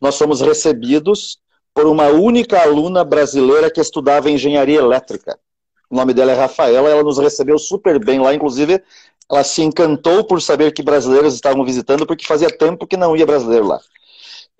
nós 0.00 0.14
somos 0.14 0.40
recebidos 0.40 1.38
por 1.74 1.86
uma 1.86 2.08
única 2.08 2.62
aluna 2.62 3.02
brasileira 3.02 3.70
que 3.70 3.80
estudava 3.80 4.30
engenharia 4.30 4.78
elétrica. 4.78 5.38
O 5.90 5.96
nome 5.96 6.12
dela 6.12 6.32
é 6.32 6.34
Rafaela, 6.34 6.88
ela 6.88 7.02
nos 7.02 7.18
recebeu 7.18 7.58
super 7.58 8.02
bem 8.02 8.20
lá, 8.20 8.34
inclusive 8.34 8.82
ela 9.30 9.44
se 9.44 9.62
encantou 9.62 10.24
por 10.24 10.40
saber 10.40 10.72
que 10.72 10.82
brasileiros 10.82 11.34
estavam 11.34 11.64
visitando, 11.64 12.06
porque 12.06 12.26
fazia 12.26 12.48
tempo 12.48 12.86
que 12.86 12.96
não 12.96 13.16
ia 13.16 13.26
brasileiro 13.26 13.66
lá. 13.66 13.80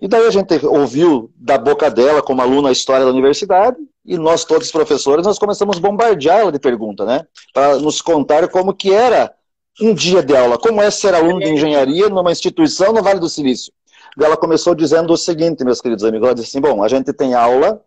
E 0.01 0.07
daí 0.07 0.25
a 0.25 0.31
gente 0.31 0.65
ouviu 0.65 1.29
da 1.35 1.57
boca 1.57 1.89
dela, 1.89 2.21
como 2.21 2.41
aluna, 2.41 2.69
a 2.69 2.71
história 2.71 3.05
da 3.05 3.11
universidade, 3.11 3.77
e 4.05 4.17
nós 4.17 4.45
todos 4.45 4.71
professores, 4.71 5.25
nós 5.25 5.37
começamos 5.37 5.77
a 5.77 5.79
bombardear 5.79 6.39
ela 6.39 6.51
de 6.51 6.59
pergunta, 6.59 7.05
né? 7.05 7.25
Para 7.53 7.77
nos 7.77 8.01
contar 8.01 8.47
como 8.47 8.73
que 8.73 8.93
era 8.93 9.33
um 9.81 9.93
dia 9.93 10.23
de 10.23 10.35
aula, 10.35 10.57
como 10.57 10.81
é 10.81 10.89
ser 10.89 11.13
aluno 11.13 11.39
de 11.39 11.49
engenharia 11.49 12.09
numa 12.09 12.31
instituição 12.31 12.93
no 12.93 13.03
Vale 13.03 13.19
do 13.19 13.29
Silício. 13.29 13.73
E 14.17 14.23
ela 14.23 14.37
começou 14.37 14.73
dizendo 14.73 15.13
o 15.13 15.17
seguinte, 15.17 15.63
meus 15.63 15.81
queridos 15.81 16.03
amigos, 16.03 16.27
ela 16.27 16.35
disse 16.35 16.49
assim, 16.49 16.61
bom, 16.61 16.83
a 16.83 16.87
gente 16.87 17.11
tem 17.13 17.33
aula 17.33 17.81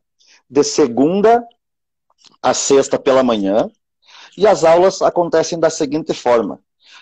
de 0.48 0.62
segunda 0.62 1.42
a 2.43 2.53
sexta 2.55 2.99
pela 2.99 3.23
manhã, 3.23 3.71
e 4.37 4.47
as 4.47 4.65
aulas 4.65 5.03
acontecem 5.03 5.59
da 5.59 5.71
seguinte 5.71 6.15
forma. 6.15 6.59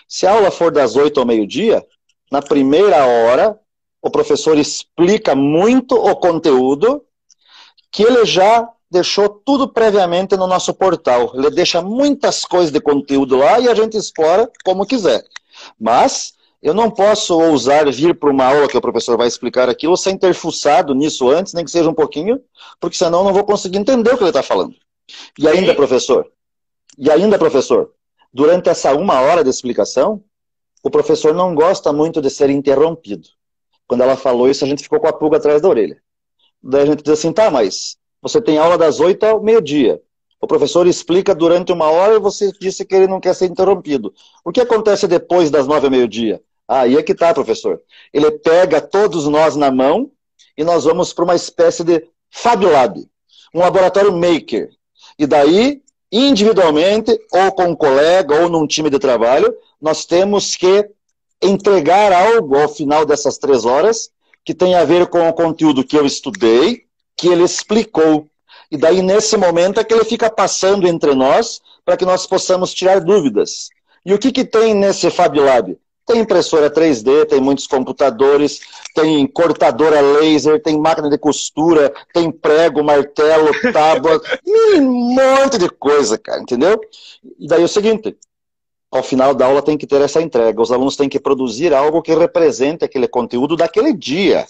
Se 0.07 0.27
a 0.27 0.33
aula 0.33 0.51
for 0.51 0.71
das 0.71 0.95
oito 0.95 1.19
ao 1.19 1.25
meio-dia, 1.25 1.85
na 2.31 2.41
primeira 2.41 3.05
hora, 3.05 3.57
o 4.01 4.09
professor 4.09 4.57
explica 4.57 5.35
muito 5.35 5.95
o 5.95 6.15
conteúdo 6.15 7.03
que 7.91 8.03
ele 8.03 8.25
já 8.25 8.67
deixou 8.89 9.29
tudo 9.29 9.69
previamente 9.69 10.35
no 10.35 10.47
nosso 10.47 10.73
portal. 10.73 11.31
Ele 11.33 11.49
deixa 11.49 11.81
muitas 11.81 12.43
coisas 12.43 12.71
de 12.71 12.81
conteúdo 12.81 13.37
lá 13.37 13.59
e 13.59 13.69
a 13.69 13.75
gente 13.75 13.95
explora 13.95 14.51
como 14.65 14.85
quiser. 14.85 15.23
Mas 15.79 16.33
eu 16.61 16.73
não 16.73 16.91
posso 16.91 17.39
ousar 17.39 17.89
vir 17.91 18.17
para 18.19 18.29
uma 18.29 18.45
aula 18.45 18.67
que 18.67 18.77
o 18.77 18.81
professor 18.81 19.17
vai 19.17 19.27
explicar 19.27 19.69
aquilo 19.69 19.95
sem 19.95 20.17
ter 20.17 20.33
fuçado 20.33 20.93
nisso 20.93 21.29
antes, 21.29 21.53
nem 21.53 21.65
que 21.65 21.71
seja 21.71 21.89
um 21.89 21.93
pouquinho, 21.93 22.39
porque 22.79 22.97
senão 22.97 23.19
eu 23.19 23.25
não 23.25 23.33
vou 23.33 23.43
conseguir 23.43 23.77
entender 23.77 24.13
o 24.13 24.17
que 24.17 24.23
ele 24.23 24.29
está 24.29 24.43
falando. 24.43 24.75
E 25.37 25.47
ainda, 25.47 25.73
professor, 25.75 26.31
e 26.97 27.09
ainda, 27.09 27.37
professor, 27.37 27.91
durante 28.33 28.69
essa 28.69 28.93
uma 28.93 29.19
hora 29.21 29.43
de 29.43 29.49
explicação, 29.49 30.23
o 30.83 30.89
professor 30.89 31.33
não 31.33 31.53
gosta 31.53 31.93
muito 31.93 32.21
de 32.21 32.29
ser 32.29 32.49
interrompido. 32.49 33.27
Quando 33.87 34.01
ela 34.01 34.15
falou 34.15 34.49
isso, 34.49 34.63
a 34.63 34.67
gente 34.67 34.83
ficou 34.83 34.99
com 34.99 35.07
a 35.07 35.13
pulga 35.13 35.37
atrás 35.37 35.61
da 35.61 35.69
orelha. 35.69 36.01
Daí 36.63 36.83
a 36.83 36.85
gente 36.85 37.03
diz 37.03 37.13
assim, 37.13 37.33
tá, 37.33 37.49
mas 37.51 37.97
você 38.21 38.41
tem 38.41 38.57
aula 38.57 38.77
das 38.77 38.99
8 38.99 39.23
ao 39.25 39.43
meio-dia. 39.43 40.01
O 40.39 40.47
professor 40.47 40.87
explica 40.87 41.35
durante 41.35 41.71
uma 41.71 41.89
hora 41.89 42.15
e 42.15 42.19
você 42.19 42.51
disse 42.59 42.83
que 42.83 42.95
ele 42.95 43.07
não 43.07 43.19
quer 43.19 43.35
ser 43.35 43.45
interrompido. 43.45 44.13
O 44.43 44.51
que 44.51 44.61
acontece 44.61 45.07
depois 45.07 45.51
das 45.51 45.67
9 45.67 45.85
ao 45.85 45.91
meio-dia? 45.91 46.41
Aí 46.67 46.97
é 46.97 47.03
que 47.03 47.13
tá, 47.13 47.33
professor. 47.33 47.81
Ele 48.13 48.31
pega 48.31 48.81
todos 48.81 49.27
nós 49.27 49.55
na 49.55 49.69
mão 49.69 50.11
e 50.57 50.63
nós 50.63 50.85
vamos 50.85 51.13
para 51.13 51.25
uma 51.25 51.35
espécie 51.35 51.83
de 51.83 52.07
Fab 52.29 52.65
Lab, 52.65 53.05
um 53.53 53.59
laboratório 53.59 54.11
maker. 54.11 54.69
E 55.21 55.27
daí, 55.27 55.83
individualmente, 56.11 57.15
ou 57.31 57.51
com 57.51 57.65
um 57.65 57.75
colega, 57.75 58.41
ou 58.41 58.49
num 58.49 58.65
time 58.65 58.89
de 58.89 58.97
trabalho, 58.97 59.55
nós 59.79 60.03
temos 60.03 60.55
que 60.55 60.89
entregar 61.39 62.11
algo 62.11 62.57
ao 62.57 62.67
final 62.67 63.05
dessas 63.05 63.37
três 63.37 63.63
horas 63.63 64.09
que 64.43 64.51
tem 64.51 64.73
a 64.73 64.83
ver 64.83 65.05
com 65.05 65.29
o 65.29 65.33
conteúdo 65.33 65.83
que 65.83 65.95
eu 65.95 66.07
estudei, 66.07 66.85
que 67.15 67.27
ele 67.27 67.43
explicou. 67.43 68.25
E 68.71 68.77
daí, 68.77 69.03
nesse 69.03 69.37
momento, 69.37 69.79
é 69.79 69.83
que 69.83 69.93
ele 69.93 70.05
fica 70.05 70.27
passando 70.27 70.87
entre 70.87 71.13
nós 71.13 71.61
para 71.85 71.95
que 71.95 72.03
nós 72.03 72.25
possamos 72.25 72.73
tirar 72.73 72.99
dúvidas. 72.99 73.69
E 74.03 74.15
o 74.15 74.17
que, 74.17 74.31
que 74.31 74.43
tem 74.43 74.73
nesse 74.73 75.11
Fab 75.11 75.39
Lab? 75.39 75.77
Tem 76.11 76.19
impressora 76.19 76.69
3D, 76.69 77.25
tem 77.25 77.39
muitos 77.39 77.65
computadores, 77.65 78.59
tem 78.93 79.25
cortadora 79.25 80.01
laser, 80.01 80.61
tem 80.61 80.77
máquina 80.77 81.09
de 81.09 81.17
costura, 81.17 81.93
tem 82.13 82.29
prego, 82.29 82.83
martelo, 82.83 83.49
tábua, 83.71 84.21
um 84.75 84.81
monte 85.15 85.57
de 85.57 85.69
coisa, 85.69 86.17
cara, 86.17 86.41
entendeu? 86.41 86.81
E 87.39 87.47
daí 87.47 87.61
é 87.61 87.63
o 87.63 87.67
seguinte, 87.67 88.17
ao 88.91 89.01
final 89.01 89.33
da 89.33 89.45
aula 89.45 89.61
tem 89.61 89.77
que 89.77 89.87
ter 89.87 90.01
essa 90.01 90.21
entrega. 90.21 90.61
Os 90.61 90.69
alunos 90.69 90.97
têm 90.97 91.07
que 91.07 91.17
produzir 91.17 91.73
algo 91.73 92.01
que 92.01 92.13
represente 92.13 92.83
aquele 92.83 93.07
conteúdo 93.07 93.55
daquele 93.55 93.93
dia. 93.93 94.45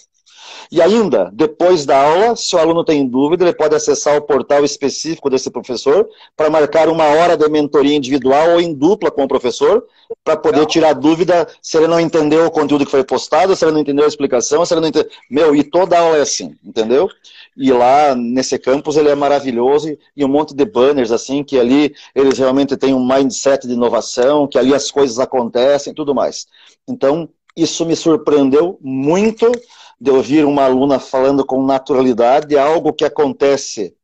E 0.72 0.80
ainda, 0.80 1.30
depois 1.34 1.84
da 1.84 2.00
aula, 2.02 2.34
se 2.34 2.56
o 2.56 2.58
aluno 2.58 2.82
tem 2.82 3.06
dúvida, 3.06 3.44
ele 3.44 3.52
pode 3.52 3.74
acessar 3.74 4.16
o 4.16 4.22
portal 4.22 4.64
específico 4.64 5.28
desse 5.28 5.50
professor 5.50 6.08
para 6.34 6.48
marcar 6.48 6.88
uma 6.88 7.04
hora 7.04 7.36
de 7.36 7.46
mentoria 7.46 7.94
individual 7.94 8.52
ou 8.52 8.60
em 8.60 8.72
dupla 8.72 9.10
com 9.10 9.22
o 9.22 9.28
professor, 9.28 9.84
para 10.24 10.34
poder 10.34 10.64
tirar 10.64 10.94
dúvida 10.94 11.46
se 11.60 11.76
ele 11.76 11.86
não 11.86 12.00
entendeu 12.00 12.46
o 12.46 12.50
conteúdo 12.50 12.86
que 12.86 12.90
foi 12.90 13.04
postado, 13.04 13.54
se 13.54 13.62
ele 13.62 13.72
não 13.72 13.80
entendeu 13.80 14.06
a 14.06 14.08
explicação, 14.08 14.64
se 14.64 14.72
ele 14.72 14.80
não 14.80 14.88
entendeu. 14.88 15.10
Meu, 15.30 15.54
e 15.54 15.62
toda 15.62 15.98
aula 15.98 16.16
é 16.16 16.22
assim, 16.22 16.56
entendeu? 16.64 17.06
E 17.54 17.70
lá 17.70 18.14
nesse 18.14 18.58
campus 18.58 18.96
ele 18.96 19.10
é 19.10 19.14
maravilhoso 19.14 19.94
e 20.16 20.24
um 20.24 20.28
monte 20.28 20.54
de 20.54 20.64
banners 20.64 21.12
assim, 21.12 21.44
que 21.44 21.58
ali 21.58 21.94
eles 22.14 22.38
realmente 22.38 22.78
têm 22.78 22.94
um 22.94 23.06
mindset 23.06 23.66
de 23.66 23.74
inovação, 23.74 24.48
que 24.48 24.56
ali 24.56 24.74
as 24.74 24.90
coisas 24.90 25.18
acontecem 25.18 25.90
e 25.92 25.94
tudo 25.94 26.14
mais. 26.14 26.46
Então, 26.88 27.28
isso 27.54 27.84
me 27.84 27.94
surpreendeu 27.94 28.78
muito 28.80 29.52
de 30.00 30.10
ouvir 30.10 30.44
uma 30.44 30.64
aluna 30.64 30.98
falando 30.98 31.44
com 31.44 31.64
naturalidade, 31.64 32.58
algo 32.58 32.92
que 32.92 33.04
acontece 33.04 33.94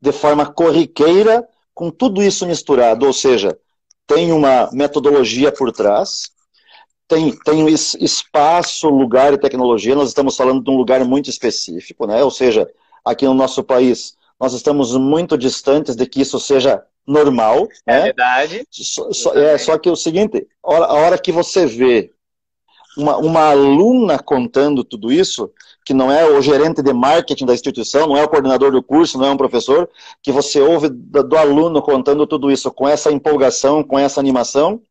de 0.00 0.12
forma 0.12 0.46
corriqueira, 0.46 1.46
com 1.74 1.90
tudo 1.90 2.22
isso 2.22 2.46
misturado, 2.46 3.06
ou 3.06 3.12
seja, 3.12 3.58
tem 4.06 4.32
uma 4.32 4.68
metodologia 4.72 5.52
por 5.52 5.72
trás, 5.72 6.30
tem, 7.06 7.36
tem 7.44 7.66
espaço, 7.68 8.88
lugar 8.88 9.32
e 9.32 9.38
tecnologia, 9.38 9.94
nós 9.94 10.08
estamos 10.08 10.36
falando 10.36 10.62
de 10.62 10.70
um 10.70 10.76
lugar 10.76 11.04
muito 11.04 11.30
específico, 11.30 12.06
né? 12.06 12.22
ou 12.22 12.30
seja, 12.30 12.68
aqui 13.04 13.24
no 13.24 13.34
nosso 13.34 13.62
país, 13.62 14.16
nós 14.38 14.52
estamos 14.52 14.94
muito 14.96 15.36
distantes 15.36 15.96
de 15.96 16.06
que 16.06 16.20
isso 16.20 16.38
seja 16.38 16.82
normal. 17.06 17.66
É 17.86 17.92
né? 17.92 18.02
verdade. 18.04 18.66
Só, 18.70 19.12
só, 19.12 19.34
é, 19.34 19.56
só 19.58 19.78
que 19.78 19.88
o 19.88 19.96
seguinte, 19.96 20.46
a 20.62 20.72
hora, 20.72 20.84
a 20.84 20.94
hora 20.94 21.18
que 21.18 21.32
você 21.32 21.66
vê 21.66 22.12
uma, 22.98 23.16
uma 23.16 23.50
aluna 23.50 24.18
contando 24.18 24.82
tudo 24.82 25.12
isso, 25.12 25.50
que 25.84 25.94
não 25.94 26.10
é 26.10 26.28
o 26.28 26.42
gerente 26.42 26.82
de 26.82 26.92
marketing 26.92 27.46
da 27.46 27.54
instituição, 27.54 28.08
não 28.08 28.16
é 28.16 28.24
o 28.24 28.28
coordenador 28.28 28.72
do 28.72 28.82
curso, 28.82 29.16
não 29.16 29.26
é 29.26 29.30
um 29.30 29.36
professor, 29.36 29.88
que 30.20 30.32
você 30.32 30.60
ouve 30.60 30.88
do, 30.88 31.22
do 31.22 31.36
aluno 31.36 31.80
contando 31.80 32.26
tudo 32.26 32.50
isso 32.50 32.72
com 32.72 32.88
essa 32.88 33.12
empolgação, 33.12 33.84
com 33.84 33.96
essa 33.96 34.18
animação, 34.18 34.82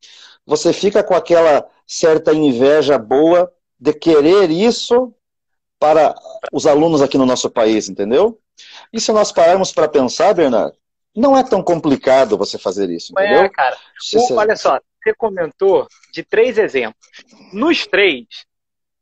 você 0.46 0.72
fica 0.72 1.04
com 1.04 1.14
aquela 1.14 1.66
certa 1.86 2.34
inveja 2.34 2.98
boa 2.98 3.52
de 3.78 3.94
querer 3.94 4.50
isso 4.50 5.14
para 5.78 6.16
os 6.52 6.66
alunos 6.66 7.02
aqui 7.02 7.18
no 7.18 7.26
nosso 7.26 7.50
país, 7.50 7.90
entendeu? 7.90 8.40
E 8.92 9.02
se 9.02 9.12
nós 9.12 9.32
pararmos 9.32 9.72
para 9.72 9.88
pensar, 9.88 10.34
Bernardo, 10.34 10.76
não 11.14 11.38
é 11.38 11.44
tão 11.44 11.62
complicado 11.62 12.38
você 12.38 12.58
fazer 12.58 12.90
isso, 12.90 13.14
é, 13.18 13.24
entendeu? 13.24 13.44
É, 13.44 13.50
cara. 13.50 13.78
O, 14.16 14.34
olha 14.36 14.56
só, 14.56 14.80
você 15.04 15.14
comentou 15.16 15.88
de 16.18 16.24
três 16.24 16.58
exemplos. 16.58 17.08
Nos 17.54 17.86
três, 17.86 18.26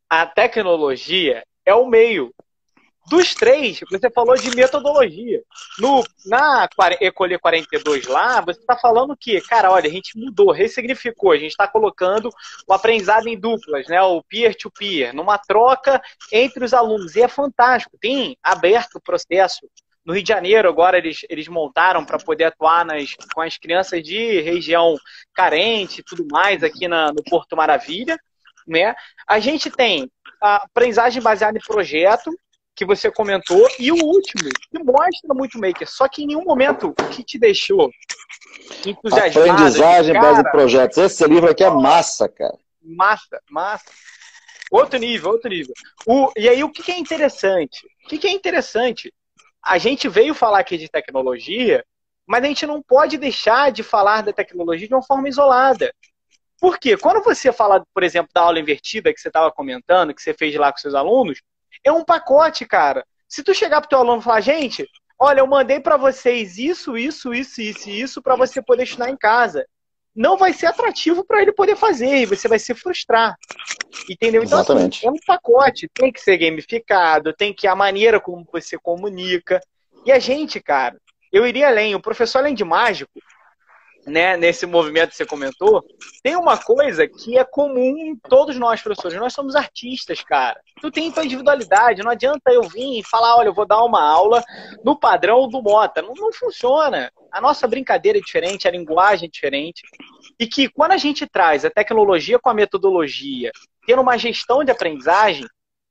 a 0.10 0.26
tecnologia 0.26 1.44
é 1.66 1.74
o 1.74 1.88
meio. 1.88 2.34
Dos 3.08 3.36
três, 3.36 3.80
você 3.90 4.10
falou 4.10 4.36
de 4.36 4.54
metodologia. 4.56 5.42
No, 5.80 6.04
na 6.26 6.68
Ecolhe 7.00 7.38
42 7.38 8.08
lá, 8.08 8.42
você 8.42 8.60
está 8.60 8.76
falando 8.76 9.16
que, 9.16 9.40
cara, 9.42 9.72
olha, 9.72 9.88
a 9.88 9.92
gente 9.92 10.18
mudou, 10.18 10.52
ressignificou, 10.52 11.32
a 11.32 11.38
gente 11.38 11.52
está 11.52 11.68
colocando 11.68 12.30
o 12.68 12.74
aprendizado 12.74 13.28
em 13.28 13.40
duplas, 13.40 13.88
né? 13.88 14.02
O 14.02 14.24
peer-to-peer, 14.24 15.12
-peer, 15.12 15.14
numa 15.14 15.38
troca 15.38 16.02
entre 16.34 16.66
os 16.66 16.74
alunos. 16.74 17.16
E 17.16 17.22
é 17.22 17.28
fantástico. 17.28 17.96
Tem 18.02 18.36
aberto 18.44 18.96
o 18.96 19.02
processo 19.02 19.70
no 20.06 20.14
Rio 20.14 20.24
de 20.24 20.30
Janeiro, 20.30 20.70
agora 20.70 20.98
eles, 20.98 21.26
eles 21.30 21.48
montaram 21.48 22.06
para 22.06 22.20
poder 22.20 22.46
atuar 22.46 22.86
nas, 22.86 23.16
com 23.34 23.42
as 23.42 23.58
crianças 23.58 24.04
de 24.04 24.40
região 24.42 24.96
carente 25.34 26.02
e 26.02 26.04
tudo 26.04 26.28
mais 26.30 26.64
aqui 26.64 26.88
na, 26.88 27.12
no 27.12 27.24
Porto 27.24 27.56
Maravilha. 27.56 28.18
Né? 28.68 28.96
A 29.28 29.40
gente 29.40 29.70
tem 29.72 30.10
a 30.42 30.58
aprendizagem 30.58 31.22
baseada 31.22 31.58
em 31.58 31.62
projeto, 31.62 32.32
que 32.76 32.86
você 32.86 33.10
comentou, 33.10 33.68
e 33.80 33.90
o 33.90 33.96
último, 33.96 34.50
que 34.70 34.84
mostra 34.84 35.34
muito 35.34 35.58
maker, 35.58 35.90
só 35.90 36.10
que 36.10 36.24
em 36.24 36.28
nenhum 36.28 36.44
momento 36.44 36.94
que 37.10 37.24
te 37.24 37.40
deixou 37.40 37.90
entusiasmado. 38.86 39.50
Aprendizagem 39.50 40.14
baseada 40.14 40.50
em 40.50 40.52
projetos. 40.52 40.98
Esse 40.98 41.26
livro 41.26 41.50
aqui 41.50 41.64
é 41.64 41.70
massa, 41.70 42.28
cara. 42.28 42.58
Massa, 42.84 43.42
massa. 43.50 43.86
Outro 44.70 45.00
nível, 45.00 45.32
outro 45.32 45.50
nível. 45.50 45.74
O, 46.06 46.32
e 46.36 46.50
aí, 46.50 46.64
o 46.64 46.70
que, 46.70 46.84
que 46.84 46.92
é 46.92 47.00
interessante? 47.00 47.88
O 48.04 48.10
que, 48.10 48.18
que 48.18 48.28
é 48.28 48.32
interessante? 48.32 49.14
A 49.66 49.78
gente 49.80 50.08
veio 50.08 50.36
falar 50.36 50.60
aqui 50.60 50.78
de 50.78 50.88
tecnologia, 50.88 51.84
mas 52.28 52.44
a 52.44 52.48
gente 52.48 52.68
não 52.68 52.82
pode 52.82 53.18
deixar 53.18 53.72
de 53.72 53.82
falar 53.82 54.22
da 54.22 54.32
tecnologia 54.32 54.88
de 54.88 54.94
uma 54.94 55.04
forma 55.04 55.28
isolada. 55.28 55.92
Por 56.60 56.78
quê? 56.78 56.96
Quando 56.96 57.24
você 57.24 57.52
fala, 57.52 57.84
por 57.94 58.04
exemplo, 58.04 58.30
da 58.34 58.42
aula 58.42 58.60
invertida 58.60 59.12
que 59.14 59.20
você 59.20 59.28
estava 59.28 59.52
comentando, 59.52 60.14
que 60.14 60.22
você 60.22 60.34
fez 60.34 60.56
lá 60.56 60.72
com 60.72 60.78
seus 60.78 60.94
alunos, 60.94 61.42
é 61.84 61.92
um 61.92 62.06
pacote, 62.06 62.66
cara. 62.66 63.06
Se 63.28 63.44
tu 63.44 63.54
chegar 63.54 63.82
para 63.82 63.88
o 63.88 63.90
teu 63.90 64.00
aluno 64.00 64.22
e 64.22 64.24
falar, 64.24 64.42
gente, 64.42 64.88
olha, 65.20 65.40
eu 65.40 65.48
mandei 65.48 65.80
para 65.80 65.98
vocês 65.98 66.58
isso, 66.58 66.96
isso, 66.96 67.34
isso, 67.34 67.62
isso 67.62 67.90
isso 67.90 68.22
para 68.22 68.36
você 68.36 68.62
poder 68.62 68.84
estudar 68.84 69.10
em 69.10 69.18
casa 69.18 69.66
não 70.16 70.38
vai 70.38 70.54
ser 70.54 70.68
atrativo 70.68 71.26
para 71.26 71.42
ele 71.42 71.52
poder 71.52 71.76
fazer 71.76 72.22
e 72.22 72.26
você 72.26 72.48
vai 72.48 72.58
se 72.58 72.74
frustrar. 72.74 73.36
Entendeu? 74.10 74.44
Então, 74.44 74.60
assim, 74.60 74.72
Exatamente. 74.72 74.98
Assim, 75.00 75.08
é 75.08 75.12
um 75.12 75.26
pacote, 75.26 75.90
tem 75.94 76.12
que 76.12 76.22
ser 76.22 76.38
gamificado, 76.38 77.34
tem 77.34 77.54
que 77.54 77.68
a 77.68 77.76
maneira 77.76 78.20
como 78.20 78.48
você 78.52 78.78
comunica. 78.78 79.60
E 80.06 80.12
a 80.12 80.20
gente, 80.20 80.62
cara, 80.62 80.98
eu 81.32 81.46
iria 81.46 81.68
além. 81.68 81.96
O 81.96 82.02
professor, 82.02 82.40
além 82.40 82.56
de 82.56 82.64
mágico, 82.64 83.12
né, 84.06 84.38
nesse 84.38 84.66
movimento 84.66 85.10
que 85.10 85.16
você 85.16 85.26
comentou, 85.26 85.84
tem 86.22 86.36
uma 86.36 86.58
coisa 86.58 87.08
que 87.08 87.38
é 87.38 87.44
comum 87.44 87.98
em 87.98 88.16
todos 88.16 88.58
nós, 88.58 88.82
professores. 88.82 89.18
Nós 89.18 89.34
somos 89.34 89.56
artistas, 89.56 90.22
cara. 90.22 90.60
Tu 90.80 90.92
tem 90.92 91.12
tua 91.12 91.26
individualidade. 91.26 92.04
Não 92.04 92.12
adianta 92.12 92.52
eu 92.52 92.64
vir 92.64 93.00
e 93.00 93.04
falar, 93.04 93.36
olha, 93.38 93.48
eu 93.48 93.54
vou 93.54 93.66
dar 93.66 93.84
uma 93.84 94.02
aula 94.02 94.44
no 94.84 94.98
padrão 94.98 95.48
do 95.48 95.62
Mota. 95.62 96.02
Não, 96.02 96.14
não 96.14 96.32
funciona. 96.32 97.12
A 97.32 97.42
nossa 97.42 97.68
brincadeira 97.68 98.18
é 98.20 98.22
diferente, 98.22 98.68
a 98.68 98.72
linguagem 98.72 99.28
é 99.28 99.32
diferente. 99.32 99.82
E 100.40 100.46
que 100.46 100.70
quando 100.70 100.92
a 100.92 100.98
gente 100.98 101.26
traz 101.26 101.66
a 101.66 101.70
tecnologia 101.70 102.40
com 102.40 102.50
a 102.50 102.54
metodologia, 102.54 103.52
tendo 103.86 104.02
uma 104.02 104.18
gestão 104.18 104.64
de 104.64 104.72
aprendizagem, 104.72 105.46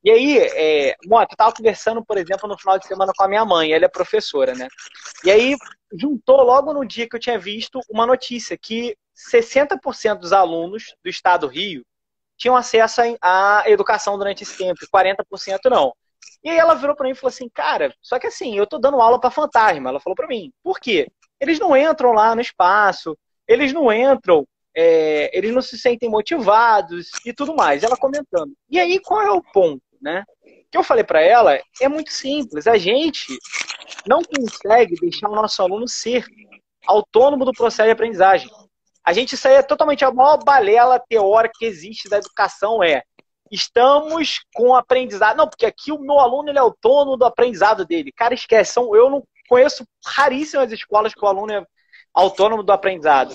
e 0.05 0.11
aí, 0.11 0.39
é, 0.39 0.97
Mota, 1.07 1.33
eu 1.33 1.35
estava 1.35 1.55
conversando, 1.55 2.05
por 2.05 2.19
exemplo, 2.19 2.47
no 2.47 2.59
final 2.59 2.79
de 2.79 2.87
semana 2.87 3.13
com 3.17 3.25
a 3.25 3.29
minha 3.29 3.45
mãe, 3.45 3.73
ela 3.73 3.87
é 3.87 3.89
professora, 3.89 4.55
né? 4.55 4.69
E 5.25 5.31
aí 5.31 5.57
juntou 5.99 6.43
logo 6.43 6.75
no 6.75 6.85
dia 6.85 7.09
que 7.09 7.17
eu 7.17 7.21
tinha 7.21 7.39
visto 7.39 7.81
uma 7.89 8.07
notícia 8.07 8.59
que 8.59 8.97
60% 9.33 10.19
dos 10.19 10.33
alunos 10.33 10.95
do 11.03 11.09
estado 11.09 11.47
do 11.47 11.53
Rio 11.53 11.83
tinham 12.37 12.57
acesso 12.57 13.01
à 13.23 13.63
educação 13.67 14.19
durante 14.19 14.43
esse 14.43 14.59
tempo, 14.59 14.81
40% 14.95 15.71
não. 15.71 15.95
E 16.43 16.51
aí 16.51 16.59
ela 16.59 16.75
virou 16.75 16.95
para 16.95 17.07
mim 17.07 17.13
e 17.13 17.15
falou 17.15 17.29
assim, 17.29 17.49
cara, 17.49 17.95
só 18.03 18.19
que 18.19 18.27
assim, 18.27 18.57
eu 18.57 18.67
tô 18.67 18.79
dando 18.79 19.01
aula 19.01 19.19
para 19.19 19.31
fantasma. 19.31 19.89
Ela 19.89 20.01
falou 20.01 20.15
para 20.15 20.27
mim, 20.27 20.53
por 20.63 20.79
quê? 20.79 21.09
Eles 21.41 21.59
não 21.59 21.75
entram 21.75 22.13
lá 22.13 22.35
no 22.35 22.41
espaço, 22.43 23.17
eles 23.49 23.73
não 23.73 23.91
entram, 23.93 24.47
é, 24.77 25.37
eles 25.37 25.55
não 25.55 25.63
se 25.63 25.79
sentem 25.79 26.11
motivados 26.11 27.09
e 27.25 27.33
tudo 27.33 27.55
mais. 27.55 27.83
Ela 27.83 27.97
comentando. 27.97 28.53
E 28.69 28.79
aí, 28.79 29.01
qual 29.01 29.23
é 29.23 29.31
o 29.31 29.43
ponto? 29.43 29.83
Né? 30.05 30.23
O 30.45 30.71
que 30.71 30.79
eu 30.79 30.85
falei 30.85 31.03
para 31.03 31.23
ela 31.23 31.59
é 31.81 31.89
muito 31.89 32.13
simples. 32.13 32.67
A 32.67 32.77
gente 32.77 33.27
não 34.07 34.21
consegue 34.23 34.95
deixar 34.97 35.29
o 35.29 35.35
nosso 35.35 35.61
aluno 35.63 35.89
ser 35.89 36.27
autônomo 36.87 37.45
do 37.45 37.53
processo 37.53 37.87
de 37.87 37.93
aprendizagem. 37.93 38.51
A 39.03 39.13
gente 39.13 39.35
isso 39.35 39.49
é 39.49 39.63
totalmente 39.63 40.05
a 40.05 40.13
maior 40.13 40.43
balela 40.45 40.99
teórica 40.99 41.55
que 41.59 41.65
existe 41.65 42.09
da 42.09 42.19
educação 42.19 42.83
é 42.83 43.03
estamos 43.51 44.41
com 44.55 44.75
aprendizado. 44.75 45.37
Não, 45.37 45.49
porque 45.49 45.67
aqui 45.67 45.93
o 45.93 45.99
meu 45.99 46.19
aluno 46.19 46.49
ele 46.49 46.59
é 46.59 46.61
autônomo 46.61 47.17
do 47.17 47.25
aprendizado 47.25 47.85
dele. 47.85 48.13
Cara, 48.13 48.35
esquece. 48.35 48.73
São, 48.73 48.95
eu 48.95 49.11
não 49.11 49.23
conheço 49.49 49.87
raríssimas 50.05 50.73
escolas 50.73 51.15
que 51.15 51.25
o 51.25 51.29
aluno 51.29 51.53
é 51.53 51.65
autônomo 52.13 52.63
do 52.63 52.73
aprendizado. 52.73 53.35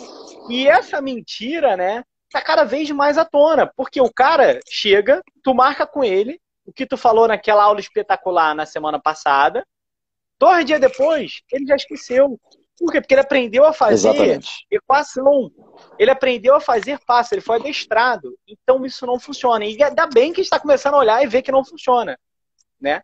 E 0.50 0.68
essa 0.68 1.02
mentira, 1.02 1.78
né, 1.78 2.04
tá 2.32 2.42
cada 2.42 2.64
vez 2.64 2.90
mais 2.92 3.18
à 3.18 3.26
tona, 3.26 3.72
porque 3.76 4.02
o 4.02 4.12
cara 4.12 4.60
chega, 4.68 5.22
tu 5.44 5.54
marca 5.54 5.86
com 5.86 6.04
ele, 6.04 6.40
o 6.70 6.72
que 6.72 6.86
tu 6.86 6.96
falou 6.96 7.28
naquela 7.28 7.64
aula 7.64 7.80
espetacular 7.80 8.54
na 8.54 8.64
semana 8.64 9.00
passada. 9.02 9.66
Dois 10.40 10.64
dias 10.64 10.80
depois, 10.80 11.42
ele 11.52 11.66
já 11.66 11.76
esqueceu. 11.76 12.40
Por 12.78 12.92
quê? 12.92 13.02
Porque 13.02 13.16
ele 13.16 13.22
aprendeu 13.22 13.66
a 13.66 13.74
fazer 13.74 14.10
Exatamente. 14.10 14.68
equação. 14.70 15.52
Ele 15.98 16.12
aprendeu 16.12 16.56
a 16.56 16.62
fazer 16.62 17.00
passo, 17.06 17.34
ele 17.34 17.42
foi 17.42 17.58
adestrado. 17.58 18.38
Então 18.48 18.86
isso 18.86 19.04
não 19.08 19.20
funciona. 19.20 19.66
E 19.66 19.82
ainda 19.82 20.06
bem 20.06 20.32
que 20.32 20.42
está 20.42 20.60
começando 20.60 20.94
a 20.94 21.00
olhar 21.00 21.24
e 21.24 21.28
ver 21.28 21.42
que 21.42 21.52
não 21.52 21.66
funciona. 21.66 22.18
Né? 22.80 23.02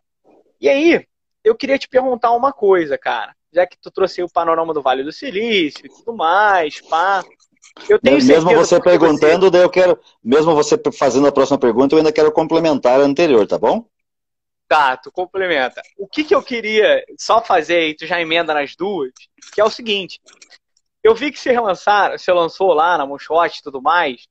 E 0.60 0.68
aí, 0.68 1.04
eu 1.42 1.56
queria 1.56 1.76
te 1.76 1.88
perguntar 1.88 2.30
uma 2.32 2.52
coisa, 2.52 2.96
cara. 2.96 3.34
Já 3.52 3.66
que 3.66 3.76
tu 3.78 3.90
trouxe 3.90 4.22
o 4.22 4.30
panorama 4.32 4.72
do 4.72 4.80
Vale 4.80 5.02
do 5.02 5.12
Silício 5.12 5.84
e 5.84 5.88
tudo 5.88 6.14
mais, 6.14 6.80
pá. 6.88 7.24
Eu 7.88 7.98
tenho 8.00 8.24
mesmo 8.24 8.54
você 8.54 8.80
perguntando, 8.80 9.50
você... 9.50 9.62
eu 9.62 9.70
quero, 9.70 10.00
mesmo 10.22 10.54
você 10.54 10.80
fazendo 10.98 11.26
a 11.26 11.32
próxima 11.32 11.58
pergunta, 11.58 11.94
eu 11.94 11.98
ainda 11.98 12.12
quero 12.12 12.32
complementar 12.32 13.00
a 13.00 13.04
anterior, 13.04 13.46
tá 13.46 13.58
bom? 13.58 13.84
Tá, 14.68 14.96
tu 14.96 15.12
complementa. 15.12 15.80
O 15.96 16.08
que, 16.08 16.24
que 16.24 16.34
eu 16.34 16.42
queria 16.42 17.04
só 17.18 17.42
fazer, 17.42 17.88
e 17.88 17.94
tu 17.94 18.06
já 18.06 18.20
emenda 18.20 18.52
nas 18.52 18.74
duas, 18.74 19.12
que 19.52 19.60
é 19.60 19.64
o 19.64 19.70
seguinte. 19.70 20.20
Eu 21.04 21.14
vi 21.14 21.30
que 21.30 21.38
você, 21.38 21.52
relançar, 21.52 22.18
você 22.18 22.32
lançou 22.32 22.72
lá 22.72 22.98
na 22.98 23.06
Moonshot 23.06 23.58
e 23.58 23.62
tudo 23.62 23.80
mais, 23.80 24.26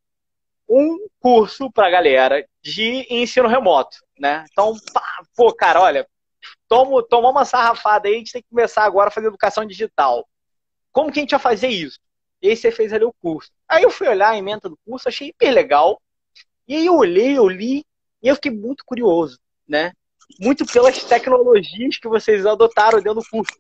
um 0.68 1.08
curso 1.20 1.72
pra 1.72 1.90
galera 1.90 2.46
de 2.62 3.06
ensino 3.10 3.48
remoto, 3.48 3.98
né? 4.20 4.44
Então, 4.52 4.74
pá, 4.94 5.22
pô, 5.36 5.54
cara, 5.54 5.80
olha, 5.80 6.06
toma, 6.68 7.02
toma 7.08 7.30
uma 7.30 7.46
sarrafada 7.46 8.10
aí, 8.10 8.16
a 8.16 8.18
gente 8.18 8.34
tem 8.34 8.42
que 8.42 8.50
começar 8.50 8.84
agora 8.84 9.08
a 9.08 9.12
fazer 9.12 9.28
educação 9.28 9.66
digital. 9.66 10.28
Como 10.92 11.12
que 11.12 11.20
a 11.20 11.22
gente 11.22 11.32
vai 11.32 11.40
fazer 11.40 11.68
isso? 11.70 12.00
E 12.42 12.50
aí 12.50 12.56
você 12.56 12.72
fez 12.72 12.94
ali 12.94 13.06
o 13.06 13.14
curso. 13.22 13.52
Aí 13.68 13.84
eu 13.84 13.90
fui 13.90 14.08
olhar 14.08 14.30
a 14.30 14.38
emenda 14.38 14.70
do 14.70 14.78
curso, 14.86 15.08
achei 15.08 15.30
hiper 15.30 15.54
legal. 15.54 16.02
E 16.68 16.76
aí 16.76 16.86
eu 16.86 16.96
olhei, 16.96 17.38
eu 17.38 17.48
li, 17.48 17.86
e 18.22 18.28
eu 18.28 18.36
fiquei 18.36 18.52
muito 18.52 18.84
curioso, 18.86 19.40
né? 19.68 19.94
Muito 20.40 20.66
pelas 20.66 21.04
tecnologias 21.04 21.98
que 21.98 22.08
vocês 22.08 22.46
adotaram 22.46 23.00
dentro 23.00 23.22
do 23.22 23.30
curso. 23.30 23.54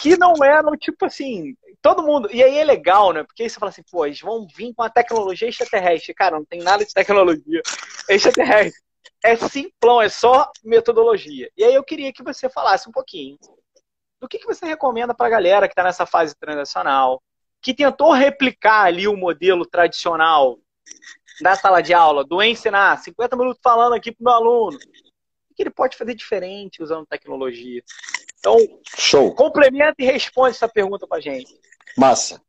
Que 0.00 0.16
não 0.16 0.34
eram, 0.44 0.76
tipo 0.76 1.04
assim, 1.04 1.56
todo 1.82 2.02
mundo. 2.04 2.28
E 2.32 2.42
aí 2.42 2.58
é 2.58 2.64
legal, 2.64 3.12
né? 3.12 3.24
Porque 3.24 3.42
aí 3.42 3.50
você 3.50 3.58
fala 3.58 3.70
assim, 3.70 3.82
pô, 3.90 4.06
eles 4.06 4.20
vão 4.20 4.46
vir 4.46 4.72
com 4.74 4.82
a 4.82 4.90
tecnologia 4.90 5.48
extraterrestre. 5.48 6.14
Cara, 6.14 6.36
não 6.36 6.44
tem 6.44 6.60
nada 6.60 6.84
de 6.84 6.92
tecnologia 6.92 7.62
extraterrestre. 8.08 8.80
É 9.24 9.34
simplão, 9.36 10.00
é 10.00 10.08
só 10.08 10.50
metodologia. 10.62 11.50
E 11.56 11.64
aí 11.64 11.74
eu 11.74 11.82
queria 11.82 12.12
que 12.12 12.22
você 12.22 12.48
falasse 12.48 12.88
um 12.88 12.92
pouquinho 12.92 13.36
do 14.20 14.28
que, 14.28 14.38
que 14.38 14.46
você 14.46 14.66
recomenda 14.66 15.14
para 15.14 15.26
a 15.26 15.30
galera 15.30 15.66
que 15.66 15.72
está 15.72 15.82
nessa 15.82 16.06
fase 16.06 16.36
transacional, 16.36 17.22
que 17.68 17.74
tentou 17.74 18.12
replicar 18.12 18.84
ali 18.84 19.06
o 19.06 19.14
modelo 19.14 19.66
tradicional 19.66 20.58
da 21.42 21.54
sala 21.54 21.82
de 21.82 21.92
aula, 21.92 22.24
do 22.24 22.42
ensinar 22.42 22.96
50 22.96 23.36
minutos 23.36 23.60
falando 23.62 23.92
aqui 23.92 24.10
para 24.10 24.22
o 24.22 24.24
meu 24.24 24.32
aluno, 24.32 24.78
o 24.78 25.54
que 25.54 25.64
ele 25.64 25.70
pode 25.70 25.94
fazer 25.94 26.14
diferente 26.14 26.82
usando 26.82 27.04
tecnologia? 27.04 27.82
Então, 28.38 28.56
Show. 28.96 29.34
complementa 29.34 29.96
e 29.98 30.06
responde 30.06 30.56
essa 30.56 30.66
pergunta 30.66 31.06
para 31.06 31.18
a 31.18 31.20
gente. 31.20 31.60
Massa. 31.94 32.40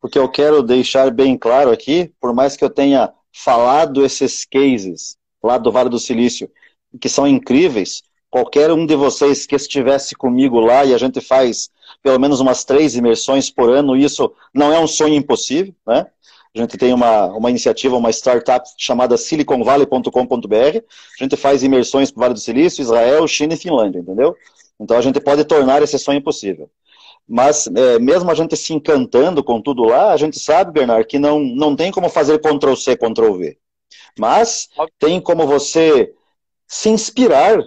Porque 0.00 0.18
eu 0.18 0.26
quero 0.26 0.62
deixar 0.62 1.10
bem 1.10 1.36
claro 1.36 1.70
aqui, 1.70 2.10
por 2.18 2.34
mais 2.34 2.56
que 2.56 2.64
eu 2.64 2.70
tenha 2.70 3.12
falado 3.30 4.02
esses 4.02 4.46
cases 4.46 5.18
lá 5.42 5.58
do 5.58 5.70
Vale 5.70 5.90
do 5.90 5.98
Silício, 5.98 6.50
que 6.98 7.10
são 7.10 7.26
incríveis, 7.28 8.02
qualquer 8.30 8.72
um 8.72 8.86
de 8.86 8.96
vocês 8.96 9.44
que 9.44 9.54
estivesse 9.54 10.14
comigo 10.14 10.58
lá 10.60 10.82
e 10.82 10.94
a 10.94 10.98
gente 10.98 11.20
faz 11.20 11.68
pelo 12.02 12.18
menos 12.18 12.40
umas 12.40 12.64
três 12.64 12.96
imersões 12.96 13.50
por 13.50 13.70
ano, 13.70 13.96
isso 13.96 14.32
não 14.52 14.72
é 14.72 14.78
um 14.78 14.86
sonho 14.86 15.14
impossível, 15.14 15.74
né? 15.86 16.06
A 16.54 16.58
gente 16.58 16.76
tem 16.76 16.92
uma, 16.92 17.26
uma 17.28 17.48
iniciativa, 17.48 17.96
uma 17.96 18.10
startup 18.10 18.68
chamada 18.76 19.16
siliconvalley.com.br. 19.16 20.78
A 21.18 21.22
gente 21.22 21.34
faz 21.34 21.62
imersões 21.62 22.10
para 22.10 22.18
o 22.18 22.20
Vale 22.20 22.34
do 22.34 22.40
Silício, 22.40 22.82
Israel, 22.82 23.26
China 23.26 23.54
e 23.54 23.56
Finlândia, 23.56 24.00
entendeu? 24.00 24.36
Então 24.78 24.98
a 24.98 25.00
gente 25.00 25.18
pode 25.18 25.44
tornar 25.44 25.82
esse 25.82 25.98
sonho 25.98 26.22
possível. 26.22 26.68
Mas 27.26 27.66
é, 27.68 27.98
mesmo 27.98 28.30
a 28.30 28.34
gente 28.34 28.54
se 28.56 28.74
encantando 28.74 29.42
com 29.42 29.62
tudo 29.62 29.84
lá, 29.84 30.12
a 30.12 30.16
gente 30.18 30.38
sabe, 30.38 30.72
Bernardo, 30.72 31.06
que 31.06 31.18
não, 31.18 31.40
não 31.40 31.74
tem 31.74 31.90
como 31.90 32.10
fazer 32.10 32.38
Ctrl 32.38 32.74
C, 32.74 32.96
Ctrl 32.96 33.32
V. 33.38 33.58
Mas 34.18 34.68
tem 34.98 35.20
como 35.20 35.46
você 35.46 36.12
se 36.66 36.90
inspirar 36.90 37.58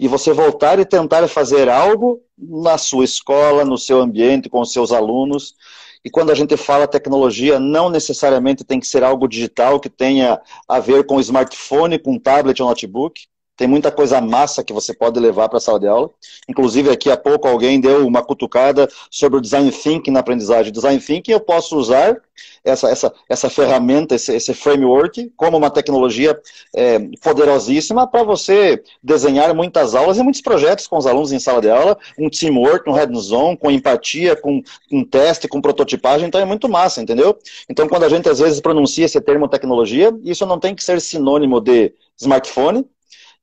e 0.00 0.08
você 0.08 0.32
voltar 0.32 0.78
e 0.78 0.84
tentar 0.86 1.28
fazer 1.28 1.68
algo 1.68 2.22
na 2.38 2.78
sua 2.78 3.04
escola, 3.04 3.66
no 3.66 3.76
seu 3.76 4.00
ambiente, 4.00 4.48
com 4.48 4.62
os 4.62 4.72
seus 4.72 4.92
alunos. 4.92 5.54
E 6.02 6.08
quando 6.08 6.30
a 6.30 6.34
gente 6.34 6.56
fala 6.56 6.88
tecnologia, 6.88 7.60
não 7.60 7.90
necessariamente 7.90 8.64
tem 8.64 8.80
que 8.80 8.86
ser 8.86 9.04
algo 9.04 9.28
digital 9.28 9.78
que 9.78 9.90
tenha 9.90 10.40
a 10.66 10.80
ver 10.80 11.04
com 11.04 11.20
smartphone, 11.20 11.98
com 11.98 12.18
tablet 12.18 12.62
ou 12.62 12.68
notebook. 12.70 13.26
Tem 13.60 13.68
muita 13.68 13.92
coisa 13.92 14.22
massa 14.22 14.64
que 14.64 14.72
você 14.72 14.94
pode 14.94 15.20
levar 15.20 15.46
para 15.50 15.58
a 15.58 15.60
sala 15.60 15.78
de 15.78 15.86
aula. 15.86 16.08
Inclusive, 16.48 16.88
aqui 16.88 17.10
há 17.10 17.16
pouco 17.18 17.46
alguém 17.46 17.78
deu 17.78 18.06
uma 18.06 18.24
cutucada 18.24 18.88
sobre 19.10 19.36
o 19.36 19.40
design 19.42 19.70
thinking 19.70 20.10
na 20.10 20.20
aprendizagem. 20.20 20.72
Design 20.72 20.98
thinking 20.98 21.32
eu 21.32 21.40
posso 21.40 21.76
usar 21.76 22.16
essa, 22.64 22.88
essa, 22.88 23.12
essa 23.28 23.50
ferramenta, 23.50 24.14
esse, 24.14 24.34
esse 24.34 24.54
framework, 24.54 25.30
como 25.36 25.58
uma 25.58 25.68
tecnologia 25.68 26.40
é, 26.74 27.00
poderosíssima 27.22 28.06
para 28.06 28.22
você 28.22 28.82
desenhar 29.02 29.54
muitas 29.54 29.94
aulas 29.94 30.16
e 30.16 30.22
muitos 30.22 30.40
projetos 30.40 30.86
com 30.86 30.96
os 30.96 31.06
alunos 31.06 31.30
em 31.30 31.38
sala 31.38 31.60
de 31.60 31.68
aula, 31.68 31.98
um 32.18 32.30
teamwork, 32.30 32.88
um 32.88 32.94
hands-on, 32.94 33.58
com 33.58 33.70
empatia, 33.70 34.36
com 34.36 34.62
um 34.90 35.04
teste, 35.04 35.46
com 35.46 35.60
prototipagem, 35.60 36.26
então 36.26 36.40
é 36.40 36.46
muito 36.46 36.66
massa, 36.66 37.02
entendeu? 37.02 37.36
Então, 37.68 37.86
quando 37.86 38.04
a 38.04 38.08
gente 38.08 38.26
às 38.26 38.38
vezes 38.38 38.58
pronuncia 38.58 39.04
esse 39.04 39.20
termo 39.20 39.46
tecnologia, 39.48 40.18
isso 40.24 40.46
não 40.46 40.58
tem 40.58 40.74
que 40.74 40.82
ser 40.82 40.98
sinônimo 40.98 41.60
de 41.60 41.92
smartphone, 42.18 42.86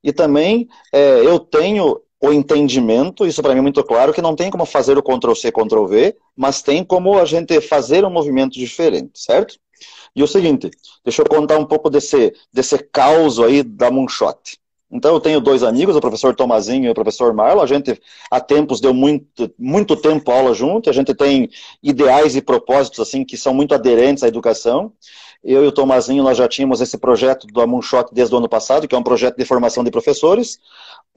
e 0.03 0.11
também 0.11 0.67
é, 0.93 1.19
eu 1.25 1.39
tenho 1.39 2.01
o 2.19 2.33
entendimento, 2.33 3.25
isso 3.25 3.41
para 3.41 3.53
mim 3.53 3.59
é 3.59 3.61
muito 3.61 3.83
claro, 3.83 4.13
que 4.13 4.21
não 4.21 4.35
tem 4.35 4.49
como 4.49 4.65
fazer 4.65 4.97
o 4.97 5.03
Ctrl-C, 5.03 5.51
Ctrl-V, 5.51 6.15
mas 6.35 6.61
tem 6.61 6.83
como 6.83 7.17
a 7.17 7.25
gente 7.25 7.61
fazer 7.61 8.03
um 8.03 8.09
movimento 8.09 8.53
diferente, 8.53 9.19
certo? 9.19 9.55
E 10.15 10.23
o 10.23 10.27
seguinte, 10.27 10.71
deixa 11.05 11.21
eu 11.21 11.25
contar 11.25 11.59
um 11.59 11.65
pouco 11.65 11.89
desse, 11.89 12.33
desse 12.51 12.79
caos 12.79 13.39
aí 13.39 13.61
da 13.61 13.91
Moonshot. 13.91 14.57
Então 14.89 15.13
eu 15.13 15.19
tenho 15.19 15.41
dois 15.41 15.63
amigos, 15.63 15.95
o 15.95 16.01
professor 16.01 16.33
Tomazinho 16.33 16.85
e 16.85 16.89
o 16.89 16.93
professor 16.93 17.33
Marlon, 17.33 17.61
a 17.61 17.67
gente 17.67 18.01
há 18.31 18.39
tempos 18.39 18.79
deu 18.79 18.93
muito, 18.93 19.53
muito 19.59 19.97
tempo 19.97 20.31
aula 20.31 20.53
junto, 20.53 20.89
a 20.89 20.93
gente 20.93 21.13
tem 21.13 21.49
ideais 21.83 22.37
e 22.37 22.41
propósitos 22.41 23.01
assim 23.01 23.25
que 23.25 23.35
são 23.35 23.53
muito 23.53 23.75
aderentes 23.75 24.23
à 24.23 24.27
educação, 24.29 24.93
eu 25.43 25.63
e 25.63 25.67
o 25.67 25.71
Tomazinho, 25.71 26.23
nós 26.23 26.37
já 26.37 26.47
tínhamos 26.47 26.81
esse 26.81 26.97
projeto 26.97 27.47
do 27.47 27.67
Moonshot 27.67 28.09
desde 28.11 28.33
o 28.33 28.37
ano 28.37 28.49
passado, 28.49 28.87
que 28.87 28.95
é 28.95 28.97
um 28.97 29.03
projeto 29.03 29.37
de 29.37 29.45
formação 29.45 29.83
de 29.83 29.91
professores, 29.91 30.59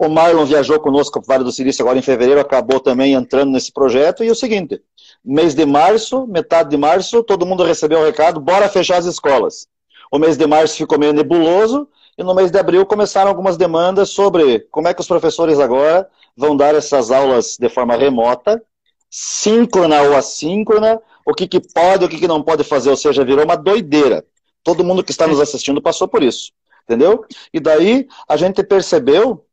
O 0.02 0.08
Marlon 0.08 0.46
viajou 0.46 0.80
conosco 0.80 1.20
para 1.20 1.20
o 1.20 1.26
Vale 1.26 1.44
do 1.44 1.52
Silício 1.52 1.82
agora 1.82 1.98
em 1.98 2.02
fevereiro, 2.02 2.40
acabou 2.40 2.80
também 2.80 3.12
entrando 3.12 3.50
nesse 3.50 3.70
projeto. 3.70 4.24
E 4.24 4.30
o 4.30 4.34
seguinte, 4.34 4.80
mês 5.22 5.54
de 5.54 5.66
março, 5.66 6.26
metade 6.26 6.70
de 6.70 6.78
março, 6.78 7.22
todo 7.22 7.44
mundo 7.44 7.62
recebeu 7.64 8.00
o 8.00 8.04
recado, 8.04 8.40
bora 8.40 8.66
fechar 8.66 8.96
as 8.96 9.04
escolas. 9.04 9.66
O 10.10 10.18
mês 10.18 10.38
de 10.38 10.46
março 10.46 10.78
ficou 10.78 10.98
meio 10.98 11.12
nebuloso, 11.12 11.86
e 12.16 12.22
no 12.22 12.34
mês 12.34 12.50
de 12.50 12.58
abril 12.58 12.86
começaram 12.86 13.28
algumas 13.28 13.58
demandas 13.58 14.08
sobre 14.08 14.60
como 14.70 14.88
é 14.88 14.94
que 14.94 15.02
os 15.02 15.06
professores 15.06 15.60
agora 15.60 16.08
vão 16.34 16.56
dar 16.56 16.74
essas 16.74 17.10
aulas 17.10 17.58
de 17.60 17.68
forma 17.68 17.94
remota, 17.94 18.62
síncrona 19.10 20.00
ou 20.00 20.16
assíncrona, 20.16 20.98
o 21.30 21.34
que, 21.34 21.46
que 21.46 21.60
pode, 21.60 22.04
o 22.04 22.08
que, 22.08 22.18
que 22.18 22.28
não 22.28 22.42
pode 22.42 22.64
fazer, 22.64 22.90
ou 22.90 22.96
seja, 22.96 23.24
virou 23.24 23.44
uma 23.44 23.56
doideira. 23.56 24.24
Todo 24.64 24.84
mundo 24.84 25.04
que 25.04 25.12
está 25.12 25.26
nos 25.26 25.40
assistindo 25.40 25.80
passou 25.80 26.08
por 26.08 26.22
isso, 26.22 26.52
entendeu? 26.84 27.24
E 27.54 27.60
daí 27.60 28.08
a 28.28 28.36
gente 28.36 28.62
percebeu 28.62 29.44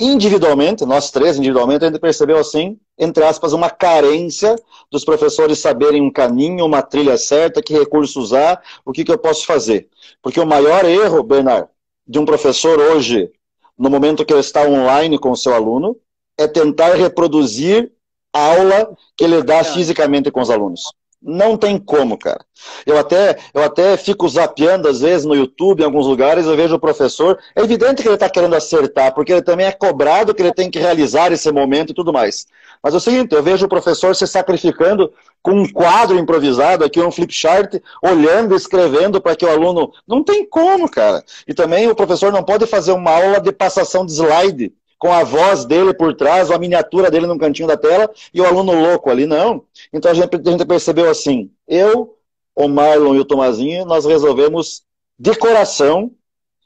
individualmente, 0.00 0.86
nós 0.86 1.10
três 1.10 1.36
individualmente, 1.36 1.84
a 1.84 1.88
gente 1.88 2.00
percebeu 2.00 2.38
assim, 2.38 2.78
entre 2.96 3.24
aspas, 3.24 3.52
uma 3.52 3.68
carência 3.68 4.56
dos 4.90 5.04
professores 5.04 5.58
saberem 5.58 6.00
um 6.00 6.10
caminho, 6.10 6.64
uma 6.64 6.82
trilha 6.82 7.18
certa, 7.18 7.62
que 7.62 7.74
recurso 7.74 8.20
usar, 8.20 8.62
o 8.84 8.92
que, 8.92 9.04
que 9.04 9.12
eu 9.12 9.18
posso 9.18 9.44
fazer. 9.44 9.88
Porque 10.22 10.40
o 10.40 10.46
maior 10.46 10.84
erro, 10.84 11.22
Bernard, 11.22 11.68
de 12.06 12.18
um 12.18 12.24
professor 12.24 12.78
hoje, 12.78 13.30
no 13.76 13.90
momento 13.90 14.24
que 14.24 14.32
ele 14.32 14.40
está 14.40 14.62
online 14.62 15.18
com 15.18 15.30
o 15.30 15.36
seu 15.36 15.52
aluno, 15.52 15.96
é 16.38 16.46
tentar 16.46 16.94
reproduzir 16.94 17.92
a 18.32 18.40
aula 18.40 18.96
que 19.16 19.24
ele 19.24 19.42
dá 19.42 19.62
fisicamente 19.64 20.30
com 20.30 20.40
os 20.40 20.50
alunos. 20.50 20.82
Não 21.20 21.56
tem 21.56 21.78
como, 21.78 22.16
cara. 22.16 22.44
Eu 22.86 22.96
até, 22.96 23.36
eu 23.52 23.62
até 23.62 23.96
fico 23.96 24.28
zapeando, 24.28 24.88
às 24.88 25.00
vezes, 25.00 25.26
no 25.26 25.34
YouTube, 25.34 25.80
em 25.80 25.84
alguns 25.84 26.06
lugares, 26.06 26.46
eu 26.46 26.56
vejo 26.56 26.76
o 26.76 26.80
professor. 26.80 27.36
É 27.56 27.60
evidente 27.60 28.02
que 28.02 28.08
ele 28.08 28.14
está 28.14 28.30
querendo 28.30 28.54
acertar, 28.54 29.12
porque 29.12 29.32
ele 29.32 29.42
também 29.42 29.66
é 29.66 29.72
cobrado 29.72 30.32
que 30.32 30.40
ele 30.40 30.54
tem 30.54 30.70
que 30.70 30.78
realizar 30.78 31.32
esse 31.32 31.50
momento 31.50 31.90
e 31.90 31.94
tudo 31.94 32.12
mais. 32.12 32.46
Mas 32.80 32.94
é 32.94 32.96
o 32.96 33.00
seguinte, 33.00 33.34
eu 33.34 33.42
vejo 33.42 33.66
o 33.66 33.68
professor 33.68 34.14
se 34.14 34.26
sacrificando 34.28 35.12
com 35.42 35.52
um 35.52 35.68
quadro 35.72 36.16
improvisado 36.16 36.84
aqui, 36.84 37.00
um 37.00 37.10
flip 37.10 37.32
chart, 37.34 37.74
olhando, 38.00 38.54
escrevendo 38.54 39.20
para 39.20 39.34
que 39.34 39.44
o 39.44 39.50
aluno. 39.50 39.92
Não 40.06 40.22
tem 40.22 40.48
como, 40.48 40.88
cara. 40.88 41.24
E 41.48 41.52
também 41.52 41.88
o 41.88 41.96
professor 41.96 42.32
não 42.32 42.44
pode 42.44 42.64
fazer 42.66 42.92
uma 42.92 43.10
aula 43.10 43.40
de 43.40 43.50
passação 43.50 44.06
de 44.06 44.12
slide 44.12 44.72
com 44.98 45.12
a 45.12 45.22
voz 45.22 45.64
dele 45.64 45.94
por 45.94 46.14
trás, 46.14 46.50
ou 46.50 46.56
a 46.56 46.58
miniatura 46.58 47.10
dele 47.10 47.26
no 47.26 47.38
cantinho 47.38 47.68
da 47.68 47.76
tela, 47.76 48.10
e 48.34 48.40
o 48.40 48.46
aluno 48.46 48.72
louco 48.72 49.08
ali, 49.10 49.26
não. 49.26 49.64
Então 49.92 50.10
a 50.10 50.14
gente, 50.14 50.34
a 50.34 50.50
gente 50.50 50.66
percebeu 50.66 51.08
assim, 51.08 51.50
eu, 51.66 52.16
o 52.54 52.68
Marlon 52.68 53.14
e 53.14 53.20
o 53.20 53.24
Tomazinho, 53.24 53.84
nós 53.84 54.04
resolvemos, 54.04 54.82
de 55.18 55.34
coração, 55.36 56.10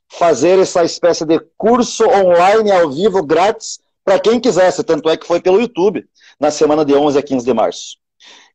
fazer 0.08 0.58
essa 0.58 0.82
espécie 0.84 1.24
de 1.24 1.38
curso 1.56 2.04
online 2.06 2.70
ao 2.70 2.90
vivo, 2.90 3.22
grátis, 3.22 3.80
para 4.04 4.18
quem 4.18 4.40
quisesse, 4.40 4.82
tanto 4.82 5.08
é 5.08 5.16
que 5.16 5.26
foi 5.26 5.40
pelo 5.40 5.60
YouTube, 5.60 6.04
na 6.40 6.50
semana 6.50 6.84
de 6.84 6.94
11 6.94 7.18
a 7.18 7.22
15 7.22 7.44
de 7.44 7.54
março. 7.54 7.96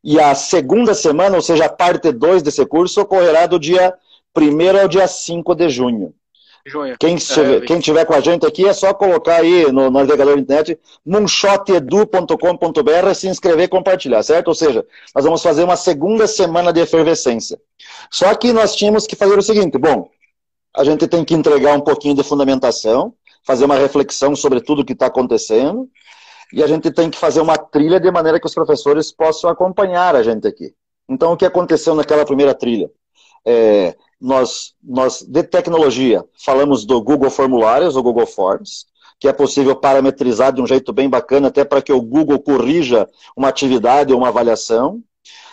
E 0.04 0.20
a 0.20 0.36
segunda 0.36 0.94
semana, 0.94 1.36
ou 1.36 1.42
seja, 1.42 1.66
a 1.66 1.70
parte 1.70 2.12
2 2.12 2.44
desse 2.44 2.66
curso, 2.66 3.02
ocorrerá 3.02 3.46
do 3.46 3.60
dia 3.60 3.94
1 4.36 4.82
ao 4.82 4.88
dia 4.88 5.08
5 5.08 5.56
de 5.56 5.70
junho. 5.70 6.14
Junho. 6.68 6.96
Quem, 7.00 7.16
estiver, 7.16 7.64
é, 7.64 7.66
quem 7.66 7.80
tiver 7.80 8.06
com 8.06 8.14
a 8.14 8.20
gente 8.20 8.46
aqui 8.46 8.68
é 8.68 8.74
só 8.74 8.94
colocar 8.94 9.38
aí 9.38 9.72
no, 9.72 9.84
no 9.84 9.92
navegador 9.92 10.36
da 10.36 10.42
internet 10.42 10.80
moonshotedu.com.br, 11.06 13.14
se 13.16 13.28
inscrever 13.28 13.66
e 13.66 13.70
compartilhar, 13.70 14.22
certo? 14.24 14.50
Ou 14.50 14.56
seja, 14.56 14.86
nós 15.16 15.24
vamos 15.24 15.42
fazer 15.42 15.64
uma 15.64 15.76
segunda 15.76 16.28
semana 16.28 16.74
de 16.74 16.82
efervescência. 16.82 17.60
Só 18.12 18.34
que 18.36 18.52
nós 18.52 18.76
tínhamos 18.76 19.08
que 19.08 19.16
fazer 19.16 19.38
o 19.38 19.42
seguinte, 19.42 19.78
bom, 19.78 20.10
a 20.76 20.84
gente 20.84 21.08
tem 21.08 21.24
que 21.24 21.34
entregar 21.34 21.74
um 21.74 21.82
pouquinho 21.82 22.16
de 22.16 22.24
fundamentação, 22.24 23.14
fazer 23.46 23.66
uma 23.66 23.76
reflexão 23.76 24.36
sobre 24.36 24.62
tudo 24.62 24.82
o 24.82 24.86
que 24.86 24.94
está 24.94 25.08
acontecendo, 25.08 25.90
e 26.54 26.64
a 26.64 26.68
gente 26.68 26.92
tem 26.92 27.10
que 27.10 27.18
fazer 27.18 27.42
uma 27.42 27.58
trilha 27.58 28.00
de 28.00 28.10
maneira 28.12 28.40
que 28.40 28.46
os 28.46 28.54
professores 28.54 29.12
possam 29.12 29.50
acompanhar 29.50 30.16
a 30.16 30.24
gente 30.24 30.48
aqui. 30.48 30.74
Então, 31.10 31.34
o 31.34 31.38
que 31.38 31.46
aconteceu 31.46 31.96
naquela 31.96 32.26
primeira 32.26 32.54
trilha? 32.54 32.90
É, 33.46 33.96
nós, 34.20 34.74
nós, 34.84 35.22
de 35.22 35.44
tecnologia, 35.44 36.24
falamos 36.38 36.86
do 36.86 37.02
Google 37.02 37.30
Formulários, 37.30 37.96
ou 37.96 38.04
Google 38.04 38.26
Forms, 38.26 38.86
que 39.20 39.28
é 39.28 39.34
possível 39.34 39.76
parametrizar 39.76 40.54
de 40.54 40.62
um 40.62 40.68
jeito 40.68 40.92
bem 40.94 41.10
bacana, 41.10 41.48
até 41.48 41.64
para 41.64 41.82
que 41.82 41.92
o 41.92 42.02
Google 42.02 42.40
corrija 42.40 43.08
uma 43.36 43.48
atividade 43.48 44.14
ou 44.14 44.20
uma 44.20 44.30
avaliação. 44.30 45.02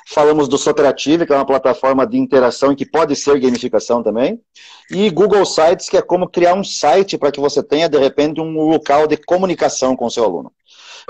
Falamos 0.07 0.49
do 0.49 0.59
Socrative, 0.59 1.25
que 1.25 1.33
é 1.33 1.37
uma 1.37 1.47
plataforma 1.47 2.07
de 2.07 2.19
interação 2.19 2.73
e 2.73 2.77
que 2.77 2.85
pode 2.85 3.17
ser 3.17 3.41
gamificação 3.41 4.03
também. 4.03 4.39
E 4.91 5.09
Google 5.09 5.47
Sites, 5.47 5.89
que 5.89 5.97
é 5.97 6.03
como 6.03 6.29
criar 6.29 6.55
um 6.55 6.62
site 6.62 7.17
para 7.17 7.33
que 7.33 7.41
você 7.41 7.62
tenha, 7.62 7.89
de 7.89 7.99
repente, 7.99 8.39
um 8.39 8.69
local 8.69 9.07
de 9.07 9.17
comunicação 9.17 9.97
com 9.97 10.05
o 10.05 10.11
seu 10.11 10.25
aluno. 10.25 10.53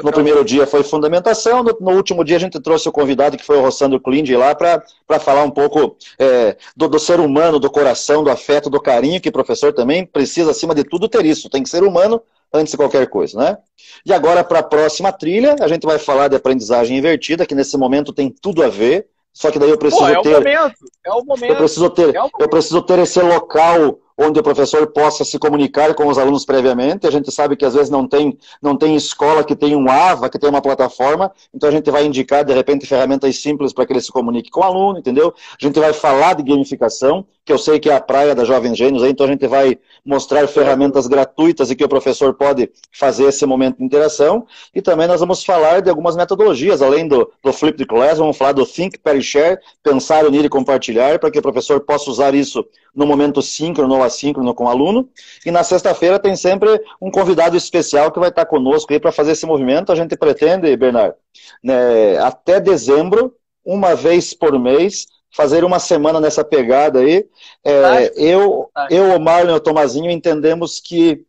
No 0.02 0.12
primeiro 0.12 0.44
dia 0.44 0.66
foi 0.66 0.82
fundamentação, 0.82 1.62
no, 1.62 1.76
no, 1.80 1.92
último 1.92 2.24
dia 2.24 2.36
a 2.36 2.40
gente 2.40 2.60
trouxe 2.60 2.88
o 2.88 2.92
convidado 2.92 3.36
que 3.36 3.44
foi 3.44 3.56
o 3.56 3.60
Rossandro 3.60 4.00
Klinde 4.00 4.36
lá 4.36 4.54
para 4.54 4.82
falar 5.20 5.44
um 5.44 5.50
pouco 5.50 5.96
é, 6.18 6.56
do, 6.76 6.88
do, 6.88 6.98
ser 6.98 7.20
humano, 7.20 7.60
do 7.60 7.70
coração, 7.70 8.24
do 8.24 8.30
afeto, 8.30 8.68
do 8.68 8.80
carinho, 8.80 9.20
que 9.20 9.28
o 9.28 9.32
professor 9.32 9.72
também 9.72 10.04
precisa, 10.04 10.50
acima 10.50 10.74
de 10.74 10.84
tudo, 10.84 11.08
ter 11.08 11.24
isso. 11.24 11.48
Tem 11.48 11.62
que 11.62 11.68
ser 11.68 11.82
humano 11.82 12.20
antes 12.52 12.72
de 12.72 12.76
qualquer 12.76 13.06
coisa, 13.08 13.38
né? 13.38 13.58
E 14.06 14.12
agora, 14.12 14.44
para 14.44 14.60
a 14.60 14.62
próxima 14.62 15.12
trilha, 15.12 15.56
a 15.60 15.68
gente 15.68 15.84
vai 15.84 15.98
falar 15.98 16.28
de 16.28 16.36
aprendizagem 16.36 16.96
invertida, 16.96 17.46
que 17.46 17.54
nesse 17.54 17.76
momento 17.76 18.12
tem 18.12 18.30
tudo 18.30 18.62
a 18.62 18.68
ver, 18.68 19.08
só 19.32 19.50
que 19.50 19.58
daí 19.58 19.70
eu 19.70 19.78
preciso 19.78 20.04
Pô, 20.04 20.08
é 20.08 20.22
ter. 20.22 20.36
O 20.36 20.38
momento, 20.38 20.74
é 21.04 21.12
o 21.12 21.24
momento. 21.24 21.50
Eu 21.50 21.56
preciso 21.56 21.90
ter, 21.90 22.14
é 22.14 22.20
eu 22.38 22.48
preciso 22.48 22.82
ter 22.82 22.98
esse 23.00 23.20
local 23.20 23.98
onde 24.16 24.38
o 24.38 24.42
professor 24.42 24.86
possa 24.88 25.24
se 25.24 25.38
comunicar 25.38 25.94
com 25.94 26.06
os 26.06 26.18
alunos 26.18 26.44
previamente. 26.44 27.06
A 27.06 27.10
gente 27.10 27.30
sabe 27.30 27.56
que 27.56 27.64
às 27.64 27.74
vezes 27.74 27.90
não 27.90 28.06
tem, 28.06 28.38
não 28.62 28.76
tem 28.76 28.94
escola 28.94 29.44
que 29.44 29.56
tem 29.56 29.74
um 29.74 29.90
AVA, 29.90 30.28
que 30.28 30.38
tem 30.38 30.48
uma 30.48 30.62
plataforma, 30.62 31.32
então 31.52 31.68
a 31.68 31.72
gente 31.72 31.90
vai 31.90 32.04
indicar, 32.06 32.44
de 32.44 32.52
repente, 32.52 32.86
ferramentas 32.86 33.36
simples 33.40 33.72
para 33.72 33.84
que 33.84 33.92
ele 33.92 34.00
se 34.00 34.12
comunique 34.12 34.50
com 34.50 34.60
o 34.60 34.64
aluno, 34.64 34.98
entendeu? 34.98 35.34
A 35.60 35.64
gente 35.64 35.78
vai 35.78 35.92
falar 35.92 36.34
de 36.34 36.42
gamificação, 36.42 37.26
que 37.44 37.52
eu 37.52 37.58
sei 37.58 37.78
que 37.78 37.90
é 37.90 37.94
a 37.94 38.00
praia 38.00 38.34
da 38.34 38.42
Jovens 38.44 38.76
Gênios, 38.76 39.02
então 39.02 39.26
a 39.26 39.28
gente 39.28 39.46
vai 39.46 39.78
mostrar 40.04 40.48
ferramentas 40.48 41.06
gratuitas 41.06 41.70
e 41.70 41.76
que 41.76 41.84
o 41.84 41.88
professor 41.88 42.32
pode 42.32 42.70
fazer 42.90 43.24
esse 43.24 43.44
momento 43.44 43.78
de 43.78 43.84
interação. 43.84 44.46
E 44.74 44.80
também 44.80 45.06
nós 45.06 45.20
vamos 45.20 45.44
falar 45.44 45.80
de 45.80 45.90
algumas 45.90 46.16
metodologias, 46.16 46.80
além 46.80 47.06
do, 47.06 47.30
do 47.42 47.52
Flip 47.52 47.76
the 47.76 47.84
Class, 47.84 48.18
vamos 48.18 48.36
falar 48.36 48.52
do 48.52 48.64
Think, 48.64 48.98
Pair 48.98 49.20
Share, 49.20 49.58
pensar, 49.82 50.24
unir 50.24 50.44
e 50.44 50.48
compartilhar, 50.48 51.18
para 51.18 51.30
que 51.30 51.38
o 51.38 51.42
professor 51.42 51.80
possa 51.80 52.10
usar 52.10 52.34
isso 52.34 52.64
no 52.94 53.06
momento 53.06 53.42
síncrono 53.42 53.96
ou 53.96 54.02
assíncrono 54.02 54.54
com 54.54 54.64
o 54.64 54.68
aluno. 54.68 55.08
E 55.44 55.50
na 55.50 55.62
sexta-feira 55.62 56.18
tem 56.18 56.36
sempre 56.36 56.80
um 57.00 57.10
convidado 57.10 57.56
especial 57.56 58.10
que 58.10 58.20
vai 58.20 58.30
estar 58.30 58.46
conosco 58.46 58.92
aí 58.92 58.98
para 58.98 59.12
fazer 59.12 59.32
esse 59.32 59.44
movimento. 59.44 59.92
A 59.92 59.94
gente 59.94 60.16
pretende, 60.16 60.74
Bernardo, 60.76 61.14
né, 61.62 62.18
até 62.18 62.58
dezembro, 62.58 63.34
uma 63.64 63.94
vez 63.94 64.34
por 64.34 64.58
mês, 64.58 65.06
fazer 65.34 65.64
uma 65.64 65.80
semana 65.80 66.20
nessa 66.20 66.44
pegada 66.44 67.00
aí. 67.00 67.26
É, 67.64 68.12
eu, 68.16 68.70
eu, 68.88 69.16
o 69.16 69.20
Marlon 69.20 69.52
e 69.52 69.56
o 69.56 69.60
Tomazinho 69.60 70.10
entendemos 70.10 70.80
que 70.80 71.24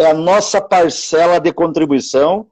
é 0.00 0.06
a 0.06 0.14
nossa 0.14 0.60
parcela 0.60 1.38
de 1.38 1.52
contribuição 1.52 2.46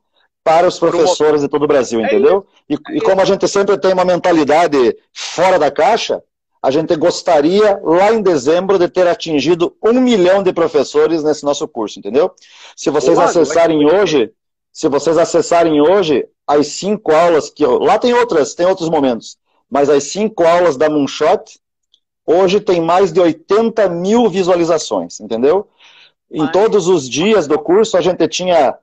para 0.44 0.66
os 0.68 0.78
professores 0.78 1.40
de 1.40 1.48
todo 1.48 1.62
o 1.64 1.68
Brasil, 1.68 2.00
é 2.00 2.04
entendeu? 2.04 2.46
E, 2.68 2.74
e 2.96 3.00
como 3.00 3.20
a 3.20 3.24
gente 3.24 3.48
sempre 3.48 3.78
tem 3.78 3.92
uma 3.92 4.04
mentalidade 4.04 4.96
fora 5.12 5.58
da 5.58 5.70
caixa, 5.70 6.22
a 6.62 6.70
gente 6.70 6.94
gostaria, 6.96 7.80
lá 7.82 8.12
em 8.12 8.20
dezembro, 8.20 8.78
de 8.78 8.86
ter 8.86 9.06
atingido 9.06 9.74
um 9.82 9.94
milhão 9.94 10.42
de 10.42 10.52
professores 10.52 11.22
nesse 11.22 11.44
nosso 11.44 11.66
curso, 11.66 11.98
entendeu? 11.98 12.30
Se 12.76 12.90
vocês 12.90 13.18
acessarem 13.18 13.86
hoje, 13.86 14.30
se 14.70 14.86
vocês 14.86 15.16
acessarem 15.16 15.80
hoje 15.80 16.26
as 16.46 16.66
cinco 16.66 17.12
aulas 17.12 17.48
que 17.48 17.64
eu, 17.64 17.78
lá 17.78 17.98
tem 17.98 18.12
outras, 18.12 18.54
tem 18.54 18.66
outros 18.66 18.90
momentos, 18.90 19.38
mas 19.70 19.88
as 19.88 20.04
cinco 20.04 20.44
aulas 20.44 20.76
da 20.76 20.90
Moonshot 20.90 21.60
hoje 22.26 22.60
tem 22.60 22.80
mais 22.80 23.12
de 23.12 23.20
80 23.20 23.88
mil 23.88 24.28
visualizações, 24.28 25.20
entendeu? 25.20 25.68
Em 26.30 26.46
todos 26.48 26.86
os 26.86 27.08
dias 27.08 27.46
do 27.46 27.58
curso 27.58 27.96
a 27.96 28.00
gente 28.00 28.26
tinha 28.28 28.76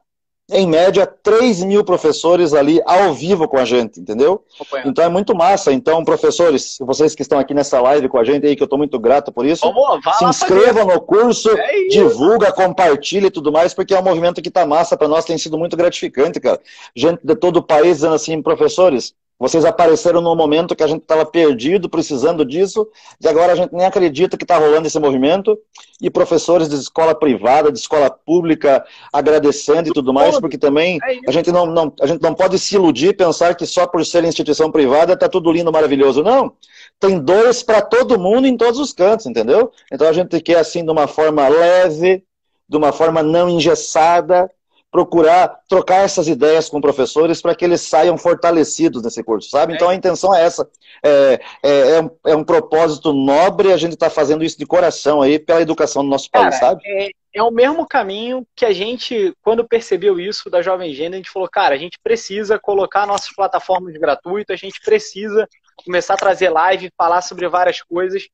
em 0.49 0.65
média, 0.65 1.05
3 1.05 1.63
mil 1.65 1.83
professores 1.83 2.53
ali 2.53 2.81
ao 2.85 3.13
vivo 3.13 3.47
com 3.49 3.57
a 3.57 3.65
gente, 3.65 3.99
entendeu? 3.99 4.45
Então 4.85 5.03
é 5.03 5.09
muito 5.09 5.35
massa. 5.35 5.73
Então, 5.73 6.05
professores, 6.05 6.77
vocês 6.79 7.13
que 7.13 7.21
estão 7.21 7.37
aqui 7.37 7.53
nessa 7.53 7.81
live 7.81 8.07
com 8.07 8.17
a 8.17 8.23
gente 8.23 8.47
aí, 8.47 8.55
que 8.55 8.63
eu 8.63 8.65
estou 8.65 8.77
muito 8.77 8.97
grato 8.97 9.29
por 9.31 9.45
isso, 9.45 9.65
Vamos, 9.65 10.17
se 10.17 10.23
inscrevam 10.23 10.85
no 10.85 11.01
curso, 11.01 11.49
é 11.49 11.87
divulga, 11.89 12.51
compartilha 12.53 13.27
e 13.27 13.31
tudo 13.31 13.51
mais, 13.51 13.73
porque 13.73 13.93
é 13.93 13.99
um 13.99 14.03
movimento 14.03 14.41
que 14.41 14.47
está 14.47 14.65
massa 14.65 14.95
para 14.95 15.09
nós, 15.09 15.25
tem 15.25 15.37
sido 15.37 15.57
muito 15.57 15.75
gratificante, 15.75 16.39
cara. 16.39 16.61
Gente 16.95 17.19
de 17.21 17.35
todo 17.35 17.57
o 17.57 17.63
país 17.63 17.97
dizendo 17.97 18.15
assim, 18.15 18.41
professores, 18.41 19.13
vocês 19.39 19.63
apareceram 19.65 20.19
num 20.19 20.35
momento 20.35 20.75
que 20.75 20.83
a 20.83 20.87
gente 20.87 21.01
estava 21.01 21.25
perdido, 21.25 21.87
precisando 21.87 22.43
disso, 22.43 22.87
e 23.21 23.27
agora 23.27 23.53
a 23.53 23.55
gente 23.55 23.71
nem 23.71 23.85
acredita 23.85 24.35
que 24.35 24.43
está 24.43 24.57
rolando 24.57 24.87
esse 24.87 24.99
movimento. 24.99 25.57
E 26.01 26.09
professores 26.09 26.69
de 26.69 26.75
escola 26.75 27.13
privada, 27.15 27.71
de 27.71 27.79
escola 27.79 28.09
pública, 28.09 28.85
agradecendo 29.11 29.89
e 29.89 29.91
tudo 29.91 30.13
mais, 30.13 30.39
porque 30.39 30.57
também 30.57 30.99
é 31.03 31.19
a 31.27 31.31
gente 31.31 31.51
não, 31.51 31.65
não, 31.65 31.93
a 32.01 32.05
gente 32.05 32.21
não 32.21 32.33
pode 32.33 32.57
se 32.59 32.75
iludir 32.75 33.15
pensar 33.15 33.55
que 33.55 33.65
só 33.65 33.87
por 33.87 34.05
ser 34.05 34.23
instituição 34.23 34.71
privada 34.71 35.13
está 35.13 35.27
tudo 35.27 35.51
lindo, 35.51 35.71
maravilhoso. 35.71 36.23
Não. 36.23 36.53
Tem 36.99 37.19
dores 37.19 37.61
para 37.61 37.81
todo 37.81 38.19
mundo 38.19 38.47
em 38.47 38.57
todos 38.57 38.79
os 38.79 38.93
cantos, 38.93 39.25
entendeu? 39.25 39.71
Então 39.91 40.07
a 40.07 40.13
gente 40.13 40.39
quer 40.41 40.57
assim 40.57 40.83
de 40.83 40.91
uma 40.91 41.07
forma 41.07 41.47
leve, 41.47 42.23
de 42.67 42.77
uma 42.77 42.91
forma 42.91 43.23
não 43.23 43.49
engessada, 43.49 44.49
procurar 44.91 45.59
trocar 45.67 46.03
essas 46.03 46.27
ideias 46.27 46.69
com 46.69 46.79
professores 46.79 47.41
para 47.41 47.53
que 47.53 47.65
eles 47.65 47.81
saiam 47.81 48.17
fortalecidos 48.17 49.03
nesse 49.03 49.23
curso, 49.23 49.49
sabe? 49.49 49.73
Então 49.73 49.89
a 49.89 49.95
intenção 49.95 50.33
é 50.33 50.43
essa. 50.43 50.69
É, 51.03 51.39
é, 51.61 51.89
é, 51.91 52.01
um, 52.01 52.09
é 52.25 52.35
um, 52.35 52.43
propósito 52.43 53.11
nobre, 53.13 53.71
a 53.71 53.77
gente 53.77 53.93
está 53.93 54.09
fazendo 54.09 54.43
isso 54.43 54.57
de 54.57 54.65
coração 54.65 55.21
aí 55.21 55.37
pela 55.37 55.61
educação 55.61 56.03
do 56.03 56.09
nosso 56.09 56.29
país, 56.31 56.57
sabe? 56.57 56.81
É, 56.85 57.09
é 57.33 57.43
o 57.43 57.51
mesmo 57.51 57.85
caminho 57.85 58.47
que 58.55 58.65
a 58.65 58.73
gente, 58.73 59.33
quando 59.41 59.67
percebeu 59.67 60.19
isso 60.19 60.49
da 60.49 60.61
Jovem 60.61 60.93
Gênero, 60.93 61.15
a 61.15 61.17
gente 61.17 61.31
falou, 61.31 61.49
cara, 61.49 61.75
a 61.75 61.77
gente 61.77 61.99
precisa 62.01 62.57
colocar 62.57 63.05
nossas 63.05 63.33
plataformas 63.35 63.93
gratuitas, 63.93 64.53
a 64.53 64.65
gente 64.65 64.79
precisa 64.81 65.47
começar 65.85 66.15
a 66.15 66.17
trazer 66.17 66.49
live, 66.49 66.91
falar 66.97 67.21
sobre 67.21 67.47
várias 67.47 67.81
coisas 67.81 68.27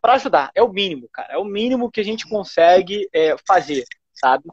para 0.00 0.14
ajudar. 0.14 0.50
É 0.54 0.62
o 0.62 0.72
mínimo, 0.72 1.08
cara. 1.12 1.34
É 1.34 1.38
o 1.38 1.44
mínimo 1.44 1.90
que 1.90 2.00
a 2.00 2.04
gente 2.04 2.28
consegue 2.28 3.08
é, 3.12 3.36
fazer, 3.46 3.84
sabe? 4.12 4.44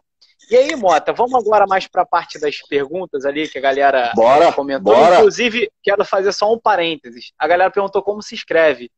E 0.50 0.56
aí, 0.56 0.74
Mota, 0.76 1.12
vamos 1.12 1.36
agora 1.36 1.66
mais 1.68 1.88
para 1.88 2.04
a 2.04 2.06
parte 2.06 2.40
das 2.40 2.62
perguntas 2.62 3.26
ali 3.26 3.50
que 3.50 3.58
a 3.58 3.62
galera 3.62 4.14
bora, 4.16 4.54
comentou. 4.54 4.96
Bora. 4.96 5.18
Inclusive, 5.18 5.70
quero 5.84 6.06
fazer 6.06 6.32
só 6.32 6.54
um 6.54 6.60
parênteses. 6.60 7.34
A 7.38 7.46
galera 7.48 7.70
perguntou 7.70 8.02
como 8.02 8.22
se 8.22 8.34
escreve. 8.36 8.90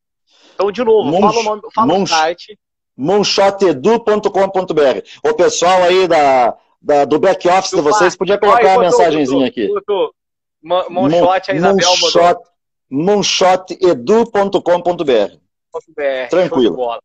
Então, 0.53 0.71
de 0.71 0.83
novo, 0.83 1.09
Monch, 1.09 1.21
fala 1.21 1.39
o 1.39 1.43
nome, 1.43 1.61
fala 1.73 1.87
Monch, 1.87 2.03
o 2.03 2.07
site. 2.15 2.55
Moonshotedu.com.br. 2.95 5.01
O 5.23 5.33
pessoal 5.33 5.81
aí 5.83 6.07
da, 6.07 6.55
da 6.81 7.05
do 7.05 7.17
back-office 7.17 7.71
de 7.71 7.81
vocês 7.81 8.15
podia 8.15 8.37
colocar 8.37 8.75
a 8.75 8.79
mensagenzinha 8.79 9.47
aqui. 9.47 9.67
Botou. 9.67 10.13
Moonshot, 10.61 11.49
a 11.49 11.55
Isabel 11.55 11.89
Moonshot, 12.01 12.37
Moonshotedu.com.br. 12.89 15.37
Tranquilo. 16.29 16.99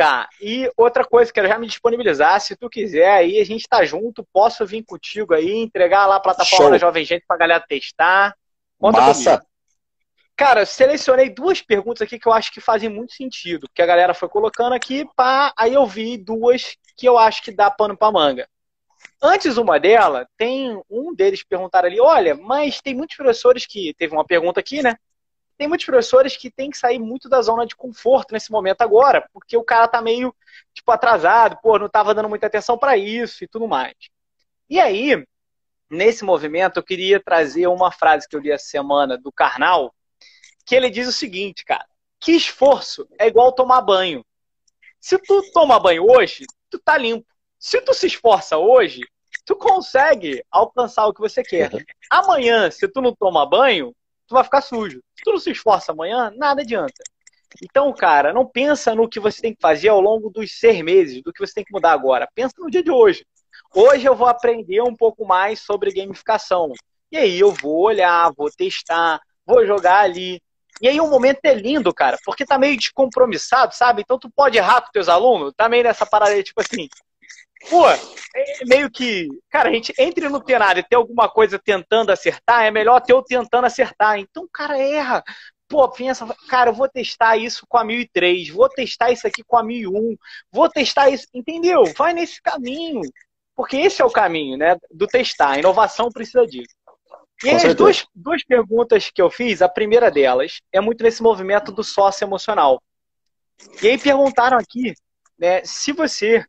Tá, 0.00 0.30
e 0.40 0.66
outra 0.78 1.04
coisa, 1.04 1.30
quero 1.30 1.46
já 1.46 1.58
me 1.58 1.66
disponibilizar, 1.66 2.40
se 2.40 2.56
tu 2.56 2.70
quiser 2.70 3.10
aí, 3.10 3.38
a 3.38 3.44
gente 3.44 3.68
tá 3.68 3.84
junto, 3.84 4.26
posso 4.32 4.64
vir 4.64 4.82
contigo 4.82 5.34
aí, 5.34 5.52
entregar 5.56 6.06
lá 6.06 6.16
a 6.16 6.20
plataforma 6.20 6.64
Show. 6.64 6.70
da 6.70 6.78
Jovem 6.78 7.04
Gente 7.04 7.26
pra 7.28 7.36
galera 7.36 7.62
testar. 7.68 8.34
Conta 8.78 8.98
Massa. 8.98 9.32
Comigo. 9.32 9.50
Cara, 10.34 10.64
selecionei 10.64 11.28
duas 11.28 11.60
perguntas 11.60 12.00
aqui 12.00 12.18
que 12.18 12.26
eu 12.26 12.32
acho 12.32 12.50
que 12.50 12.62
fazem 12.62 12.88
muito 12.88 13.12
sentido, 13.12 13.68
que 13.74 13.82
a 13.82 13.86
galera 13.86 14.14
foi 14.14 14.26
colocando 14.30 14.72
aqui, 14.72 15.06
pá, 15.14 15.52
aí 15.54 15.74
eu 15.74 15.86
vi 15.86 16.16
duas 16.16 16.78
que 16.96 17.06
eu 17.06 17.18
acho 17.18 17.42
que 17.42 17.52
dá 17.52 17.70
pano 17.70 17.94
pra 17.94 18.10
manga. 18.10 18.48
Antes 19.22 19.58
uma 19.58 19.78
dela, 19.78 20.26
tem 20.38 20.80
um 20.88 21.14
deles 21.14 21.44
perguntar 21.44 21.84
ali, 21.84 22.00
olha, 22.00 22.34
mas 22.34 22.80
tem 22.80 22.94
muitos 22.94 23.18
professores 23.18 23.66
que, 23.66 23.92
teve 23.98 24.14
uma 24.14 24.24
pergunta 24.24 24.60
aqui, 24.60 24.82
né? 24.82 24.96
Tem 25.60 25.68
muitos 25.68 25.84
professores 25.84 26.38
que 26.38 26.50
tem 26.50 26.70
que 26.70 26.78
sair 26.78 26.98
muito 26.98 27.28
da 27.28 27.42
zona 27.42 27.66
de 27.66 27.76
conforto 27.76 28.32
nesse 28.32 28.50
momento 28.50 28.80
agora, 28.80 29.28
porque 29.30 29.54
o 29.58 29.62
cara 29.62 29.86
tá 29.86 30.00
meio, 30.00 30.34
tipo, 30.72 30.90
atrasado, 30.90 31.58
pô, 31.62 31.78
não 31.78 31.86
tava 31.86 32.14
dando 32.14 32.30
muita 32.30 32.46
atenção 32.46 32.78
para 32.78 32.96
isso 32.96 33.44
e 33.44 33.46
tudo 33.46 33.68
mais. 33.68 33.92
E 34.70 34.80
aí, 34.80 35.22
nesse 35.90 36.24
movimento, 36.24 36.78
eu 36.78 36.82
queria 36.82 37.22
trazer 37.22 37.66
uma 37.66 37.92
frase 37.92 38.26
que 38.26 38.34
eu 38.34 38.40
li 38.40 38.50
essa 38.50 38.64
semana 38.64 39.18
do 39.18 39.30
Karnal, 39.30 39.94
que 40.64 40.74
ele 40.74 40.88
diz 40.88 41.06
o 41.06 41.12
seguinte, 41.12 41.62
cara, 41.62 41.84
que 42.18 42.32
esforço 42.32 43.06
é 43.18 43.26
igual 43.26 43.52
tomar 43.52 43.82
banho. 43.82 44.24
Se 44.98 45.18
tu 45.18 45.42
toma 45.52 45.78
banho 45.78 46.06
hoje, 46.10 46.46
tu 46.70 46.78
tá 46.78 46.96
limpo. 46.96 47.26
Se 47.58 47.82
tu 47.82 47.92
se 47.92 48.06
esforça 48.06 48.56
hoje, 48.56 49.02
tu 49.44 49.54
consegue 49.54 50.42
alcançar 50.50 51.06
o 51.06 51.12
que 51.12 51.20
você 51.20 51.42
quer. 51.42 51.70
Uhum. 51.70 51.80
Amanhã, 52.08 52.70
se 52.70 52.88
tu 52.88 53.02
não 53.02 53.14
toma 53.14 53.44
banho, 53.44 53.94
tu 54.30 54.34
vai 54.34 54.44
ficar 54.44 54.60
sujo. 54.60 55.02
Se 55.16 55.24
tu 55.24 55.32
não 55.32 55.40
se 55.40 55.50
esforça 55.50 55.90
amanhã, 55.90 56.32
nada 56.36 56.62
adianta. 56.62 57.02
Então, 57.60 57.92
cara, 57.92 58.32
não 58.32 58.46
pensa 58.46 58.94
no 58.94 59.08
que 59.08 59.18
você 59.18 59.42
tem 59.42 59.52
que 59.52 59.60
fazer 59.60 59.88
ao 59.88 60.00
longo 60.00 60.30
dos 60.30 60.56
seis 60.56 60.82
meses, 60.84 61.20
do 61.20 61.32
que 61.32 61.44
você 61.44 61.54
tem 61.54 61.64
que 61.64 61.72
mudar 61.72 61.90
agora. 61.90 62.28
Pensa 62.32 62.54
no 62.58 62.70
dia 62.70 62.82
de 62.82 62.92
hoje. 62.92 63.26
Hoje 63.74 64.06
eu 64.06 64.14
vou 64.14 64.28
aprender 64.28 64.80
um 64.82 64.94
pouco 64.94 65.26
mais 65.26 65.60
sobre 65.60 65.92
gamificação. 65.92 66.72
E 67.10 67.18
aí 67.18 67.40
eu 67.40 67.50
vou 67.52 67.80
olhar, 67.82 68.32
vou 68.36 68.48
testar, 68.50 69.20
vou 69.44 69.66
jogar 69.66 70.02
ali. 70.02 70.40
E 70.80 70.88
aí 70.88 71.00
o 71.00 71.10
momento 71.10 71.40
é 71.42 71.52
lindo, 71.52 71.92
cara, 71.92 72.16
porque 72.24 72.46
tá 72.46 72.56
meio 72.56 72.76
descompromissado, 72.76 73.74
sabe? 73.74 74.02
Então 74.02 74.16
tu 74.16 74.30
pode 74.30 74.56
errar 74.56 74.80
com 74.80 74.92
teus 74.92 75.08
alunos, 75.08 75.52
tá 75.56 75.68
meio 75.68 75.82
nessa 75.82 76.06
parada, 76.06 76.40
tipo 76.42 76.60
assim, 76.60 76.88
Pô, 77.68 77.88
é 77.88 78.64
meio 78.66 78.90
que. 78.90 79.28
Cara, 79.50 79.68
a 79.68 79.72
gente 79.72 79.92
entre 79.98 80.28
no 80.28 80.42
cenário 80.44 80.80
e 80.80 80.88
ter 80.88 80.96
alguma 80.96 81.28
coisa 81.28 81.58
tentando 81.58 82.10
acertar, 82.10 82.64
é 82.64 82.70
melhor 82.70 83.00
ter 83.00 83.12
o 83.12 83.22
tentando 83.22 83.66
acertar. 83.66 84.18
Então, 84.18 84.48
cara, 84.52 84.78
erra. 84.78 85.22
Pô, 85.68 85.88
pensa, 85.88 86.26
cara, 86.48 86.70
eu 86.70 86.74
vou 86.74 86.88
testar 86.88 87.36
isso 87.36 87.64
com 87.68 87.78
a 87.78 87.84
1003, 87.84 88.48
vou 88.48 88.68
testar 88.68 89.12
isso 89.12 89.24
aqui 89.26 89.44
com 89.44 89.56
a 89.56 89.62
1001, 89.62 90.16
vou 90.50 90.68
testar 90.68 91.10
isso. 91.10 91.26
Entendeu? 91.32 91.84
Vai 91.96 92.12
nesse 92.12 92.40
caminho. 92.42 93.02
Porque 93.54 93.76
esse 93.76 94.00
é 94.00 94.04
o 94.04 94.10
caminho, 94.10 94.56
né? 94.56 94.76
Do 94.90 95.06
testar. 95.06 95.50
A 95.50 95.58
inovação 95.58 96.10
precisa 96.10 96.46
disso. 96.46 96.74
E 97.44 97.48
aí, 97.48 97.56
as 97.56 97.74
duas, 97.74 98.04
duas 98.14 98.44
perguntas 98.44 99.10
que 99.10 99.20
eu 99.20 99.30
fiz, 99.30 99.62
a 99.62 99.68
primeira 99.68 100.10
delas 100.10 100.60
é 100.72 100.80
muito 100.80 101.04
nesse 101.04 101.22
movimento 101.22 101.70
do 101.72 101.84
sócio 101.84 102.24
emocional. 102.24 102.82
E 103.82 103.88
aí 103.88 103.98
perguntaram 103.98 104.58
aqui, 104.58 104.94
né, 105.38 105.62
se 105.64 105.92
você 105.92 106.44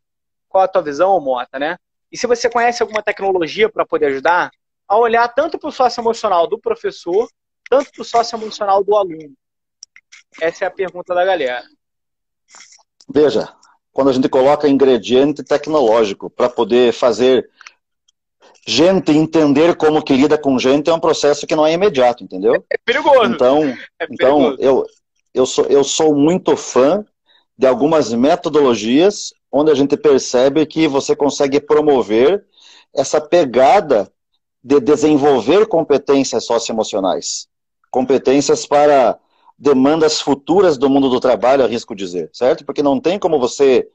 qual 0.52 0.64
a 0.64 0.68
tua 0.68 0.82
visão, 0.82 1.18
Mota, 1.18 1.58
né? 1.58 1.78
E 2.10 2.18
se 2.18 2.26
você 2.26 2.50
conhece 2.50 2.82
alguma 2.82 3.02
tecnologia 3.02 3.70
para 3.70 3.86
poder 3.86 4.06
ajudar, 4.06 4.50
a 4.86 4.98
olhar 4.98 5.26
tanto 5.28 5.58
para 5.58 5.68
o 5.68 5.72
sócio 5.72 6.02
emocional 6.02 6.46
do 6.46 6.58
professor, 6.58 7.26
tanto 7.68 7.90
para 7.90 8.02
o 8.02 8.04
sócio 8.04 8.36
emocional 8.36 8.84
do 8.84 8.94
aluno. 8.94 9.32
Essa 10.40 10.66
é 10.66 10.68
a 10.68 10.70
pergunta 10.70 11.14
da 11.14 11.24
galera. 11.24 11.62
Veja, 13.08 13.48
quando 13.92 14.10
a 14.10 14.12
gente 14.12 14.28
coloca 14.28 14.68
ingrediente 14.68 15.42
tecnológico 15.42 16.28
para 16.28 16.50
poder 16.50 16.92
fazer 16.92 17.48
gente 18.66 19.10
entender 19.12 19.74
como 19.76 20.02
que 20.02 20.14
lida 20.14 20.38
com 20.38 20.58
gente 20.58 20.88
é 20.88 20.92
um 20.92 21.00
processo 21.00 21.46
que 21.46 21.56
não 21.56 21.66
é 21.66 21.72
imediato, 21.72 22.22
entendeu? 22.22 22.64
É 22.70 22.76
perigoso. 22.84 23.32
Então, 23.32 23.64
é 23.64 24.06
então 24.10 24.38
perigoso. 24.38 24.56
eu, 24.60 24.86
eu, 25.34 25.46
sou, 25.46 25.64
eu 25.66 25.82
sou 25.82 26.14
muito 26.14 26.56
fã 26.56 27.04
de 27.56 27.66
algumas 27.66 28.12
metodologias 28.12 29.32
onde 29.52 29.70
a 29.70 29.74
gente 29.74 29.96
percebe 29.96 30.64
que 30.64 30.88
você 30.88 31.14
consegue 31.14 31.60
promover 31.60 32.44
essa 32.94 33.20
pegada 33.20 34.10
de 34.64 34.80
desenvolver 34.80 35.66
competências 35.66 36.44
socioemocionais. 36.46 37.48
Competências 37.90 38.64
para 38.64 39.18
demandas 39.58 40.20
futuras 40.20 40.78
do 40.78 40.88
mundo 40.88 41.10
do 41.10 41.20
trabalho, 41.20 41.64
arrisco 41.64 41.94
dizer, 41.94 42.30
certo? 42.32 42.64
Porque 42.64 42.82
não 42.82 42.98
tem 42.98 43.18
como 43.18 43.38
você 43.38 43.86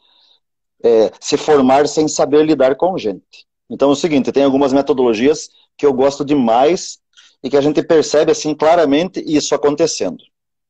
é, 0.83 1.11
se 1.19 1.35
formar 1.37 1.87
sem 1.87 2.07
saber 2.07 2.45
lidar 2.45 2.75
com 2.75 2.97
gente. 2.97 3.47
Então 3.69 3.89
é 3.89 3.93
o 3.93 3.95
seguinte, 3.95 4.31
tem 4.31 4.43
algumas 4.43 4.71
metodologias 4.71 5.49
que 5.75 5.85
eu 5.85 5.93
gosto 5.93 6.23
demais 6.23 6.99
e 7.43 7.49
que 7.49 7.57
a 7.57 7.61
gente 7.61 7.81
percebe 7.83 8.31
assim 8.31 8.53
claramente 8.53 9.23
isso 9.25 9.53
acontecendo. 9.55 10.23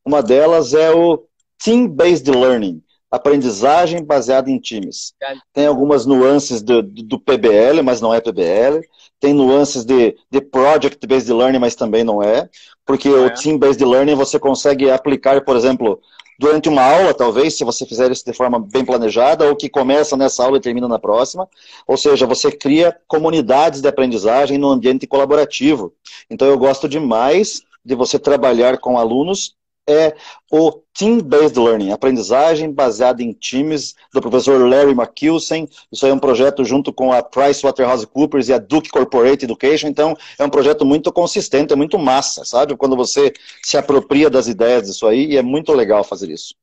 Uma 0.06 0.24
delas 0.24 0.74
é 0.74 0.92
o 0.92 1.26
Team-Based 1.64 2.30
Learning, 2.30 2.82
aprendizagem 3.12 4.04
baseada 4.04 4.50
em 4.50 4.60
times. 4.60 5.14
Tem 5.54 5.66
algumas 5.66 6.06
nuances 6.06 6.62
do, 6.62 6.82
do, 6.82 7.20
PBL, 7.20 7.82
mas 7.84 8.02
não 8.02 8.14
é 8.14 8.20
PBL. 8.20 8.82
Tem 9.20 9.34
nuances 9.34 9.86
de, 9.86 10.16
de 10.30 10.42
Project-Based 10.42 11.32
Learning, 11.32 11.60
mas 11.60 11.76
também 11.76 12.04
não 12.04 12.22
é. 12.22 12.50
Porque 12.86 13.10
o 13.10 13.26
é. 13.26 13.30
Team-Based 13.30 13.84
Learning 13.84 14.16
você 14.16 14.38
consegue 14.38 14.90
aplicar, 14.90 15.44
por 15.44 15.56
exemplo, 15.56 16.00
durante 16.38 16.70
uma 16.70 16.84
aula, 16.84 17.14
talvez, 17.14 17.58
se 17.58 17.64
você 17.64 17.86
fizer 17.86 18.12
isso 18.12 18.24
de 18.26 18.34
forma 18.34 18.60
bem 18.60 18.86
planejada, 18.86 19.48
ou 19.48 19.56
que 19.56 19.70
começa 19.70 20.16
nessa 20.16 20.44
aula 20.44 20.58
e 20.58 20.62
termina 20.62 20.88
na 20.88 21.00
próxima. 21.00 21.48
Ou 21.88 21.98
seja, 21.98 22.28
você 22.28 22.52
cria 22.52 22.96
comunidades 23.08 23.82
de 23.82 23.88
aprendizagem 23.88 24.58
no 24.58 24.70
ambiente 24.70 25.08
colaborativo. 25.08 25.94
Então 26.30 26.48
eu 26.48 26.58
gosto 26.58 26.88
demais 26.88 27.62
de 27.84 27.96
você 27.96 28.20
trabalhar 28.20 28.78
com 28.80 28.98
alunos 28.98 29.57
é 29.88 30.14
o 30.52 30.72
Team-Based 30.94 31.58
Learning, 31.58 31.92
aprendizagem 31.92 32.72
baseada 32.72 33.24
em 33.24 33.32
times, 33.32 33.96
do 34.14 34.20
professor 34.20 34.68
Larry 34.68 34.92
McKilsen. 34.92 35.68
Isso 35.92 36.06
aí 36.06 36.12
é 36.12 36.14
um 36.14 36.20
projeto 36.20 36.66
junto 36.66 36.92
com 36.92 37.14
a 37.14 37.24
PricewaterhouseCoopers 37.24 38.50
e 38.50 38.54
a 38.54 38.58
Duke 38.58 38.90
Corporate 38.90 39.46
Education. 39.46 39.88
Então, 39.88 40.16
é 40.38 40.44
um 40.44 40.50
projeto 40.50 40.86
muito 40.86 41.12
consistente, 41.12 41.72
é 41.72 41.76
muito 41.76 41.98
massa, 41.98 42.44
sabe? 42.44 42.76
Quando 42.76 42.96
você 42.96 43.32
se 43.64 43.78
apropria 43.78 44.30
das 44.30 44.48
ideias 44.48 44.88
disso 44.88 45.08
aí, 45.08 45.26
e 45.28 45.38
é 45.38 45.42
muito 45.42 45.72
legal 45.72 46.04
fazer 46.04 46.30
isso. 46.30 46.54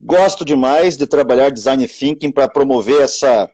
Gosto 0.00 0.44
demais 0.44 0.96
de 0.96 1.06
trabalhar 1.06 1.50
design 1.50 1.86
thinking 1.88 2.30
para 2.30 2.48
promover 2.48 3.00
essa, 3.00 3.50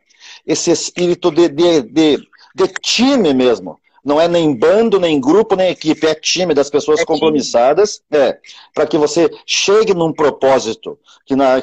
esse 0.46 0.70
espírito 0.70 1.30
de, 1.30 1.48
de, 1.48 1.82
de, 1.82 2.18
de 2.54 2.68
time 2.80 3.32
mesmo 3.32 3.78
não 4.05 4.20
é 4.20 4.26
nem 4.26 4.55
bando, 4.55 4.98
nem 4.98 5.20
grupo, 5.20 5.57
nem 5.57 5.70
equipe, 5.70 6.07
é 6.07 6.14
time 6.14 6.55
das 6.55 6.70
pessoas 6.70 7.01
é 7.01 7.05
compromissadas, 7.05 8.03
é, 8.11 8.38
para 8.74 8.86
que 8.86 8.96
você 8.96 9.30
chegue 9.46 9.94
num 9.94 10.12
propósito, 10.12 10.98
que 11.26 11.36
na, 11.36 11.62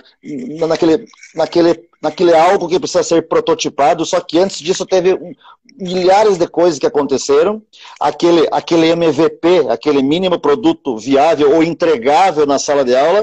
naquele, 0.68 1.06
naquele, 1.36 1.90
naquele 2.02 2.34
algo 2.34 2.68
que 2.68 2.80
precisa 2.80 3.04
ser 3.04 3.28
prototipado, 3.28 4.06
só 4.06 4.20
que 4.20 4.38
antes 4.40 4.60
disso 4.60 4.86
teve 4.86 5.18
milhares 5.80 6.38
de 6.38 6.48
coisas 6.48 6.80
que 6.80 6.88
aconteceram, 6.88 7.62
aquele, 8.00 8.48
aquele 8.52 8.88
MVP, 8.92 9.68
aquele 9.70 10.02
mínimo 10.02 10.40
produto 10.40 10.98
viável 10.98 11.56
ou 11.56 11.64
entregável 11.64 12.46
na 12.46 12.60
sala 12.60 12.84
de 12.84 12.96
aula, 12.96 13.22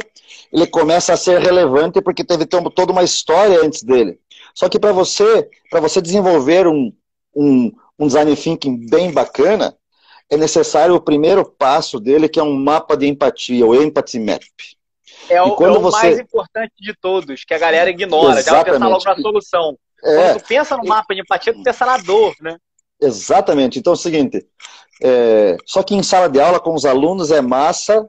ele 0.53 0.67
começa 0.67 1.13
a 1.13 1.17
ser 1.17 1.41
relevante 1.41 2.01
porque 2.01 2.25
teve 2.25 2.47
toda 2.47 2.93
uma 2.93 3.03
história 3.03 3.61
antes 3.65 3.83
dele. 3.83 4.19
Só 4.55 4.69
que 4.69 4.79
para 4.79 4.93
você, 4.93 5.49
para 5.69 5.81
você 5.81 6.01
desenvolver 6.01 6.69
um, 6.69 6.93
um, 7.35 7.73
um 7.99 8.07
design 8.07 8.35
thinking 8.37 8.89
bem 8.89 9.13
bacana, 9.13 9.77
é 10.31 10.37
necessário 10.37 10.95
o 10.95 11.01
primeiro 11.01 11.45
passo 11.45 12.01
dele, 12.01 12.29
que 12.29 12.41
é 12.41 12.43
um 12.43 12.55
mapa 12.55 12.97
de 12.97 13.07
empatia, 13.07 13.67
o 13.67 13.75
Empathy 13.75 14.19
Map. 14.19 14.43
É 15.29 15.41
o, 15.41 15.57
é 15.63 15.71
o 15.71 15.81
você... 15.81 15.97
mais 15.97 16.19
importante 16.19 16.73
de 16.79 16.95
todos, 17.01 17.45
que 17.45 17.55
a 17.55 17.59
galera 17.59 17.91
ignora. 17.91 18.41
Exatamente. 18.41 18.45
Já 18.45 18.53
vai 18.53 18.65
pensar 18.65 18.89
logo 18.89 19.05
na 19.05 19.17
solução. 19.17 19.79
É... 20.03 20.17
Quando 20.17 20.41
tu 20.41 20.47
pensa 20.47 20.77
no 20.77 20.85
mapa 20.85 21.15
de 21.15 21.21
empatia, 21.21 21.55
tu 21.55 21.63
pensa 21.63 21.87
na 21.87 21.97
dor, 21.99 22.35
né? 22.41 22.57
Exatamente. 23.01 23.79
Então 23.79 23.93
é 23.93 23.97
o 23.97 23.99
seguinte, 23.99 24.47
é... 25.03 25.57
só 25.67 25.83
que 25.83 25.95
em 25.95 26.03
sala 26.03 26.29
de 26.29 26.41
aula 26.41 26.61
com 26.61 26.75
os 26.75 26.85
alunos 26.85 27.31
é 27.31 27.41
massa, 27.41 28.09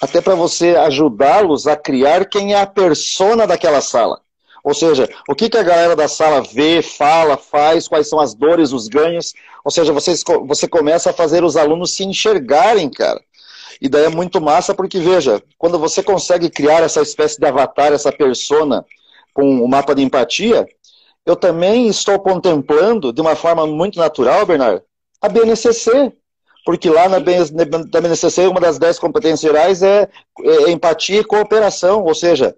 até 0.00 0.20
para 0.20 0.34
você 0.34 0.76
ajudá-los 0.76 1.66
a 1.66 1.76
criar 1.76 2.24
quem 2.26 2.54
é 2.54 2.60
a 2.60 2.66
persona 2.66 3.46
daquela 3.46 3.80
sala. 3.80 4.20
Ou 4.62 4.74
seja, 4.74 5.08
o 5.28 5.34
que, 5.34 5.48
que 5.48 5.56
a 5.56 5.62
galera 5.62 5.96
da 5.96 6.08
sala 6.08 6.42
vê, 6.42 6.82
fala, 6.82 7.36
faz, 7.36 7.88
quais 7.88 8.08
são 8.08 8.20
as 8.20 8.34
dores, 8.34 8.72
os 8.72 8.88
ganhos. 8.88 9.32
Ou 9.64 9.70
seja, 9.70 9.92
você, 9.92 10.12
você 10.46 10.68
começa 10.68 11.10
a 11.10 11.14
fazer 11.14 11.42
os 11.44 11.56
alunos 11.56 11.92
se 11.92 12.04
enxergarem, 12.04 12.90
cara. 12.90 13.20
E 13.80 13.88
daí 13.88 14.04
é 14.04 14.10
muito 14.10 14.40
massa 14.40 14.74
porque, 14.74 14.98
veja, 14.98 15.42
quando 15.56 15.78
você 15.78 16.02
consegue 16.02 16.50
criar 16.50 16.82
essa 16.82 17.00
espécie 17.00 17.38
de 17.38 17.46
avatar, 17.46 17.92
essa 17.92 18.12
persona 18.12 18.84
com 19.32 19.64
o 19.64 19.68
mapa 19.68 19.94
de 19.94 20.02
empatia, 20.02 20.66
eu 21.24 21.34
também 21.34 21.88
estou 21.88 22.18
contemplando 22.18 23.12
de 23.12 23.20
uma 23.20 23.34
forma 23.34 23.66
muito 23.66 23.98
natural, 23.98 24.44
Bernardo, 24.44 24.82
a 25.20 25.28
BNCC. 25.28 26.12
Porque 26.64 26.90
lá 26.90 27.08
na, 27.08 27.18
BNCC, 27.18 28.46
uma 28.46 28.60
das 28.60 28.78
dez 28.78 28.98
competências 28.98 29.40
gerais 29.40 29.82
é, 29.82 30.08
é 30.42 30.70
empatia 30.70 31.20
e 31.20 31.24
cooperação. 31.24 32.04
Ou 32.04 32.14
seja, 32.14 32.54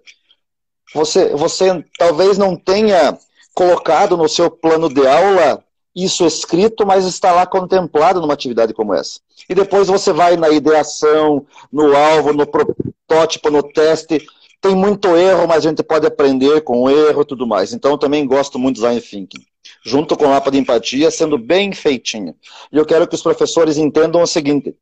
você, 0.93 1.29
você 1.35 1.83
talvez 1.97 2.37
não 2.37 2.55
tenha 2.55 3.17
colocado 3.53 4.15
no 4.17 4.27
seu 4.27 4.49
plano 4.49 4.89
de 4.89 5.05
aula 5.05 5.63
isso 5.95 6.25
escrito, 6.25 6.85
mas 6.85 7.05
está 7.05 7.31
lá 7.31 7.45
contemplado 7.45 8.19
numa 8.19 8.33
atividade 8.33 8.73
como 8.73 8.93
essa. 8.93 9.19
E 9.47 9.53
depois 9.53 9.87
você 9.87 10.11
vai 10.11 10.35
na 10.35 10.49
ideação, 10.49 11.45
no 11.71 11.95
alvo, 11.95 12.33
no 12.33 12.47
protótipo, 12.47 13.51
no 13.51 13.61
teste. 13.61 14.25
Tem 14.59 14.75
muito 14.75 15.15
erro, 15.15 15.47
mas 15.47 15.65
a 15.65 15.69
gente 15.69 15.83
pode 15.83 16.07
aprender 16.07 16.61
com 16.61 16.81
o 16.81 16.89
erro 16.89 17.21
e 17.21 17.25
tudo 17.25 17.45
mais. 17.45 17.73
Então, 17.73 17.91
eu 17.91 17.97
também 17.97 18.25
gosto 18.25 18.57
muito 18.57 18.75
do 18.75 18.81
design 18.81 19.01
thinking. 19.01 19.45
Junto 19.85 20.17
com 20.17 20.25
o 20.25 20.29
mapa 20.29 20.49
de 20.49 20.57
empatia, 20.57 21.11
sendo 21.11 21.37
bem 21.37 21.73
feitinho. 21.73 22.35
E 22.71 22.77
eu 22.77 22.85
quero 22.85 23.07
que 23.07 23.15
os 23.15 23.21
professores 23.21 23.77
entendam 23.77 24.21
o 24.21 24.27
seguinte: 24.27 24.75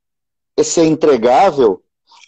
esse 0.55 0.79
entregável 0.81 1.81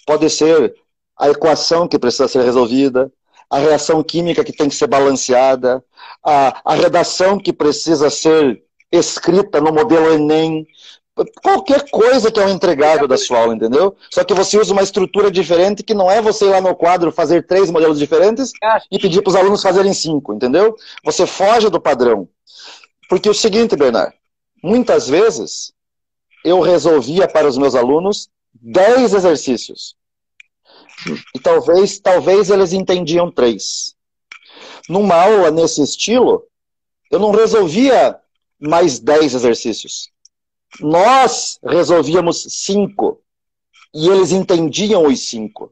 pode 0.06 0.30
ser 0.30 0.74
a 1.18 1.30
equação 1.30 1.88
que 1.88 2.00
precisa 2.00 2.28
ser 2.28 2.44
resolvida, 2.44 3.12
a 3.50 3.58
reação 3.58 4.04
química 4.04 4.44
que 4.44 4.54
tem 4.54 4.70
que 4.70 4.76
ser 4.76 4.88
balanceada, 4.88 5.84
a, 6.24 6.74
a 6.74 6.76
redação 6.76 7.38
que 7.38 7.54
precisa 7.54 8.10
ser 8.10 8.64
escrita 8.92 9.60
no 9.60 9.72
modelo 9.74 10.14
Enem, 10.14 10.68
qualquer 11.42 11.90
coisa 11.90 12.32
que 12.32 12.40
é 12.40 12.46
um 12.46 12.50
entregável 12.50 13.08
da 13.08 13.18
sua 13.18 13.40
aula, 13.40 13.56
entendeu? 13.56 13.96
Só 14.12 14.24
que 14.24 14.34
você 14.34 14.58
usa 14.58 14.74
uma 14.74 14.82
estrutura 14.82 15.30
diferente 15.30 15.84
que 15.84 15.94
não 15.94 16.10
é 16.10 16.22
você 16.22 16.46
ir 16.46 16.50
lá 16.50 16.62
no 16.62 16.76
quadro 16.76 17.12
fazer 17.12 17.46
três 17.46 17.70
modelos 17.70 18.00
diferentes 18.00 18.52
e 18.92 19.00
pedir 19.00 19.22
para 19.22 19.30
os 19.30 19.36
alunos 19.36 19.62
fazerem 19.62 19.94
cinco, 19.94 20.34
entendeu? 20.34 20.76
Você 21.04 21.28
foge 21.28 21.70
do 21.70 21.80
padrão. 21.80 22.28
Porque 23.08 23.28
é 23.28 23.32
o 23.32 23.36
seguinte, 23.36 23.76
Bernard, 23.76 24.14
muitas 24.64 25.08
vezes 25.08 25.72
eu 26.44 26.60
resolvia 26.62 27.28
para 27.28 27.48
os 27.48 27.58
meus 27.58 27.76
alunos 27.76 28.28
dez 28.54 29.14
exercícios. 29.14 29.96
E 31.36 31.40
talvez, 31.40 32.00
talvez 32.00 32.50
eles 32.50 32.74
entendiam 32.74 33.32
três. 33.32 33.96
Numa 34.88 35.16
aula 35.16 35.52
nesse 35.52 35.82
estilo, 35.82 36.44
eu 37.12 37.20
não 37.20 37.32
resolvia 37.32 38.18
mais 38.60 39.00
dez 39.00 39.34
exercícios. 39.34 40.10
Nós 40.80 41.60
resolvíamos 41.64 42.46
cinco. 42.50 43.22
E 43.94 44.10
eles 44.10 44.32
entendiam 44.32 45.06
os 45.06 45.28
cinco. 45.28 45.72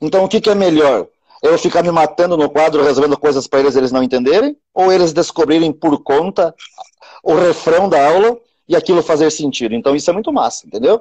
Então, 0.00 0.24
o 0.24 0.28
que, 0.28 0.40
que 0.40 0.50
é 0.50 0.54
melhor? 0.54 1.08
Eu 1.42 1.58
ficar 1.58 1.82
me 1.82 1.90
matando 1.90 2.36
no 2.36 2.50
quadro, 2.50 2.82
resolvendo 2.82 3.16
coisas 3.16 3.46
para 3.46 3.60
eles 3.60 3.76
eles 3.76 3.92
não 3.92 4.02
entenderem? 4.02 4.56
Ou 4.74 4.92
eles 4.92 5.12
descobrirem 5.12 5.72
por 5.72 6.02
conta 6.02 6.54
o 7.22 7.34
refrão 7.34 7.88
da 7.88 8.08
aula 8.08 8.38
e 8.68 8.76
aquilo 8.76 9.02
fazer 9.02 9.30
sentido. 9.30 9.74
Então 9.74 9.96
isso 9.96 10.10
é 10.10 10.12
muito 10.12 10.32
massa, 10.32 10.66
entendeu? 10.66 11.00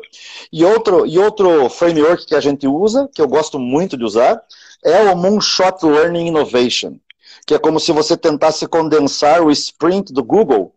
E 0.52 0.64
outro, 0.64 1.06
e 1.06 1.20
outro 1.20 1.70
framework 1.70 2.26
que 2.26 2.36
a 2.36 2.40
gente 2.40 2.66
usa, 2.68 3.10
que 3.14 3.22
eu 3.22 3.28
gosto 3.28 3.60
muito 3.60 3.98
de 3.98 4.04
usar, 4.04 4.42
é 4.84 5.02
o 5.04 5.18
Moonshot 5.18 5.86
Learning 5.86 6.28
Innovation, 6.28 6.98
que 7.46 7.54
é 7.54 7.60
como 7.60 7.80
se 7.80 7.92
você 7.92 8.16
tentasse 8.16 8.66
condensar 8.68 9.42
o 9.42 9.52
sprint 9.52 10.14
do 10.14 10.24
Google, 10.24 10.74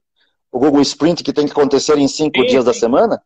o 0.51 0.59
Google 0.59 0.83
Sprint 0.83 1.23
que 1.23 1.33
tem 1.33 1.47
que 1.47 1.53
acontecer 1.53 1.97
em 1.97 2.09
cinco 2.09 2.41
sim, 2.41 2.47
dias 2.47 2.65
sim. 2.65 2.67
da 2.67 2.75
semana, 2.75 3.23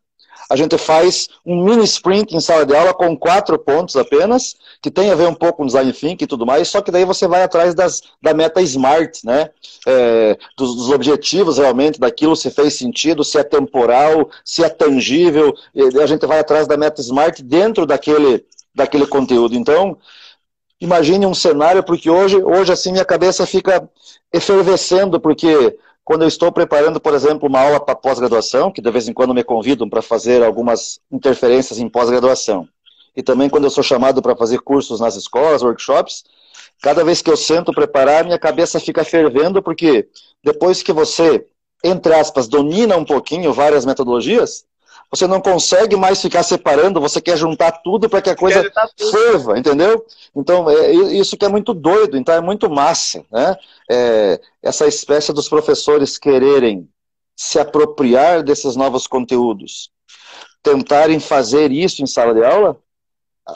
a 0.50 0.56
gente 0.56 0.76
faz 0.76 1.28
um 1.44 1.64
mini 1.64 1.84
sprint 1.84 2.34
em 2.34 2.40
sala 2.40 2.66
de 2.66 2.74
aula 2.74 2.92
com 2.92 3.16
quatro 3.16 3.58
pontos 3.58 3.96
apenas, 3.96 4.56
que 4.82 4.90
tem 4.90 5.10
a 5.10 5.14
ver 5.14 5.26
um 5.26 5.34
pouco 5.34 5.58
com 5.58 5.66
design 5.66 5.92
thinking 5.92 6.24
e 6.24 6.26
tudo 6.26 6.44
mais, 6.44 6.68
só 6.68 6.80
que 6.80 6.90
daí 6.90 7.04
você 7.04 7.26
vai 7.26 7.42
atrás 7.42 7.74
das, 7.74 8.02
da 8.20 8.34
meta 8.34 8.60
smart, 8.62 9.24
né? 9.24 9.50
É, 9.86 10.36
dos, 10.56 10.74
dos, 10.76 10.90
objetivos 10.90 11.58
realmente, 11.58 12.00
daquilo 12.00 12.36
se 12.36 12.50
fez 12.50 12.74
sentido, 12.74 13.24
se 13.24 13.38
é 13.38 13.42
temporal, 13.42 14.30
se 14.44 14.64
é 14.64 14.68
tangível, 14.68 15.54
a 16.02 16.06
gente 16.06 16.26
vai 16.26 16.38
atrás 16.38 16.66
da 16.66 16.76
meta 16.76 17.00
smart 17.00 17.42
dentro 17.42 17.86
daquele, 17.86 18.44
daquele 18.74 19.06
conteúdo. 19.06 19.54
Então, 19.54 19.96
imagine 20.80 21.26
um 21.26 21.34
cenário, 21.34 21.82
porque 21.82 22.10
hoje, 22.10 22.36
hoje 22.42 22.72
assim 22.72 22.92
minha 22.92 23.04
cabeça 23.04 23.46
fica 23.46 23.88
efervescendo, 24.32 25.20
porque 25.20 25.76
quando 26.04 26.22
eu 26.22 26.28
estou 26.28 26.52
preparando, 26.52 27.00
por 27.00 27.14
exemplo, 27.14 27.48
uma 27.48 27.60
aula 27.60 27.80
para 27.80 27.94
pós-graduação, 27.94 28.70
que 28.70 28.82
de 28.82 28.90
vez 28.90 29.08
em 29.08 29.12
quando 29.12 29.32
me 29.32 29.42
convidam 29.42 29.88
para 29.88 30.02
fazer 30.02 30.42
algumas 30.42 31.00
interferências 31.10 31.78
em 31.78 31.88
pós-graduação, 31.88 32.68
e 33.16 33.22
também 33.22 33.48
quando 33.48 33.64
eu 33.64 33.70
sou 33.70 33.82
chamado 33.82 34.20
para 34.20 34.36
fazer 34.36 34.58
cursos 34.58 35.00
nas 35.00 35.16
escolas, 35.16 35.62
workshops, 35.62 36.24
cada 36.82 37.02
vez 37.02 37.22
que 37.22 37.30
eu 37.30 37.36
sento 37.36 37.72
preparar, 37.72 38.24
minha 38.24 38.38
cabeça 38.38 38.78
fica 38.78 39.02
fervendo, 39.04 39.62
porque 39.62 40.08
depois 40.42 40.82
que 40.82 40.92
você, 40.92 41.46
entre 41.82 42.12
aspas, 42.12 42.48
domina 42.48 42.96
um 42.96 43.04
pouquinho 43.04 43.52
várias 43.52 43.86
metodologias, 43.86 44.66
você 45.14 45.28
não 45.28 45.40
consegue 45.40 45.94
mais 45.94 46.20
ficar 46.20 46.42
separando, 46.42 47.00
você 47.00 47.20
quer 47.20 47.36
juntar 47.36 47.70
tudo 47.70 48.08
para 48.08 48.20
que 48.20 48.30
a 48.30 48.36
coisa 48.36 48.68
ferva, 49.12 49.56
entendeu? 49.56 50.04
Então, 50.34 50.68
é 50.68 50.90
isso 50.92 51.36
que 51.36 51.44
é 51.44 51.48
muito 51.48 51.72
doido, 51.72 52.16
então 52.16 52.34
é 52.34 52.40
muito 52.40 52.68
massa, 52.68 53.24
né? 53.30 53.56
É, 53.88 54.40
essa 54.60 54.88
espécie 54.88 55.32
dos 55.32 55.48
professores 55.48 56.18
quererem 56.18 56.88
se 57.36 57.60
apropriar 57.60 58.42
desses 58.42 58.74
novos 58.74 59.06
conteúdos, 59.06 59.90
tentarem 60.62 61.20
fazer 61.20 61.70
isso 61.70 62.02
em 62.02 62.06
sala 62.06 62.34
de 62.34 62.44
aula, 62.44 62.76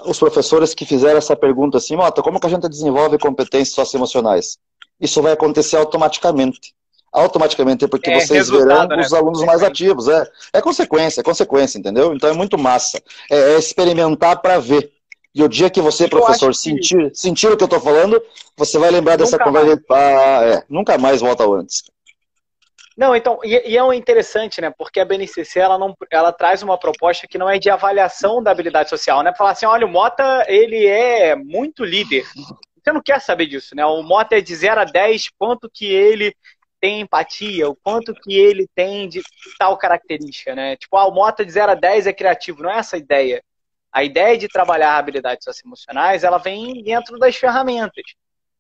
os 0.05 0.19
professores 0.19 0.75
que 0.75 0.87
fizeram 0.87 1.19
essa 1.19 1.35
pergunta 1.35 1.79
assim, 1.79 1.97
Mota, 1.97 2.23
como 2.23 2.39
que 2.39 2.47
a 2.47 2.51
gente 2.51 2.69
desenvolve 2.69 3.19
competências 3.19 3.75
socioemocionais? 3.75 4.59
Isso 5.01 5.21
vai 5.21 5.33
acontecer 5.33 5.77
automaticamente 5.77 6.73
automaticamente 7.13 7.87
porque 7.89 8.11
é, 8.11 8.21
vocês 8.21 8.49
verão 8.49 8.87
né? 8.87 9.01
os 9.01 9.13
alunos 9.13 9.43
mais 9.45 9.63
ativos. 9.63 10.09
É, 10.09 10.27
é 10.55 10.61
consequência, 10.61 11.21
é 11.21 11.25
consequência, 11.25 11.79
entendeu? 11.79 12.15
Então 12.15 12.31
é 12.31 12.33
muito 12.33 12.59
massa. 12.59 13.03
É, 13.31 13.55
é 13.55 13.59
experimentar 13.59 14.41
para 14.41 14.59
ver. 14.59 14.93
E 15.35 15.43
o 15.43 15.49
dia 15.49 15.71
que 15.71 15.81
você, 15.81 16.09
professor, 16.09 16.55
sentir, 16.55 17.11
que... 17.11 17.15
sentir 17.15 17.47
o 17.47 17.57
que 17.57 17.63
eu 17.63 17.67
estou 17.67 17.81
falando, 17.81 18.21
você 18.57 18.79
vai 18.79 18.91
lembrar 18.91 19.17
dessa 19.17 19.39
conversa. 19.39 19.81
Ah, 19.91 20.41
é, 20.45 20.63
nunca 20.69 20.99
mais 20.99 21.21
volta 21.21 21.45
antes. 21.47 21.85
Não, 22.97 23.15
então, 23.15 23.39
e, 23.45 23.71
e, 23.71 23.79
é 23.79 23.95
interessante, 23.95 24.61
né? 24.61 24.75
Porque 24.77 24.99
a 24.99 25.05
BNCC 25.05 25.61
ela, 25.61 25.79
não, 25.79 25.97
ela 26.11 26.33
traz 26.33 26.65
uma 26.65 26.77
proposta 26.77 27.29
que 27.29 27.39
não 27.39 27.49
é 27.49 27.57
de 27.57 27.71
avaliação 27.71 28.43
da 28.43 28.51
habilidade 28.51 28.91
social, 28.91 29.23
né? 29.23 29.33
Falar 29.33 29.53
assim, 29.53 29.67
olha, 29.67 29.87
o 29.87 29.89
Mota, 29.89 30.45
ele 30.49 30.85
é 30.85 31.37
muito 31.37 31.85
líder. 31.85 32.25
Você 32.83 32.93
não 32.93 33.01
quer 33.01 33.21
saber 33.21 33.47
disso, 33.47 33.77
né? 33.77 33.87
O 33.87 34.03
Mota 34.03 34.37
é 34.37 34.41
de 34.41 34.53
0 34.53 34.81
a 34.81 34.85
10, 34.85 35.29
quanto 35.39 35.71
que 35.73 35.87
ele 35.87 36.35
tem 36.81 37.01
empatia, 37.01 37.69
o 37.69 37.77
quanto 37.77 38.15
que 38.15 38.35
ele 38.35 38.69
tem 38.75 39.09
de 39.09 39.23
tal 39.59 39.77
característica, 39.77 40.55
né? 40.55 40.77
Tipo, 40.77 40.97
ah, 40.97 41.07
o 41.07 41.15
Mota 41.15 41.45
de 41.45 41.53
0 41.53 41.73
a 41.73 41.75
10 41.75 42.07
é 42.07 42.13
criativo, 42.13 42.63
não 42.63 42.71
é 42.71 42.79
essa 42.79 42.97
a 42.97 42.99
ideia. 42.99 43.43
A 43.93 44.05
ideia 44.05 44.37
de 44.37 44.49
trabalhar 44.49 44.97
habilidades 44.97 45.45
socioemocionais, 45.45 46.23
ela 46.25 46.39
vem 46.39 46.83
dentro 46.83 47.19
das 47.19 47.37
ferramentas. 47.37 48.05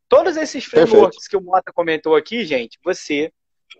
Todos 0.08 0.36
esses 0.36 0.64
frameworks 0.64 1.26
Perfeito. 1.26 1.30
que 1.30 1.36
o 1.36 1.40
Mota 1.40 1.72
comentou 1.72 2.16
aqui, 2.16 2.44
gente, 2.44 2.78
você 2.82 3.30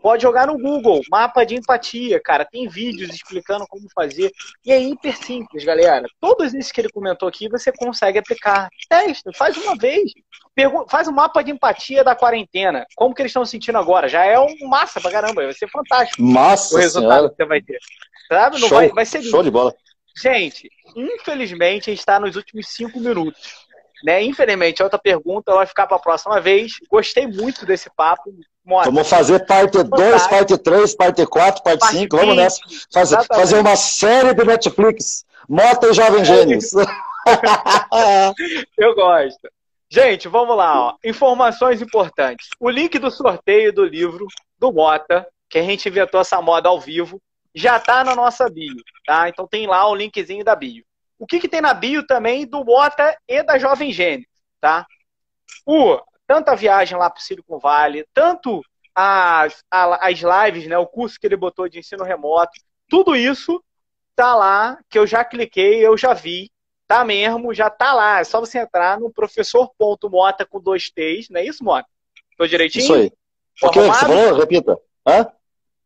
Pode 0.01 0.23
jogar 0.23 0.47
no 0.47 0.59
Google, 0.59 1.01
mapa 1.11 1.45
de 1.45 1.57
empatia, 1.57 2.21
cara. 2.21 2.45
Tem 2.45 2.69
vídeos 2.69 3.11
explicando 3.11 3.67
como 3.69 3.89
fazer. 3.95 4.31
E 4.65 4.73
é 4.73 4.81
hiper 4.81 5.17
simples, 5.17 5.65
galera. 5.65 6.07
Todos 6.21 6.55
esses 6.55 6.71
que 6.71 6.81
ele 6.81 6.91
comentou 6.91 7.29
aqui, 7.29 7.49
você 7.49 7.73
consegue 7.73 8.19
aplicar. 8.19 8.69
Testa, 8.89 9.33
faz 9.35 9.57
uma 9.57 9.77
vez. 9.77 10.13
faz 10.89 11.09
um 11.09 11.13
mapa 11.13 11.43
de 11.43 11.51
empatia 11.51 12.05
da 12.05 12.15
quarentena. 12.15 12.87
Como 12.95 13.15
que 13.15 13.23
eles 13.23 13.31
estão 13.31 13.45
sentindo 13.45 13.79
agora? 13.79 14.09
Já 14.09 14.25
é 14.25 14.39
um 14.39 14.69
massa 14.69 15.01
pra 15.01 15.11
caramba. 15.11 15.45
Vai 15.45 15.53
ser 15.53 15.69
fantástico. 15.69 16.23
Massa, 16.23 16.75
o 16.75 16.79
resultado 16.79 17.09
senhora. 17.09 17.31
que 17.31 17.37
você 17.37 17.45
vai 17.45 17.61
ter. 17.61 17.79
Sabe? 18.29 18.61
Não 18.61 18.69
show, 18.69 18.79
vai, 18.79 18.89
vai 18.91 19.07
ser 19.07 19.23
Show 19.23 19.43
de 19.43 19.51
bola. 19.51 19.75
Gente, 20.21 20.69
infelizmente 20.97 21.91
a 21.91 21.93
gente 21.93 22.01
está 22.01 22.19
nos 22.19 22.37
últimos 22.37 22.69
cinco 22.69 23.01
minutos. 23.01 23.69
Né? 24.05 24.23
Infelizmente, 24.23 24.81
a 24.81 24.85
outra 24.85 24.99
pergunta 24.99 25.55
vai 25.55 25.67
ficar 25.67 25.87
para 25.87 25.97
a 25.97 26.01
próxima 26.01 26.41
vez. 26.41 26.75
Gostei 26.89 27.27
muito 27.27 27.67
desse 27.67 27.91
papo, 27.97 28.33
Mota. 28.69 28.91
Vamos 28.91 29.09
fazer 29.09 29.47
parte 29.47 29.83
2, 29.83 30.27
parte 30.27 30.59
3, 30.59 30.95
parte 30.95 31.27
4, 31.27 31.63
parte 31.63 31.87
5. 31.87 32.15
Vamos 32.15 32.37
nessa. 32.37 32.61
Fazer, 32.93 33.25
fazer 33.25 33.59
uma 33.59 33.77
série 33.77 34.35
de 34.35 34.45
Netflix. 34.45 35.25
Mota 35.49 35.89
e 35.89 35.95
Jovem 35.95 36.23
Gênios. 36.23 36.73
Eu 38.77 38.95
gosto. 38.95 39.49
Gente, 39.91 40.29
vamos 40.29 40.55
lá. 40.55 40.89
Ó. 40.89 40.95
Informações 41.03 41.81
importantes. 41.81 42.51
O 42.61 42.69
link 42.69 42.99
do 42.99 43.11
sorteio 43.11 43.73
do 43.73 43.87
livro 43.87 44.27
do 44.59 44.71
Mota, 44.71 45.27
que 45.49 45.59
a 45.59 45.63
gente 45.63 45.89
inventou 45.89 46.21
essa 46.21 46.43
moda 46.43 46.69
ao 46.69 46.79
vivo, 46.79 47.19
já 47.55 47.79
está 47.79 48.05
na 48.05 48.15
nossa 48.15 48.51
bio, 48.51 48.77
tá? 49.07 49.31
Então 49.31 49.49
tem 49.49 49.67
lá 49.67 49.89
o 49.89 49.95
linkzinho 49.95 50.45
da 50.45 50.55
bio. 50.55 50.85
O 51.19 51.27
que, 51.27 51.41
que 51.41 51.49
tem 51.49 51.63
na 51.63 51.73
bio 51.73 52.07
também 52.07 52.47
do 52.47 52.63
Mota 52.63 53.17
e 53.27 53.43
da 53.43 53.59
Jovem 53.59 53.91
Gênio, 53.91 54.27
tá? 54.61 54.87
O, 55.65 55.99
tanto 56.29 56.51
a 56.51 56.55
viagem 56.55 56.97
lá 56.99 57.09
para 57.09 57.19
o 57.19 57.23
Silicon 57.23 57.59
Valley, 57.59 58.07
tanto 58.13 58.63
as, 58.95 59.65
as 59.71 60.19
lives, 60.21 60.69
né, 60.69 60.77
o 60.77 60.87
curso 60.87 61.19
que 61.19 61.27
ele 61.27 61.37
botou 61.37 61.69
de 61.69 61.79
ensino 61.79 62.05
remoto, 62.05 62.53
tudo 62.87 63.17
isso 63.17 63.65
tá 64.15 64.35
lá, 64.35 64.79
que 64.91 64.99
eu 64.99 65.07
já 65.07 65.25
cliquei, 65.25 65.85
eu 65.85 65.97
já 65.97 66.13
vi, 66.13 66.51
tá 66.87 67.03
mesmo, 67.03 67.55
já 67.55 67.71
tá 67.71 67.95
lá. 67.95 68.21
É 68.21 68.25
só 68.25 68.41
você 68.41 68.59
entrar 68.59 69.01
no 69.01 69.11
professor.mota 69.11 70.45
com 70.45 70.61
dois 70.61 70.91
T's, 70.91 71.31
não 71.31 71.41
é 71.41 71.47
isso, 71.47 71.65
Mota? 71.65 71.89
Tô 72.37 72.47
direitinho? 72.47 72.83
Isso 72.83 72.95
aí. 72.95 73.13
O 73.63 73.71
que 73.71 73.81
você 73.81 74.01
falou? 74.01 74.39
Repita. 74.39 74.79
Hã? 75.07 75.33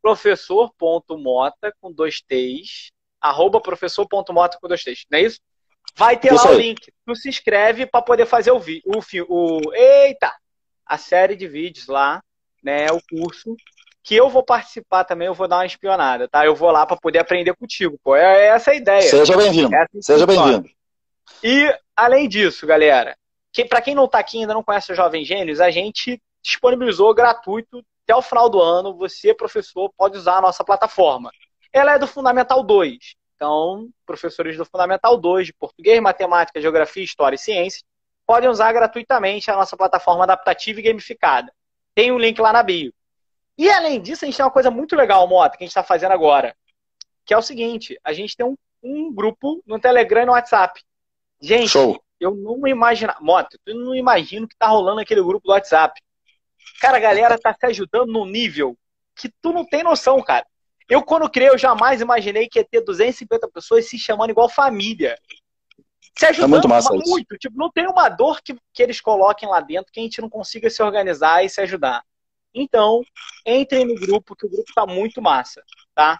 Professor.mota 0.00 1.72
com 1.80 1.92
dois 1.92 2.20
T's, 2.20 2.90
arroba 3.20 3.60
professor.mota 3.60 4.58
com 4.60 4.66
dois 4.66 4.82
T's, 4.82 5.04
não 5.08 5.18
é 5.20 5.22
isso? 5.22 5.38
Vai 5.96 6.16
ter 6.16 6.32
isso 6.32 6.44
lá 6.44 6.50
aí. 6.50 6.56
o 6.56 6.60
link. 6.60 6.92
Tu 7.06 7.16
se 7.16 7.28
inscreve 7.28 7.86
para 7.86 8.02
poder 8.02 8.26
fazer 8.26 8.50
o 8.50 8.58
vídeo. 8.58 8.82
O, 8.86 9.00
o, 9.28 9.74
eita! 9.74 10.32
A 10.86 10.98
série 10.98 11.36
de 11.36 11.46
vídeos 11.46 11.86
lá, 11.86 12.22
né? 12.62 12.86
O 12.90 13.00
curso. 13.08 13.56
Que 14.04 14.16
eu 14.16 14.28
vou 14.28 14.42
participar 14.42 15.04
também, 15.04 15.28
eu 15.28 15.34
vou 15.34 15.46
dar 15.46 15.58
uma 15.58 15.66
espionada, 15.66 16.26
tá? 16.26 16.44
Eu 16.44 16.56
vou 16.56 16.72
lá 16.72 16.84
para 16.84 16.96
poder 16.96 17.20
aprender 17.20 17.54
contigo, 17.54 17.96
pô. 18.02 18.16
É, 18.16 18.46
é 18.46 18.46
essa 18.48 18.72
a 18.72 18.74
ideia. 18.74 19.02
Seja 19.02 19.36
bem-vindo. 19.36 19.72
É 19.72 19.82
assim 19.82 20.02
Seja 20.02 20.26
bem-vindo. 20.26 20.68
E, 21.42 21.72
além 21.96 22.28
disso, 22.28 22.66
galera, 22.66 23.16
que, 23.52 23.64
para 23.64 23.80
quem 23.80 23.94
não 23.94 24.06
está 24.06 24.18
aqui 24.18 24.40
ainda 24.40 24.54
não 24.54 24.62
conhece 24.62 24.90
o 24.90 24.94
Jovem 24.94 25.24
Gênios, 25.24 25.60
a 25.60 25.70
gente 25.70 26.20
disponibilizou 26.42 27.14
gratuito 27.14 27.84
até 28.04 28.16
o 28.16 28.22
final 28.22 28.48
do 28.48 28.60
ano. 28.60 28.96
Você, 28.96 29.32
professor, 29.32 29.92
pode 29.96 30.18
usar 30.18 30.38
a 30.38 30.42
nossa 30.42 30.64
plataforma. 30.64 31.30
Ela 31.72 31.94
é 31.94 31.98
do 31.98 32.06
Fundamental 32.06 32.62
2. 32.62 33.14
Então, 33.42 33.90
professores 34.06 34.56
do 34.56 34.64
Fundamental 34.64 35.16
2, 35.16 35.48
de 35.48 35.52
português, 35.52 36.00
matemática, 36.00 36.60
geografia, 36.60 37.02
história 37.02 37.34
e 37.34 37.38
ciências, 37.38 37.82
podem 38.24 38.48
usar 38.48 38.72
gratuitamente 38.72 39.50
a 39.50 39.56
nossa 39.56 39.76
plataforma 39.76 40.22
adaptativa 40.22 40.78
e 40.78 40.82
gamificada. 40.84 41.52
Tem 41.92 42.12
um 42.12 42.18
link 42.20 42.40
lá 42.40 42.52
na 42.52 42.62
bio. 42.62 42.94
E 43.58 43.68
além 43.68 44.00
disso, 44.00 44.24
a 44.24 44.26
gente 44.26 44.36
tem 44.36 44.46
uma 44.46 44.52
coisa 44.52 44.70
muito 44.70 44.94
legal, 44.94 45.26
Mota, 45.26 45.56
que 45.56 45.64
a 45.64 45.66
gente 45.66 45.72
está 45.72 45.82
fazendo 45.82 46.12
agora. 46.12 46.54
Que 47.26 47.34
é 47.34 47.36
o 47.36 47.42
seguinte: 47.42 47.98
a 48.04 48.12
gente 48.12 48.36
tem 48.36 48.46
um, 48.46 48.56
um 48.80 49.12
grupo 49.12 49.60
no 49.66 49.80
Telegram 49.80 50.22
e 50.22 50.26
no 50.26 50.32
WhatsApp. 50.32 50.80
Gente, 51.40 51.70
Show. 51.70 52.00
eu 52.20 52.36
não 52.36 52.64
imagino. 52.68 53.12
Mota, 53.20 53.58
eu 53.66 53.74
não 53.74 53.92
imagino 53.92 54.46
que 54.46 54.56
tá 54.56 54.68
rolando 54.68 55.00
aquele 55.00 55.20
grupo 55.20 55.48
do 55.48 55.52
WhatsApp. 55.52 56.00
Cara, 56.80 56.98
a 56.98 57.00
galera 57.00 57.36
tá 57.36 57.52
se 57.52 57.66
ajudando 57.66 58.12
num 58.12 58.24
nível 58.24 58.78
que 59.16 59.28
tu 59.42 59.52
não 59.52 59.66
tem 59.66 59.82
noção, 59.82 60.22
cara. 60.22 60.46
Eu, 60.88 61.02
quando 61.02 61.30
criei, 61.30 61.50
eu 61.50 61.58
jamais 61.58 62.00
imaginei 62.00 62.48
que 62.48 62.58
ia 62.58 62.64
ter 62.64 62.82
250 62.82 63.48
pessoas 63.48 63.88
se 63.88 63.98
chamando 63.98 64.30
igual 64.30 64.48
família. 64.48 65.16
Se 66.18 66.26
ajudando 66.26 66.48
é 66.48 66.52
muito, 66.52 66.68
massa 66.68 66.92
muito. 66.92 67.36
Tipo, 67.38 67.56
não 67.56 67.70
tem 67.70 67.86
uma 67.86 68.08
dor 68.08 68.40
que, 68.42 68.54
que 68.72 68.82
eles 68.82 69.00
coloquem 69.00 69.48
lá 69.48 69.60
dentro 69.60 69.92
que 69.92 70.00
a 70.00 70.02
gente 70.02 70.20
não 70.20 70.28
consiga 70.28 70.68
se 70.68 70.82
organizar 70.82 71.44
e 71.44 71.48
se 71.48 71.60
ajudar. 71.60 72.02
Então, 72.54 73.02
entrem 73.46 73.86
no 73.86 73.94
grupo, 73.94 74.36
que 74.36 74.46
o 74.46 74.50
grupo 74.50 74.70
tá 74.74 74.84
muito 74.84 75.22
massa, 75.22 75.62
tá? 75.94 76.18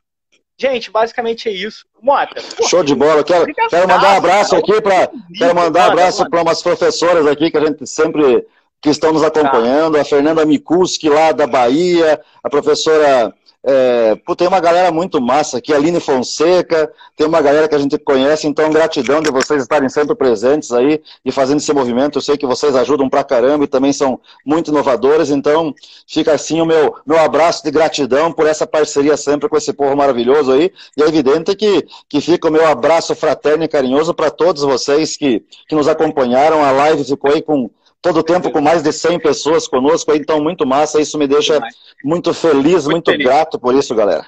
Gente, 0.57 0.91
basicamente 0.91 1.49
é 1.49 1.53
isso. 1.53 1.85
Mota. 2.01 2.41
Pô, 2.57 2.69
Show 2.69 2.85
de 2.85 2.95
bola. 2.95 3.25
Quero, 3.25 3.53
quero 3.53 3.89
mandar 3.89 4.15
um 4.15 4.17
abraço 4.17 4.57
aqui 4.57 4.81
para 4.81 5.11
quero 5.37 5.55
mandar 5.55 5.89
um 5.89 5.93
abraço 5.93 6.29
para 6.31 6.43
umas 6.43 6.63
professoras 6.63 7.27
aqui 7.27 7.51
que 7.51 7.57
a 7.57 7.67
gente 7.67 7.87
sempre 7.87 8.47
que 8.81 8.91
estão 8.91 9.13
nos 9.13 9.23
acompanhando, 9.23 9.97
a 9.97 10.05
Fernanda 10.05 10.45
Mikuski 10.45 11.09
lá 11.09 11.31
da 11.31 11.47
Bahia, 11.47 12.21
a 12.43 12.51
professora 12.51 13.33
é, 13.65 14.17
pô, 14.17 14.35
tem 14.35 14.49
uma 14.49 14.59
galera 14.59 14.91
muito 14.91 15.21
massa 15.21 15.59
aqui, 15.59 15.73
Aline 15.73 16.01
Fonseca, 16.01 16.93
tem 17.17 17.27
uma 17.27 17.41
galera 17.41 17.69
que 17.69 17.75
a 17.75 17.79
gente 17.79 17.97
conhece, 17.97 18.49
então 18.49 18.71
gratidão 18.71 19.21
de 19.21 19.31
vocês 19.31 19.63
estarem 19.63 19.89
sempre 19.89 20.17
presentes 20.17 20.73
aí 20.73 21.01
e 21.25 21.31
fazendo 21.31 21.59
esse 21.59 21.73
movimento. 21.73 22.19
Eu 22.19 22.23
sei 22.23 22.37
que 22.37 22.47
vocês 22.47 22.75
ajudam 22.75 23.09
pra 23.09 23.23
caramba 23.23 23.65
e 23.65 23.69
também 23.69 23.93
são 23.93 24.19
muito 24.45 24.73
inovadores, 24.73 25.31
então 25.31 25.73
fica 26.09 26.33
assim 26.33 26.61
o 26.61 26.67
meu, 26.67 26.97
meu 27.07 27.21
abraço 27.21 27.63
de 27.63 27.71
gratidão 27.71 28.33
por 28.33 28.49
essa 28.49 28.67
parceria 28.67 29.17
sempre 29.17 29.49
com 29.49 29.57
esse 29.57 29.73
povo 29.73 29.97
maravilhoso 29.97 30.53
aí. 30.53 30.73
E 30.97 31.03
é 31.03 31.07
evidente 31.07 31.55
que, 31.55 31.87
que 32.09 32.21
fica 32.21 32.49
o 32.49 32.53
meu 32.53 32.67
abraço 32.67 33.15
fraterno 33.15 33.63
e 33.63 33.69
carinhoso 33.69 34.13
para 34.13 34.31
todos 34.31 34.63
vocês 34.63 35.17
que, 35.17 35.45
que 35.69 35.77
nos 35.77 35.87
acompanharam. 35.87 36.65
A 36.65 36.73
live 36.73 37.05
ficou 37.05 37.31
aí 37.31 37.41
com 37.41 37.71
todo 38.03 38.19
o 38.19 38.25
tempo 38.25 38.51
com 38.51 38.61
mais 38.61 38.83
de 38.83 38.93
100 38.93 39.21
pessoas 39.21 39.69
conosco, 39.69 40.13
então 40.13 40.43
muito 40.43 40.67
massa, 40.67 41.01
isso 41.01 41.17
me 41.17 41.29
deixa 41.29 41.61
muito 42.05 42.35
feliz, 42.35 42.85
muito, 42.87 43.11
muito 43.11 43.23
grato 43.23 43.61
por 43.61 43.75
isso, 43.75 43.95
galera. 43.95 44.27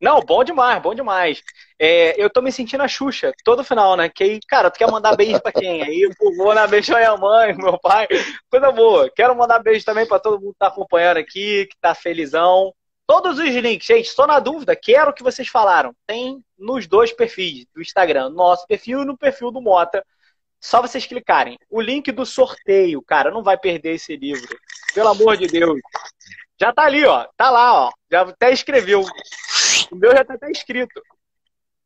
Não, 0.00 0.20
bom 0.20 0.42
demais, 0.42 0.82
bom 0.82 0.94
demais. 0.94 1.42
É, 1.78 2.20
eu 2.22 2.28
tô 2.28 2.42
me 2.42 2.52
sentindo 2.52 2.82
a 2.82 2.88
Xuxa 2.88 3.32
todo 3.44 3.64
final, 3.64 3.96
né? 3.96 4.08
Que 4.08 4.24
aí, 4.24 4.40
cara, 4.48 4.70
tu 4.70 4.78
quer 4.78 4.90
mandar 4.90 5.16
beijo 5.16 5.40
pra 5.40 5.52
quem? 5.52 5.82
Aí 5.82 6.00
eu 6.02 6.10
vou 6.18 6.46
mandar 6.46 6.66
beijo 6.66 6.92
minha 6.94 7.16
mãe, 7.16 7.54
meu 7.56 7.78
pai, 7.78 8.06
coisa 8.50 8.70
boa. 8.72 9.10
Quero 9.14 9.36
mandar 9.36 9.60
beijo 9.60 9.84
também 9.84 10.06
pra 10.06 10.18
todo 10.18 10.40
mundo 10.40 10.52
que 10.52 10.58
tá 10.58 10.66
acompanhando 10.66 11.18
aqui, 11.18 11.66
que 11.66 11.76
tá 11.80 11.94
felizão. 11.94 12.72
Todos 13.06 13.38
os 13.38 13.54
links, 13.54 13.86
gente, 13.86 14.06
estou 14.06 14.26
na 14.26 14.40
dúvida, 14.40 14.74
quero 14.74 15.10
o 15.10 15.12
que 15.12 15.22
vocês 15.22 15.48
falaram. 15.48 15.94
Tem 16.06 16.42
nos 16.58 16.86
dois 16.86 17.12
perfis 17.12 17.66
do 17.74 17.82
Instagram, 17.82 18.30
no 18.30 18.36
nosso 18.36 18.66
perfil 18.66 19.02
e 19.02 19.04
no 19.04 19.16
perfil 19.16 19.50
do 19.50 19.60
Mota. 19.60 20.04
Só 20.64 20.80
vocês 20.80 21.04
clicarem. 21.04 21.58
O 21.68 21.78
link 21.78 22.10
do 22.10 22.24
sorteio, 22.24 23.02
cara, 23.02 23.30
não 23.30 23.42
vai 23.42 23.54
perder 23.54 23.96
esse 23.96 24.16
livro. 24.16 24.48
Pelo 24.94 25.10
amor 25.10 25.36
de 25.36 25.46
Deus. 25.46 25.78
Já 26.58 26.72
tá 26.72 26.84
ali, 26.84 27.04
ó. 27.04 27.26
Tá 27.36 27.50
lá, 27.50 27.84
ó. 27.84 27.90
Já 28.10 28.22
até 28.22 28.50
escreveu. 28.50 29.04
O 29.92 29.94
meu 29.94 30.12
já 30.12 30.24
tá 30.24 30.32
até 30.32 30.50
escrito. 30.50 31.02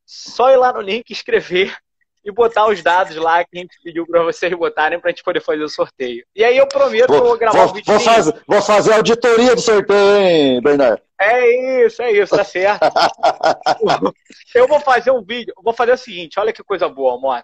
Só 0.05 0.49
ir 0.49 0.55
lá 0.55 0.71
no 0.71 0.79
link, 0.79 1.09
escrever 1.11 1.75
e 2.23 2.31
botar 2.31 2.67
os 2.67 2.81
dados 2.81 3.17
lá 3.17 3.43
que 3.43 3.57
a 3.57 3.59
gente 3.59 3.77
pediu 3.83 4.07
para 4.07 4.23
vocês 4.23 4.53
botarem 4.53 4.97
para 4.97 5.09
a 5.09 5.11
gente 5.11 5.25
poder 5.25 5.41
fazer 5.41 5.63
o 5.63 5.69
sorteio. 5.69 6.25
E 6.33 6.41
aí 6.41 6.55
eu 6.55 6.65
prometo 6.65 7.09
vou, 7.09 7.21
vou 7.21 7.37
gravar 7.37 7.57
vou, 7.57 7.71
um 7.71 7.73
vídeo. 7.73 7.93
Vou, 7.93 7.99
faz, 7.99 8.31
vou 8.47 8.61
fazer 8.61 8.93
a 8.93 8.95
auditoria 8.95 9.55
do 9.55 9.61
sorteio, 9.61 10.15
hein, 10.15 10.61
Bernardo? 10.61 11.01
É 11.19 11.85
isso, 11.85 12.01
é 12.01 12.13
isso, 12.13 12.33
tá 12.33 12.45
certo. 12.45 12.79
eu 14.55 14.69
vou 14.69 14.79
fazer 14.79 15.11
um 15.11 15.21
vídeo, 15.21 15.53
vou 15.61 15.73
fazer 15.73 15.91
o 15.91 15.97
seguinte, 15.97 16.39
olha 16.39 16.53
que 16.53 16.63
coisa 16.63 16.87
boa, 16.87 17.19
Mota 17.19 17.43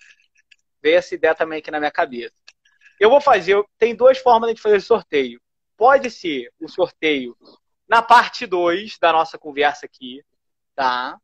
veio 0.85 0.97
essa 0.97 1.15
ideia 1.15 1.33
também 1.33 1.57
aqui 1.57 1.71
na 1.71 1.79
minha 1.79 1.91
cabeça. 1.91 2.35
Eu 2.99 3.09
vou 3.09 3.19
fazer, 3.19 3.59
tem 3.79 3.95
duas 3.95 4.19
formas 4.19 4.53
de 4.53 4.61
fazer 4.61 4.79
sorteio. 4.79 5.41
Pode 5.75 6.11
ser 6.11 6.51
o 6.61 6.69
sorteio 6.69 7.35
na 7.89 8.03
parte 8.03 8.45
2 8.45 8.99
da 8.99 9.11
nossa 9.11 9.35
conversa 9.35 9.87
aqui, 9.87 10.23
tá? 10.75 11.17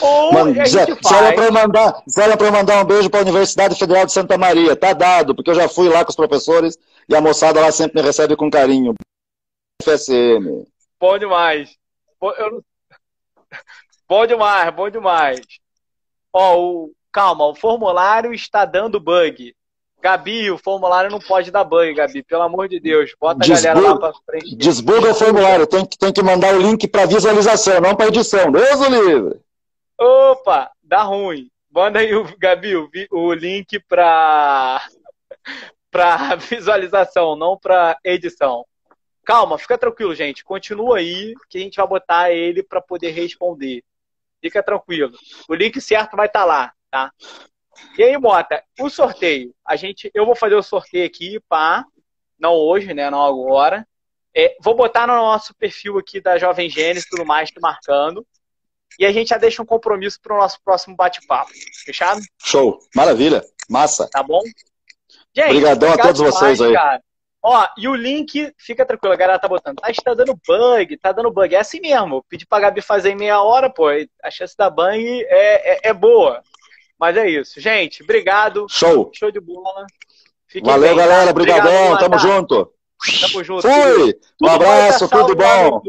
Ou 0.00 0.32
Mano, 0.32 0.58
a 0.58 0.64
gente 0.64 0.96
faz... 1.02 1.26
Se 1.26 1.34
para 1.34 1.50
mandar, 1.52 2.02
se 2.08 2.50
mandar 2.50 2.80
um 2.82 2.86
beijo 2.86 3.10
para 3.10 3.20
a 3.20 3.22
Universidade 3.22 3.78
Federal 3.78 4.06
de 4.06 4.12
Santa 4.12 4.38
Maria, 4.38 4.74
tá 4.74 4.94
dado, 4.94 5.34
porque 5.34 5.50
eu 5.50 5.54
já 5.54 5.68
fui 5.68 5.90
lá 5.90 6.02
com 6.02 6.10
os 6.10 6.16
professores 6.16 6.78
e 7.06 7.14
a 7.14 7.20
moçada 7.20 7.60
lá 7.60 7.70
sempre 7.70 8.00
me 8.00 8.06
recebe 8.06 8.34
com 8.34 8.50
carinho. 8.50 8.94
FSM. 9.82 10.64
Bom 10.98 11.18
demais. 11.18 11.76
Bom, 12.18 12.30
eu... 12.30 12.64
bom 14.08 14.26
demais, 14.26 14.74
bom 14.74 14.88
demais. 14.88 15.40
Ó, 16.32 16.58
o, 16.58 16.94
calma, 17.14 17.46
o 17.46 17.54
formulário 17.54 18.34
está 18.34 18.64
dando 18.64 18.98
bug. 18.98 19.54
Gabi, 20.02 20.50
o 20.50 20.58
formulário 20.58 21.10
não 21.10 21.20
pode 21.20 21.50
dar 21.50 21.62
bug, 21.62 21.94
Gabi. 21.94 22.24
Pelo 22.24 22.42
amor 22.42 22.68
de 22.68 22.80
Deus, 22.80 23.14
bota 23.18 23.38
desbuga, 23.38 23.70
a 23.70 23.74
galera 23.74 23.88
lá 23.88 23.98
para 23.98 24.14
frente. 24.26 24.56
Desbuga 24.56 25.10
o 25.12 25.14
formulário, 25.14 25.66
tem 25.66 25.86
que, 25.86 25.96
tem 25.96 26.12
que 26.12 26.22
mandar 26.22 26.52
o 26.54 26.60
link 26.60 26.88
para 26.88 27.06
visualização, 27.06 27.80
não 27.80 27.94
para 27.94 28.08
edição. 28.08 28.50
Deus 28.50 28.80
o 28.80 28.88
livre. 28.88 29.40
Opa, 29.98 30.70
dá 30.82 31.04
ruim. 31.04 31.48
Manda 31.70 32.00
aí, 32.00 32.14
o, 32.14 32.26
Gabi, 32.36 32.76
o, 32.76 32.90
o 33.12 33.32
link 33.32 33.78
para 33.88 34.82
para 35.90 36.34
visualização, 36.34 37.36
não 37.36 37.56
para 37.56 37.96
edição. 38.02 38.66
Calma, 39.24 39.56
fica 39.56 39.78
tranquilo, 39.78 40.14
gente. 40.14 40.44
Continua 40.44 40.98
aí 40.98 41.32
que 41.48 41.58
a 41.58 41.60
gente 41.60 41.76
vai 41.76 41.86
botar 41.86 42.30
ele 42.32 42.62
para 42.62 42.80
poder 42.80 43.12
responder. 43.12 43.82
Fica 44.42 44.62
tranquilo. 44.62 45.16
O 45.48 45.54
link 45.54 45.80
certo 45.80 46.16
vai 46.16 46.26
estar 46.26 46.40
tá 46.40 46.44
lá 46.44 46.72
tá? 46.94 47.12
E 47.98 48.04
aí, 48.04 48.16
Mota, 48.16 48.62
o 48.78 48.88
sorteio. 48.88 49.52
A 49.66 49.74
gente, 49.74 50.08
eu 50.14 50.24
vou 50.24 50.36
fazer 50.36 50.54
o 50.54 50.62
sorteio 50.62 51.04
aqui, 51.04 51.40
pá. 51.48 51.84
Não 52.38 52.54
hoje, 52.54 52.94
né? 52.94 53.10
Não 53.10 53.24
agora. 53.24 53.84
É, 54.36 54.56
vou 54.62 54.76
botar 54.76 55.06
no 55.06 55.14
nosso 55.14 55.52
perfil 55.56 55.98
aqui 55.98 56.20
da 56.20 56.38
Jovem 56.38 56.70
Gênesis 56.70 57.04
e 57.04 57.08
tudo 57.08 57.26
mais, 57.26 57.50
te 57.50 57.60
marcando. 57.60 58.24
E 58.96 59.04
a 59.04 59.12
gente 59.12 59.28
já 59.28 59.38
deixa 59.38 59.60
um 59.60 59.66
compromisso 59.66 60.20
para 60.22 60.36
o 60.36 60.38
nosso 60.38 60.60
próximo 60.64 60.94
bate-papo. 60.94 61.50
Fechado? 61.84 62.20
Show. 62.44 62.78
Maravilha. 62.94 63.42
Massa. 63.68 64.08
Tá 64.08 64.22
bom? 64.22 64.40
Gente, 65.34 65.50
Obrigadão 65.50 65.92
a 65.92 65.98
todos 65.98 66.20
vocês 66.20 66.60
aí. 66.60 66.72
Cara. 66.72 67.02
Ó, 67.42 67.66
e 67.76 67.88
o 67.88 67.94
link, 67.94 68.54
fica 68.56 68.86
tranquilo, 68.86 69.12
a 69.12 69.16
galera 69.18 69.38
tá 69.38 69.48
botando. 69.48 69.76
Tá, 69.76 69.90
está 69.90 70.14
dando 70.14 70.38
bug, 70.46 70.96
tá 70.96 71.12
dando 71.12 71.30
bug. 71.30 71.54
É 71.54 71.58
assim 71.58 71.80
mesmo. 71.80 72.24
Pedi 72.28 72.46
pra 72.46 72.60
Gabi 72.60 72.80
fazer 72.80 73.10
em 73.10 73.16
meia 73.16 73.42
hora, 73.42 73.68
pô. 73.68 73.88
A 74.22 74.30
chance 74.30 74.56
da 74.56 74.70
bang 74.70 75.04
é, 75.28 75.74
é, 75.74 75.90
é 75.90 75.92
boa. 75.92 76.42
Mas 76.98 77.16
é 77.16 77.28
isso. 77.28 77.60
Gente, 77.60 78.02
obrigado. 78.02 78.66
Show. 78.68 79.10
Show 79.14 79.30
de 79.30 79.40
bola. 79.40 79.86
Fiquem 80.46 80.70
Valeu, 80.70 80.88
bem, 80.88 80.96
galera. 80.96 81.30
Obrigadão. 81.30 81.98
Tamo 81.98 82.18
junto. 82.18 82.72
Tamo 83.20 83.44
junto. 83.44 83.62
Fui. 83.62 84.14
Um 84.42 84.48
abraço, 84.48 85.08
tudo 85.08 85.34
bom. 85.34 85.80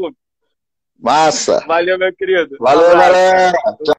Massa. 0.98 1.64
Valeu, 1.66 1.98
meu 1.98 2.14
querido. 2.14 2.56
Valeu, 2.58 2.90
um 2.90 2.98
galera. 2.98 3.52
Tchau. 3.84 3.94